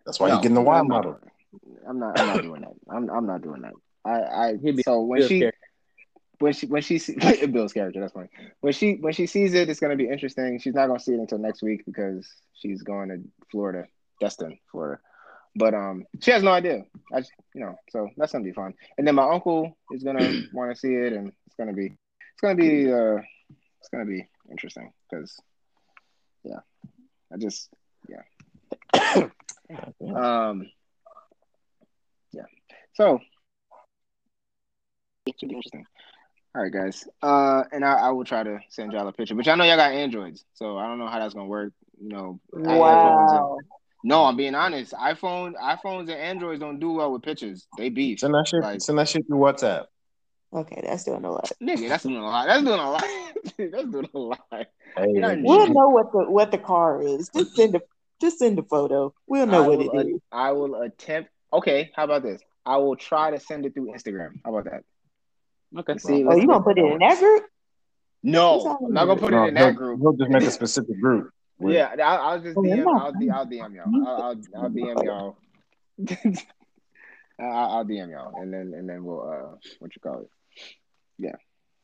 That's 0.04 0.20
why 0.20 0.28
no, 0.28 0.36
you 0.36 0.42
getting 0.42 0.54
the 0.54 0.60
Y 0.60 0.82
model. 0.82 1.18
I'm 1.88 1.98
not. 1.98 2.18
I'm 2.18 2.26
not 2.26 2.42
doing 2.42 2.60
that. 2.62 2.72
I'm. 2.90 3.10
I'm 3.10 3.26
not 3.26 3.42
doing 3.42 3.62
that. 3.62 3.72
I. 4.04 4.52
I. 4.52 4.82
So 4.82 5.02
when 5.02 5.26
she. 5.26 5.40
Character. 5.40 5.60
When 6.38 6.52
she 6.52 6.66
when 6.66 6.82
she 6.82 6.98
see 6.98 7.16
Bill's 7.46 7.72
character, 7.72 7.98
that's 7.98 8.12
funny. 8.12 8.28
When 8.60 8.74
she 8.74 8.96
when 8.96 9.14
she 9.14 9.26
sees 9.26 9.54
it, 9.54 9.70
it's 9.70 9.80
gonna 9.80 9.96
be 9.96 10.06
interesting. 10.06 10.58
She's 10.58 10.74
not 10.74 10.86
gonna 10.86 11.00
see 11.00 11.14
it 11.14 11.18
until 11.18 11.38
next 11.38 11.62
week 11.62 11.86
because 11.86 12.28
she's 12.52 12.82
going 12.82 13.08
to 13.08 13.20
Florida, 13.50 13.86
Destin, 14.20 14.58
Florida. 14.70 15.00
But 15.54 15.72
um, 15.72 16.04
she 16.20 16.30
has 16.32 16.42
no 16.42 16.50
idea. 16.50 16.84
I 17.12 17.20
just, 17.20 17.32
you 17.54 17.62
know, 17.62 17.74
so 17.88 18.10
that's 18.18 18.32
gonna 18.32 18.44
be 18.44 18.52
fun. 18.52 18.74
And 18.98 19.06
then 19.06 19.14
my 19.14 19.26
uncle 19.26 19.78
is 19.90 20.02
gonna 20.02 20.30
want 20.52 20.70
to 20.70 20.76
see 20.76 20.94
it, 20.94 21.14
and 21.14 21.32
it's 21.46 21.56
gonna 21.58 21.72
be 21.72 21.86
it's 21.86 22.40
gonna 22.42 22.54
be 22.54 22.92
uh 22.92 23.22
it's 23.80 23.88
gonna 23.90 24.04
be 24.04 24.28
interesting 24.50 24.92
because 25.08 25.34
yeah, 26.44 26.60
I 27.32 27.38
just 27.38 27.70
yeah 28.08 28.22
um 30.14 30.66
yeah. 30.66 30.75
So 32.96 33.20
it 35.26 35.34
should 35.38 35.50
be 35.50 35.56
interesting. 35.56 35.84
All 36.54 36.62
right, 36.62 36.72
guys. 36.72 37.06
Uh, 37.22 37.64
and 37.70 37.84
I, 37.84 37.92
I 37.94 38.10
will 38.10 38.24
try 38.24 38.42
to 38.42 38.58
send 38.70 38.92
y'all 38.92 39.06
a 39.06 39.12
picture, 39.12 39.34
but 39.34 39.44
y'all 39.44 39.58
know 39.58 39.64
y'all 39.64 39.76
got 39.76 39.92
Androids, 39.92 40.46
so 40.54 40.78
I 40.78 40.86
don't 40.86 40.98
know 40.98 41.06
how 41.06 41.18
that's 41.18 41.34
gonna 41.34 41.46
work. 41.46 41.74
You 42.00 42.08
know, 42.08 42.40
wow. 42.52 43.58
No, 44.02 44.24
I'm 44.24 44.36
being 44.36 44.54
honest. 44.54 44.92
iPhone, 44.92 45.54
iPhones, 45.62 46.02
and 46.02 46.12
Androids 46.12 46.60
don't 46.60 46.78
do 46.78 46.92
well 46.92 47.12
with 47.12 47.22
pictures. 47.22 47.66
They 47.76 47.90
beef. 47.90 48.20
Send 48.20 48.32
that 48.32 48.48
shit. 48.48 48.62
Like, 48.62 48.80
send 48.80 48.98
that 48.98 49.08
shit 49.08 49.26
through 49.26 49.40
WhatsApp. 49.40 49.86
Okay, 50.54 50.80
that's 50.82 51.04
doing 51.04 51.24
a 51.24 51.30
lot. 51.30 51.50
Nigga, 51.62 51.88
that's 51.88 52.04
doing 52.04 52.16
a 52.16 52.22
lot. 52.22 52.46
That's 52.46 52.62
doing 52.62 52.80
a 52.80 52.90
lot. 52.90 53.04
that's 53.58 53.88
doing 53.88 54.08
a 54.14 54.18
lot. 54.18 54.40
Hey, 54.50 54.66
we'll 55.42 55.66
know 55.66 55.88
what 55.88 56.12
the 56.12 56.30
what 56.30 56.50
the 56.50 56.58
car 56.58 57.02
is. 57.02 57.28
Just 57.28 57.56
send 57.56 57.74
a 57.74 57.82
just 58.22 58.38
send 58.38 58.58
a 58.58 58.62
photo. 58.62 59.12
We'll 59.26 59.46
know 59.46 59.64
I 59.64 59.68
what 59.68 59.80
it 59.80 60.06
is. 60.06 60.20
I 60.32 60.52
will 60.52 60.80
attempt. 60.80 61.30
Okay, 61.52 61.90
how 61.94 62.04
about 62.04 62.22
this? 62.22 62.40
I 62.66 62.76
will 62.78 62.96
try 62.96 63.30
to 63.30 63.38
send 63.38 63.64
it 63.64 63.74
through 63.74 63.92
Instagram. 63.92 64.40
How 64.44 64.54
about 64.54 64.70
that? 64.70 64.82
Okay. 65.78 65.98
See, 65.98 66.24
oh, 66.24 66.36
you 66.36 66.48
gonna 66.48 66.64
put 66.64 66.78
it 66.78 66.84
in 66.84 66.98
that 66.98 67.18
group? 67.18 67.44
No, 68.22 68.78
I'm 68.82 68.92
not 68.92 69.06
gonna 69.06 69.20
put 69.20 69.30
no, 69.30 69.44
it 69.44 69.48
in 69.48 69.54
that 69.54 69.76
group. 69.76 70.00
We'll 70.00 70.14
just 70.14 70.30
make 70.30 70.42
a 70.42 70.50
specific 70.50 71.00
group. 71.00 71.30
Yeah, 71.58 71.94
I'll, 72.04 72.20
I'll 72.20 72.40
just 72.42 72.54
DM. 72.58 72.86
I'll, 72.86 73.06
I'll 73.06 73.46
DM 73.46 73.74
y'all. 73.74 74.06
I'll, 74.06 74.22
I'll, 74.22 74.64
I'll 74.64 74.68
DM 74.68 75.04
y'all. 75.04 75.36
I'll, 77.40 77.78
I'll 77.78 77.84
DM 77.86 78.10
y'all, 78.10 78.34
and 78.38 78.52
then 78.52 78.74
and 78.76 78.86
then 78.86 79.02
we'll 79.02 79.22
uh, 79.22 79.56
what 79.78 79.96
you 79.96 80.02
call 80.02 80.20
it? 80.20 80.30
Yeah, 81.16 81.36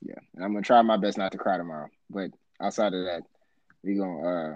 yeah. 0.03 0.19
And 0.35 0.45
I'm 0.45 0.53
gonna 0.53 0.61
try 0.61 0.83
my 0.83 0.99
best 0.99 1.17
not 1.17 1.33
to 1.33 1.39
cry 1.39 1.57
tomorrow. 1.57 1.89
But 2.11 2.33
outside 2.61 2.93
of 2.93 3.07
that, 3.07 3.23
we 3.83 3.95
gonna 3.95 4.29
uh, 4.29 4.55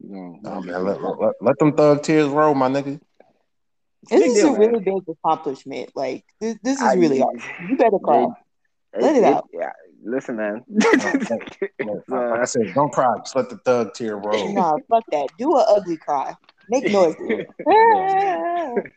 we 0.00 0.08
gonna. 0.08 0.38
Oh, 0.46 0.60
man, 0.62 0.84
let, 0.86 1.02
let, 1.02 1.34
let 1.42 1.58
them 1.58 1.74
thug 1.74 2.02
tears 2.02 2.28
roll, 2.28 2.54
my 2.54 2.70
nigga. 2.70 2.98
This 4.08 4.38
is 4.38 4.44
a 4.44 4.52
really 4.52 4.80
big 4.80 5.02
accomplishment. 5.08 5.90
Like 5.94 6.24
this, 6.40 6.56
this 6.62 6.80
is 6.80 6.86
I, 6.86 6.94
really 6.94 7.20
awesome. 7.20 7.68
You 7.68 7.76
better 7.76 7.98
cry. 7.98 8.26
It, 8.94 9.02
Let 9.02 9.16
it, 9.16 9.18
it 9.18 9.24
out. 9.24 9.48
Yeah, 9.52 9.70
listen, 10.02 10.36
man. 10.36 10.64
like 10.68 11.30
I 12.10 12.44
said, 12.44 12.72
don't 12.74 12.92
cry. 12.92 13.18
Just 13.18 13.36
let 13.36 13.50
the 13.50 13.58
thug 13.58 13.94
tear 13.94 14.16
roll. 14.16 14.52
No, 14.54 14.78
fuck 14.88 15.04
that. 15.12 15.28
Do 15.38 15.56
an 15.56 15.64
ugly 15.68 15.96
cry. 15.96 16.34
Make 16.68 16.90
noise. 16.90 17.14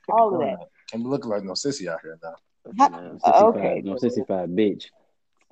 All 0.09 0.35
of 0.35 0.41
that. 0.41 0.57
And 0.93 1.05
look 1.05 1.25
like 1.25 1.43
no 1.43 1.53
sissy 1.53 1.87
out 1.87 1.99
here 2.01 2.17
now. 2.23 2.35
How, 2.77 3.47
okay. 3.47 3.81
No 3.83 3.95
sissy 3.95 4.25
five 4.25 4.49
bitch. 4.49 4.85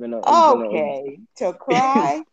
Okay. 0.01 1.19
To 1.37 1.53
cry. 1.53 2.23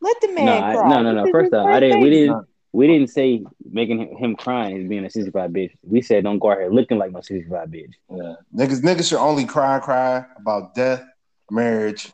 Let 0.00 0.20
the 0.20 0.32
man 0.32 0.44
no, 0.44 0.80
cry. 0.80 0.88
No, 0.88 1.02
no, 1.02 1.24
no. 1.24 1.32
First 1.32 1.54
off, 1.54 1.66
I 1.66 1.80
didn't. 1.80 2.00
We 2.02 2.10
didn't. 2.10 2.46
We 2.76 2.86
didn't 2.86 3.08
say 3.08 3.42
making 3.64 4.00
him, 4.00 4.16
him 4.18 4.36
crying 4.36 4.76
is 4.76 4.86
being 4.86 5.06
a 5.06 5.08
65 5.08 5.50
bitch. 5.50 5.70
We 5.82 6.02
said 6.02 6.24
don't 6.24 6.38
go 6.38 6.50
out 6.50 6.58
here 6.58 6.68
looking 6.68 6.98
like 6.98 7.10
no 7.10 7.22
65 7.22 7.68
bitch. 7.70 7.94
Yeah. 8.10 8.34
Niggas, 8.54 8.82
niggas 8.82 9.08
should 9.08 9.18
only 9.18 9.46
cry, 9.46 9.78
cry 9.78 10.26
about 10.36 10.74
death, 10.74 11.02
marriage, 11.50 12.12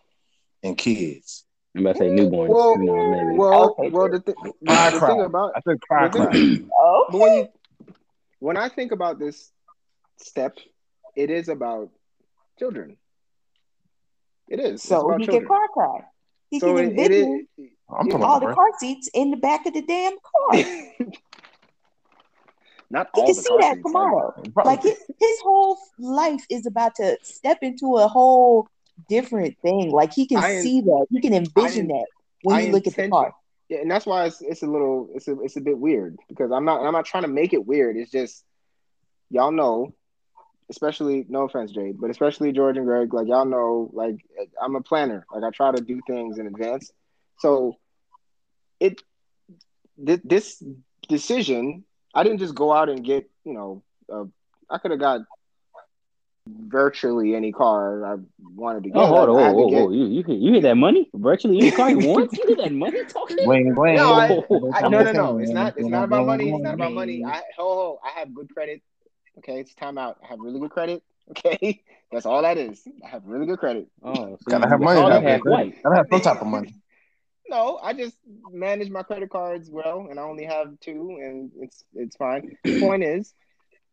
and 0.62 0.78
kids. 0.78 1.46
I'm 1.74 1.84
about 1.84 1.94
to 1.94 1.98
say 1.98 2.10
newborns. 2.10 2.50
Well, 2.50 2.76
you 2.78 2.84
know, 2.84 3.10
maybe. 3.10 3.36
well, 3.36 3.74
okay. 3.76 3.90
well 3.90 4.08
the, 4.08 4.20
th- 4.20 4.36
cry, 4.64 4.90
the 4.90 4.98
cry. 5.00 5.08
thing 5.08 5.22
about 5.22 5.52
I 5.56 5.60
said 5.62 5.80
cry, 5.80 6.08
cry. 6.08 6.26
okay. 6.28 6.64
when, 7.18 7.34
you, 7.34 7.48
when 8.38 8.56
I 8.56 8.68
think 8.68 8.92
about 8.92 9.18
this 9.18 9.50
step, 10.18 10.58
it 11.16 11.28
is 11.28 11.48
about 11.48 11.90
children. 12.60 12.98
It 14.46 14.60
is. 14.60 14.80
So 14.80 15.16
he 15.18 15.24
children. 15.24 15.40
can 15.40 15.46
cry, 15.48 15.66
cry. 15.74 16.04
He 16.50 16.60
so 16.60 16.76
can 16.76 16.96
it, 16.96 17.10
it, 17.10 17.48
I'm 17.98 18.22
all 18.22 18.40
the 18.40 18.54
car 18.54 18.68
seats 18.78 19.08
in 19.14 19.30
the 19.30 19.36
back 19.36 19.66
of 19.66 19.74
the 19.74 19.82
damn 19.82 20.12
car. 20.12 20.64
Not 22.90 23.08
he 23.14 23.22
can 23.22 23.34
see 23.34 23.56
that 23.60 23.78
tomorrow. 23.82 24.34
Like, 24.54 24.66
like 24.66 24.82
his, 24.82 24.98
his 25.18 25.40
whole 25.42 25.78
life 25.98 26.44
is 26.50 26.66
about 26.66 26.94
to 26.96 27.16
step 27.22 27.58
into 27.62 27.96
a 27.96 28.06
whole 28.06 28.68
different 29.08 29.56
thing. 29.62 29.90
Like 29.90 30.12
he 30.12 30.26
can 30.26 30.38
I 30.38 30.60
see 30.60 30.82
that. 30.82 31.06
He 31.10 31.20
can 31.20 31.32
envision 31.32 31.88
that 31.88 32.06
when 32.42 32.56
I 32.56 32.60
you 32.62 32.72
look 32.72 32.86
at 32.86 32.94
the 32.94 33.08
car. 33.08 33.32
Yeah, 33.70 33.78
and 33.78 33.90
that's 33.90 34.04
why 34.04 34.26
it's 34.26 34.42
it's 34.42 34.62
a 34.62 34.66
little 34.66 35.08
it's 35.14 35.26
a 35.26 35.40
it's 35.40 35.56
a 35.56 35.62
bit 35.62 35.78
weird 35.78 36.18
because 36.28 36.52
I'm 36.52 36.66
not 36.66 36.84
I'm 36.84 36.92
not 36.92 37.06
trying 37.06 37.22
to 37.22 37.28
make 37.28 37.54
it 37.54 37.66
weird. 37.66 37.96
It's 37.96 38.10
just 38.10 38.44
y'all 39.30 39.50
know, 39.50 39.94
especially 40.68 41.24
no 41.30 41.44
offense, 41.44 41.72
Jade, 41.72 41.98
but 41.98 42.10
especially 42.10 42.52
George 42.52 42.76
and 42.76 42.84
Greg, 42.84 43.14
like 43.14 43.28
y'all 43.28 43.46
know, 43.46 43.90
like 43.94 44.16
I'm 44.62 44.76
a 44.76 44.82
planner. 44.82 45.24
Like 45.32 45.44
I 45.44 45.50
try 45.50 45.72
to 45.72 45.80
do 45.80 46.02
things 46.06 46.38
in 46.38 46.46
advance. 46.46 46.92
So 47.38 47.78
it 48.82 49.02
th- 50.04 50.20
this 50.24 50.62
decision, 51.08 51.84
I 52.14 52.24
didn't 52.24 52.38
just 52.38 52.54
go 52.54 52.72
out 52.72 52.88
and 52.88 53.04
get, 53.04 53.30
you 53.44 53.54
know, 53.54 53.82
uh, 54.12 54.24
I 54.68 54.78
could 54.78 54.90
have 54.90 55.00
got 55.00 55.20
virtually 56.48 57.36
any 57.36 57.52
car 57.52 58.04
I 58.04 58.16
wanted 58.42 58.82
to 58.84 58.90
get. 58.90 58.98
Oh, 58.98 59.06
hold 59.06 59.28
on, 59.28 59.36
whoa, 59.36 59.52
whoa, 59.52 59.66
whoa. 59.68 59.90
You, 59.92 60.06
you, 60.06 60.24
you 60.26 60.52
get 60.54 60.62
that 60.62 60.76
money? 60.76 61.08
Virtually 61.14 61.58
any 61.58 61.70
car 61.70 61.90
you 61.90 61.98
want? 62.10 62.32
You 62.32 62.48
get 62.48 62.58
that 62.58 62.72
money 62.72 63.04
talking? 63.04 63.38
Wayne, 63.46 63.74
Wayne. 63.76 63.96
No, 63.96 64.12
I, 64.14 64.40
I, 64.74 64.88
no, 64.88 65.02
no, 65.02 65.12
no. 65.12 65.38
It's 65.38 65.52
not. 65.52 65.74
It's 65.76 65.88
not 65.88 66.04
about 66.04 66.26
money. 66.26 66.50
It's 66.50 66.62
not 66.62 66.74
about 66.74 66.92
money. 66.92 67.22
I, 67.24 67.42
ho, 67.56 67.74
ho, 67.74 68.00
I 68.04 68.18
have 68.18 68.34
good 68.34 68.52
credit. 68.52 68.82
Okay, 69.38 69.60
it's 69.60 69.74
time 69.74 69.96
out. 69.96 70.18
I 70.22 70.26
have 70.26 70.40
really 70.40 70.60
good 70.60 70.70
credit. 70.70 71.02
Okay, 71.30 71.80
that's 72.10 72.26
all 72.26 72.42
that 72.42 72.58
is. 72.58 72.82
I 73.02 73.08
have 73.08 73.22
really 73.24 73.46
good 73.46 73.60
credit. 73.60 73.86
Oh, 74.02 74.36
so 74.40 74.50
gotta 74.50 74.68
have 74.68 74.80
money. 74.80 75.00
Gotta 75.00 75.20
have, 75.20 75.44
gotta 75.44 75.96
have 75.96 76.06
some 76.10 76.20
type 76.20 76.42
of 76.42 76.48
money. 76.48 76.74
No, 77.48 77.78
I 77.82 77.92
just 77.92 78.16
manage 78.50 78.90
my 78.90 79.02
credit 79.02 79.30
cards 79.30 79.70
well, 79.70 80.06
and 80.10 80.18
I 80.18 80.22
only 80.22 80.44
have 80.44 80.78
two, 80.80 81.18
and 81.20 81.50
it's 81.60 81.84
it's 81.94 82.16
fine. 82.16 82.56
The 82.64 82.80
point 82.80 83.04
is, 83.04 83.34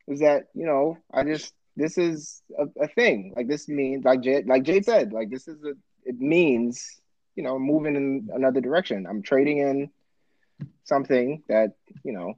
is 0.08 0.20
that 0.20 0.46
you 0.54 0.66
know 0.66 0.98
I 1.14 1.24
just 1.24 1.54
this 1.76 1.98
is 1.98 2.42
a, 2.58 2.68
a 2.84 2.88
thing. 2.88 3.34
Like 3.36 3.48
this 3.48 3.68
means, 3.68 4.06
like 4.06 4.22
Jade, 4.22 4.48
like 4.48 4.64
Jade 4.64 4.86
said, 4.86 5.12
like 5.14 5.30
this 5.30 5.48
is 5.48 5.64
a 5.64 5.74
it 6.06 6.20
means 6.20 7.02
you 7.36 7.44
know 7.44 7.60
moving 7.60 7.96
in 7.96 8.30
another 8.34 8.62
direction. 8.62 9.06
I'm 9.08 9.22
trading 9.22 9.58
in 9.60 9.90
something 10.84 11.44
that 11.48 11.74
you 12.04 12.14
know 12.14 12.36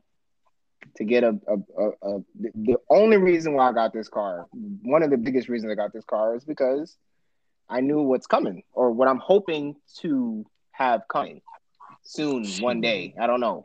to 0.96 1.04
get 1.04 1.24
a, 1.24 1.40
a, 1.48 1.84
a, 1.84 1.90
a, 2.02 2.20
the 2.56 2.76
only 2.90 3.18
reason 3.18 3.54
why 3.54 3.70
I 3.70 3.74
got 3.74 3.94
this 3.94 4.10
car, 4.10 4.48
one 4.52 5.04
of 5.04 5.10
the 5.10 5.18
biggest 5.18 5.48
reasons 5.48 5.72
I 5.72 5.76
got 5.76 5.94
this 5.94 6.06
car 6.06 6.36
is 6.36 6.44
because 6.44 6.98
I 7.70 7.82
knew 7.82 8.02
what's 8.02 8.28
coming 8.28 8.64
or 8.74 8.92
what 8.92 9.08
I'm 9.08 9.20
hoping 9.20 9.76
to 10.00 10.46
have 10.72 11.02
coming 11.08 11.42
soon 12.04 12.46
one 12.62 12.82
day. 12.82 13.14
I 13.20 13.28
don't 13.28 13.40
know. 13.40 13.64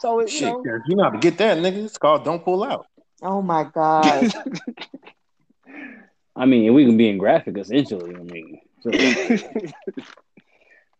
So 0.00 0.20
it, 0.20 0.32
you 0.32 0.40
Shit, 0.40 0.48
know, 0.48 0.62
you 0.86 0.96
know 0.96 1.04
how 1.04 1.10
to 1.10 1.18
get 1.18 1.38
that, 1.38 1.58
nigga. 1.58 1.84
It's 1.84 1.98
called 1.98 2.24
"Don't 2.24 2.44
Pull 2.44 2.64
Out." 2.64 2.86
Oh 3.22 3.42
my 3.42 3.64
god. 3.64 4.32
I 6.36 6.44
mean, 6.44 6.74
we 6.74 6.84
can 6.84 6.96
be 6.96 7.08
in 7.08 7.18
graphic 7.18 7.56
essentially. 7.56 8.14
I 8.14 8.22
mean, 8.22 8.60
so. 8.82 8.90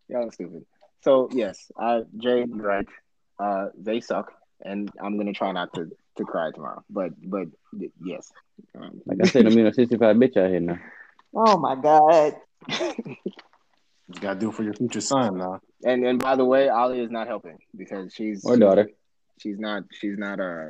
y'all 0.08 0.30
stupid. 0.30 0.64
So 1.02 1.28
yes, 1.32 1.70
I 1.78 2.02
Jay, 2.16 2.44
right? 2.48 2.86
Uh, 3.38 3.66
they 3.78 4.00
suck, 4.00 4.32
and 4.62 4.90
I'm 5.02 5.18
gonna 5.18 5.34
try 5.34 5.52
not 5.52 5.74
to 5.74 5.90
to 6.16 6.24
cry 6.24 6.50
tomorrow. 6.54 6.82
But 6.88 7.12
but 7.22 7.48
yes, 8.02 8.32
um, 8.74 9.02
like 9.04 9.18
I 9.22 9.28
said, 9.28 9.46
I'm 9.46 9.58
in 9.58 9.66
a 9.66 9.74
65 9.74 10.16
bitch 10.16 10.36
out 10.36 10.50
here 10.50 10.60
now. 10.60 10.78
Oh 11.34 11.58
my 11.58 11.76
god. 11.76 12.36
You 14.08 14.20
gotta 14.20 14.38
do 14.38 14.50
it 14.50 14.54
for 14.54 14.62
your 14.62 14.74
future 14.74 15.00
son 15.00 15.38
now. 15.38 15.60
And 15.84 16.04
and 16.04 16.18
by 16.18 16.36
the 16.36 16.44
way, 16.44 16.68
Ali 16.68 17.00
is 17.00 17.10
not 17.10 17.26
helping 17.26 17.58
because 17.76 18.14
she's 18.14 18.44
or 18.44 18.56
daughter. 18.56 18.88
She's 19.40 19.58
not. 19.58 19.84
She's 19.92 20.16
not. 20.16 20.40
Uh, 20.40 20.68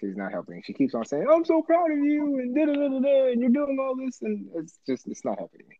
she's 0.00 0.16
not 0.16 0.32
helping. 0.32 0.62
She 0.64 0.72
keeps 0.72 0.94
on 0.94 1.04
saying, 1.04 1.26
"I'm 1.30 1.44
so 1.44 1.62
proud 1.62 1.90
of 1.90 1.98
you," 1.98 2.38
and 2.38 2.54
da 2.54 2.64
da 2.66 2.72
da 2.72 3.00
da, 3.00 3.32
and 3.32 3.40
you're 3.40 3.50
doing 3.50 3.78
all 3.80 3.96
this, 3.96 4.22
and 4.22 4.48
it's 4.54 4.78
just 4.86 5.06
it's 5.08 5.24
not 5.24 5.38
helping 5.38 5.66
me. 5.68 5.78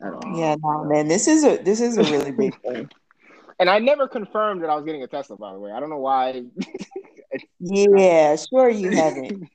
Yeah, 0.00 0.56
no, 0.62 0.84
man. 0.84 1.08
This 1.08 1.28
is 1.28 1.44
a 1.44 1.56
this 1.58 1.80
is 1.80 1.98
a 1.98 2.04
really 2.04 2.30
big 2.32 2.60
thing. 2.62 2.88
And 3.60 3.68
I 3.68 3.80
never 3.80 4.06
confirmed 4.06 4.62
that 4.62 4.70
I 4.70 4.76
was 4.76 4.84
getting 4.84 5.02
a 5.02 5.08
Tesla. 5.08 5.36
By 5.36 5.52
the 5.52 5.58
way, 5.58 5.72
I 5.72 5.80
don't 5.80 5.90
know 5.90 5.98
why. 5.98 6.44
yeah, 7.60 8.36
sure 8.36 8.68
you 8.68 8.90
haven't. 8.90 9.48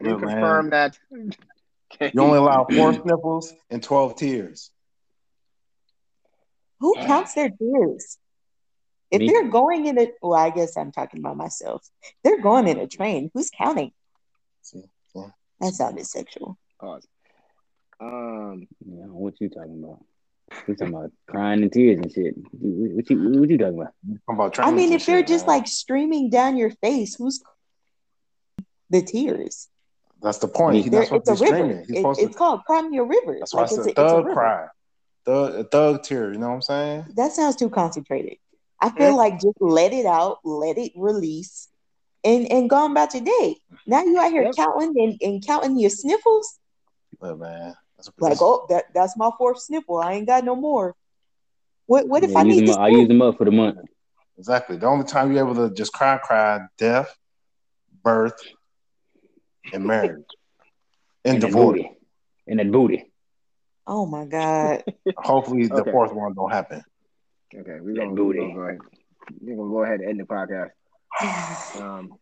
You 0.00 0.18
confirm 0.18 0.70
that. 0.70 0.98
You 2.00 2.22
only 2.22 2.38
allow 2.38 2.64
four 2.64 2.94
sniffles 2.94 3.54
and 3.70 3.82
twelve 3.82 4.16
tears. 4.16 4.70
Who 6.82 6.96
counts 6.96 7.34
their 7.34 7.48
tears? 7.48 8.18
If 9.12 9.20
Me. 9.20 9.28
they're 9.28 9.48
going 9.48 9.86
in 9.86 10.00
a 10.00 10.08
well, 10.20 10.34
I 10.34 10.50
guess 10.50 10.76
I'm 10.76 10.90
talking 10.90 11.20
about 11.20 11.36
myself. 11.36 11.88
They're 12.24 12.40
going 12.40 12.66
in 12.66 12.80
a 12.80 12.88
train. 12.88 13.30
Who's 13.32 13.50
counting? 13.50 13.92
See, 14.62 14.82
yeah. 15.14 15.28
That 15.60 15.74
sounded 15.74 16.06
sexual. 16.06 16.58
Pause. 16.80 17.06
Um, 18.00 18.66
yeah, 18.84 19.04
what 19.04 19.40
you 19.40 19.48
talking 19.48 19.80
about? 19.84 20.04
We 20.66 20.74
talking 20.74 20.92
about 20.92 21.12
crying 21.28 21.62
and 21.62 21.72
tears 21.72 21.98
and 21.98 22.10
shit. 22.10 22.34
What 22.50 23.08
you 23.08 23.38
what 23.38 23.48
you 23.48 23.58
talking 23.58 23.80
about? 23.80 23.94
about 24.28 24.58
I 24.58 24.72
mean, 24.72 24.92
if 24.92 25.06
they're 25.06 25.22
just 25.22 25.46
man. 25.46 25.58
like 25.58 25.68
streaming 25.68 26.30
down 26.30 26.56
your 26.56 26.70
face, 26.70 27.14
who's 27.14 27.44
the 28.90 29.02
tears? 29.02 29.68
That's 30.20 30.38
the 30.38 30.48
point. 30.48 30.82
He, 30.82 30.90
that's 30.90 31.12
what 31.12 31.22
it's 31.28 31.40
a 31.40 31.44
river. 31.44 31.84
It, 31.86 31.86
it's 31.88 32.18
to, 32.18 32.28
called 32.30 32.64
crying 32.64 32.92
your 32.92 33.06
river. 33.06 33.36
That's 33.38 33.54
why 33.54 33.62
like, 33.62 33.70
it's, 33.70 33.86
a 33.86 33.92
thug 33.92 34.32
cry. 34.32 34.66
Thug, 35.24 35.70
thug 35.70 36.02
tear. 36.02 36.32
You 36.32 36.38
know 36.38 36.48
what 36.48 36.54
I'm 36.54 36.62
saying? 36.62 37.06
That 37.14 37.32
sounds 37.32 37.56
too 37.56 37.70
concentrated. 37.70 38.38
I 38.80 38.90
feel 38.90 39.10
hmm? 39.10 39.16
like 39.16 39.34
just 39.34 39.60
let 39.60 39.92
it 39.92 40.06
out, 40.06 40.38
let 40.44 40.76
it 40.76 40.92
release, 40.96 41.68
and 42.24 42.50
and 42.50 42.68
go 42.68 42.84
about 42.90 43.14
your 43.14 43.24
day. 43.24 43.56
Now 43.86 44.02
you 44.02 44.18
out 44.18 44.32
here 44.32 44.42
yep. 44.42 44.56
counting 44.56 44.94
and, 45.00 45.18
and 45.22 45.46
counting 45.46 45.78
your 45.78 45.90
sniffles. 45.90 46.58
But 47.20 47.38
man, 47.38 47.74
like 48.18 48.38
oh 48.40 48.66
that 48.70 48.86
that's 48.92 49.16
my 49.16 49.30
fourth 49.38 49.60
sniffle. 49.60 49.98
I 49.98 50.14
ain't 50.14 50.26
got 50.26 50.44
no 50.44 50.56
more. 50.56 50.96
What 51.86 52.08
what 52.08 52.24
if 52.24 52.32
yeah, 52.32 52.38
I 52.40 52.42
need 52.42 52.66
to? 52.66 52.72
I 52.72 52.88
use 52.88 53.06
them 53.06 53.22
up 53.22 53.38
for 53.38 53.44
the 53.44 53.52
month. 53.52 53.78
Exactly. 54.38 54.76
The 54.76 54.86
only 54.86 55.04
time 55.04 55.32
you're 55.32 55.48
able 55.48 55.68
to 55.68 55.74
just 55.74 55.92
cry, 55.92 56.18
cry, 56.18 56.60
death, 56.78 57.14
birth, 58.02 58.40
and 59.72 59.84
marriage, 59.84 60.24
and, 61.24 61.34
and 61.34 61.40
divorce, 61.40 61.82
and 62.48 62.58
that 62.58 62.72
booty. 62.72 63.11
Oh 63.86 64.06
my 64.06 64.24
god. 64.24 64.84
Hopefully, 65.16 65.66
the 65.66 65.82
okay. 65.82 65.90
fourth 65.90 66.12
one 66.12 66.34
don't 66.34 66.52
happen. 66.52 66.82
Okay, 67.54 67.78
we're 67.80 67.94
gonna, 67.94 68.14
go 68.14 68.30
ahead. 68.30 68.78
We're 69.40 69.56
gonna 69.56 69.70
go 69.70 69.82
ahead 69.84 70.00
and 70.00 70.08
end 70.08 70.20
the 70.20 70.24
podcast. 70.24 70.70
Um, 71.82 72.14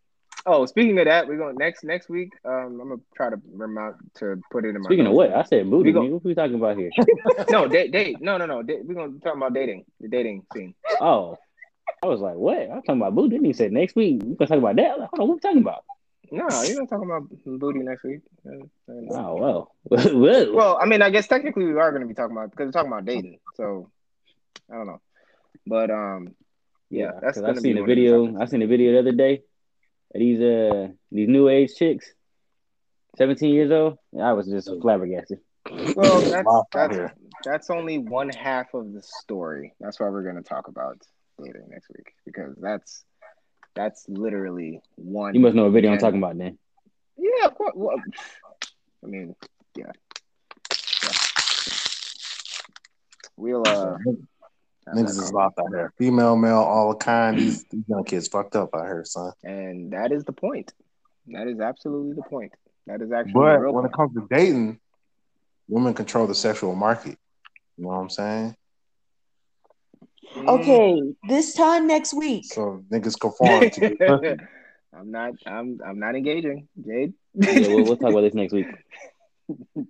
oh, 0.47 0.67
speaking 0.67 0.99
of 0.99 1.05
that, 1.05 1.29
we're 1.29 1.37
going 1.37 1.57
next 1.57 1.85
next 1.85 2.09
week. 2.09 2.31
Um, 2.45 2.81
I'm 2.81 2.89
gonna 2.89 3.01
try 3.15 3.31
to 3.31 3.41
remember 3.53 3.99
to 4.17 4.41
put 4.51 4.65
it 4.65 4.71
in 4.71 4.83
my. 4.83 4.89
Speaking 4.89 5.07
of 5.07 5.13
what, 5.13 5.33
I 5.33 5.43
said 5.45 5.71
booty. 5.71 5.93
Gonna, 5.93 6.11
what 6.11 6.25
are 6.25 6.29
we 6.29 6.35
talking 6.35 6.57
about 6.57 6.77
here? 6.77 6.91
no, 7.51 7.69
date, 7.69 7.93
date. 7.93 8.21
No, 8.21 8.37
no, 8.37 8.47
no. 8.47 8.63
Date, 8.63 8.85
we're 8.85 8.95
gonna 8.95 9.19
talk 9.21 9.37
about 9.37 9.55
dating, 9.55 9.85
the 10.01 10.09
dating 10.09 10.45
scene. 10.53 10.75
Oh, 11.01 11.37
I 12.03 12.07
was 12.07 12.21
like, 12.21 12.37
what? 12.37 12.59
I'm 12.59 12.83
talking 12.83 13.01
about 13.01 13.15
booty. 13.15 13.31
Didn't 13.31 13.47
he 13.47 13.53
say 13.53 13.69
next 13.69 13.95
week? 13.95 14.23
we're 14.25 14.35
gonna 14.35 14.49
talk 14.49 14.59
about 14.59 14.77
that? 14.77 14.99
Like, 14.99 15.11
hold 15.11 15.21
on, 15.21 15.29
what 15.29 15.33
are 15.33 15.37
we 15.37 15.41
talking 15.41 15.63
about? 15.63 15.85
No, 16.33 16.47
you're 16.63 16.79
not 16.79 16.89
talking 16.89 17.11
about 17.11 17.29
booty 17.45 17.81
next 17.81 18.05
week. 18.05 18.21
Oh 19.11 19.35
well. 19.37 19.75
well, 19.91 20.79
I 20.81 20.87
mean, 20.87 21.03
I 21.03 21.11
guess 21.11 21.27
technically 21.27 21.65
we 21.65 21.79
are 21.79 21.91
going 21.91 22.03
to 22.03 22.09
be 22.09 22.15
talking 22.15 22.37
about 22.37 22.51
because 22.51 22.67
we're 22.67 22.73
talking 22.73 22.93
about 22.93 23.05
dating. 23.05 23.39
So 23.55 23.91
I 24.71 24.77
don't 24.77 24.87
know. 24.87 25.01
But 25.67 25.91
um, 25.91 26.35
yeah, 26.89 27.13
that's. 27.21 27.39
I 27.39 27.55
seen 27.55 27.79
a 27.79 27.85
video. 27.85 28.41
I 28.41 28.45
seen 28.47 28.63
a 28.63 28.67
video 28.67 28.93
the 28.93 28.99
other 29.01 29.13
day. 29.13 29.43
These 30.15 30.41
uh 30.41 30.89
these 31.11 31.29
new 31.29 31.49
age 31.49 31.75
chicks, 31.77 32.13
seventeen 33.17 33.55
years 33.55 33.71
old. 33.71 33.99
I 34.21 34.33
was 34.33 34.47
just 34.47 34.71
flabbergasted. 34.81 35.41
Well, 35.97 36.21
that's 36.31 36.49
that's, 36.73 37.15
that's 37.45 37.71
only 37.71 37.99
one 37.99 38.29
half 38.29 38.73
of 38.75 38.93
the 38.93 39.03
story. 39.03 39.75
That's 39.81 39.99
why 39.99 40.09
we're 40.09 40.23
going 40.23 40.37
to 40.37 40.49
talk 40.49 40.69
about 40.69 40.99
dating 41.43 41.69
next 41.71 41.89
week 41.89 42.13
because 42.25 42.55
that's 42.61 43.05
that's 43.75 44.07
literally 44.09 44.81
one. 44.97 45.35
You 45.35 45.41
must 45.41 45.55
know 45.55 45.67
a 45.67 45.71
video 45.71 45.93
I'm 45.93 45.99
talking 45.99 46.19
about 46.19 46.37
then. 46.39 46.59
Yeah, 47.17 47.47
of 47.47 47.55
course. 47.55 47.73
Well, 47.75 47.97
I 49.05 49.07
mean, 49.07 49.35
yeah. 49.77 49.93
yeah. 51.03 51.13
We'll 53.37 53.67
uh 53.67 53.97
Niggas 54.89 55.11
is 55.11 55.33
lost 55.33 55.59
out 55.59 55.69
here. 55.69 55.93
Female, 55.99 56.37
male, 56.37 56.59
all 56.59 56.91
the 56.91 56.97
kind. 56.97 57.39
These, 57.39 57.65
these 57.65 57.85
young 57.87 58.05
kids 58.05 58.29
fucked 58.29 58.57
up 58.57 58.75
out 58.75 58.87
here, 58.87 59.05
son. 59.05 59.33
And 59.45 59.93
that 59.93 60.11
is 60.11 60.25
the 60.25 60.33
point. 60.33 60.73
That 61.29 61.47
is 61.47 61.61
absolutely 61.61 62.15
the 62.15 62.23
point. 62.23 62.53
That 62.87 63.03
is 63.03 63.13
actually. 63.13 63.35
But 63.35 63.61
when 63.61 63.73
point. 63.73 63.87
it 63.87 63.93
comes 63.93 64.15
to 64.15 64.27
dating, 64.29 64.81
women 65.69 65.95
control 65.95 66.27
the 66.27 66.35
sexual 66.35 66.75
market. 66.75 67.19
You 67.77 67.85
know 67.85 67.91
what 67.91 67.97
I'm 67.97 68.11
saying? 68.11 68.57
Mm-hmm. 70.37 70.49
Okay, 70.49 71.03
this 71.29 71.55
time 71.55 71.87
next 71.87 72.15
week. 72.15 72.45
So 72.47 72.85
niggas 72.91 73.19
conform 73.19 73.71
to. 73.71 74.39
I'm 74.95 75.11
not. 75.11 75.33
I'm. 75.47 75.81
I'm 75.85 75.99
not 75.99 76.15
engaging, 76.15 76.69
Jade. 76.87 77.15
yeah, 77.35 77.69
we'll, 77.69 77.85
we'll 77.85 77.97
talk 77.97 78.11
about 78.11 78.23
this 78.23 78.35
next 78.35 78.53
week. 78.53 78.67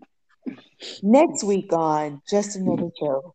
next 1.02 1.44
week 1.44 1.72
on 1.72 2.22
just 2.28 2.56
another 2.56 2.88
show. 2.98 3.34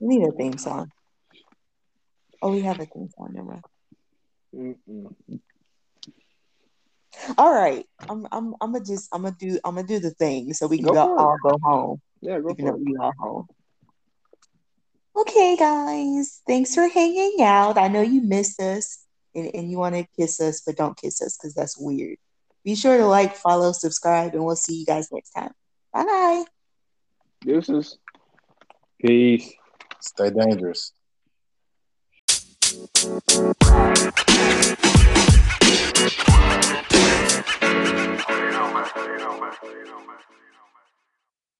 We 0.00 0.18
need 0.18 0.28
a 0.28 0.32
theme 0.32 0.58
song. 0.58 0.90
Oh, 2.42 2.52
we 2.52 2.62
have 2.62 2.78
a 2.80 2.86
theme 2.86 3.08
song, 3.16 3.30
never 3.32 3.60
mind. 4.52 4.76
All 7.38 7.52
right, 7.52 7.84
I'm 8.08 8.26
I'm 8.30 8.54
I'm 8.60 8.72
gonna 8.72 8.84
just 8.84 9.08
I'm 9.12 9.22
gonna 9.22 9.36
do 9.38 9.58
I'm 9.64 9.74
gonna 9.74 9.86
do 9.86 9.98
the 9.98 10.10
thing 10.10 10.52
so 10.52 10.66
we 10.66 10.78
can 10.78 10.86
go, 10.86 10.92
go 10.92 11.00
all 11.00 11.36
go 11.42 11.58
home. 11.62 12.00
Yeah, 12.20 12.38
go 12.40 12.54
for 12.54 12.68
it. 12.68 12.80
We 12.80 12.96
all 12.96 13.12
home 13.18 13.46
okay, 15.16 15.56
guys, 15.56 16.42
thanks 16.46 16.74
for 16.74 16.88
hanging 16.88 17.36
out. 17.40 17.78
I 17.78 17.88
know 17.88 18.02
you 18.02 18.20
missed 18.20 18.60
us 18.60 19.04
and, 19.34 19.50
and 19.54 19.70
you 19.70 19.78
want 19.78 19.94
to 19.94 20.06
kiss 20.18 20.40
us, 20.40 20.62
but 20.64 20.76
don't 20.76 20.96
kiss 20.96 21.22
us 21.22 21.36
because 21.36 21.54
that's 21.54 21.78
weird. 21.78 22.18
Be 22.64 22.74
sure 22.74 22.98
to 22.98 23.06
like, 23.06 23.36
follow, 23.36 23.72
subscribe, 23.72 24.34
and 24.34 24.44
we'll 24.44 24.56
see 24.56 24.74
you 24.80 24.86
guys 24.86 25.08
next 25.12 25.30
time. 25.30 25.52
Bye. 25.92 26.44
This 27.44 27.68
is 27.68 27.98
Peace. 29.00 29.52
Stay 30.00 30.30
dangerous. 30.30 30.92
You 32.76 33.12
know, 38.52 38.72
man. 38.72 38.86
You 38.96 39.18
know, 39.18 39.40
man. 39.40 39.52
You 39.64 39.84
know, 39.84 40.00
man. 40.06 40.16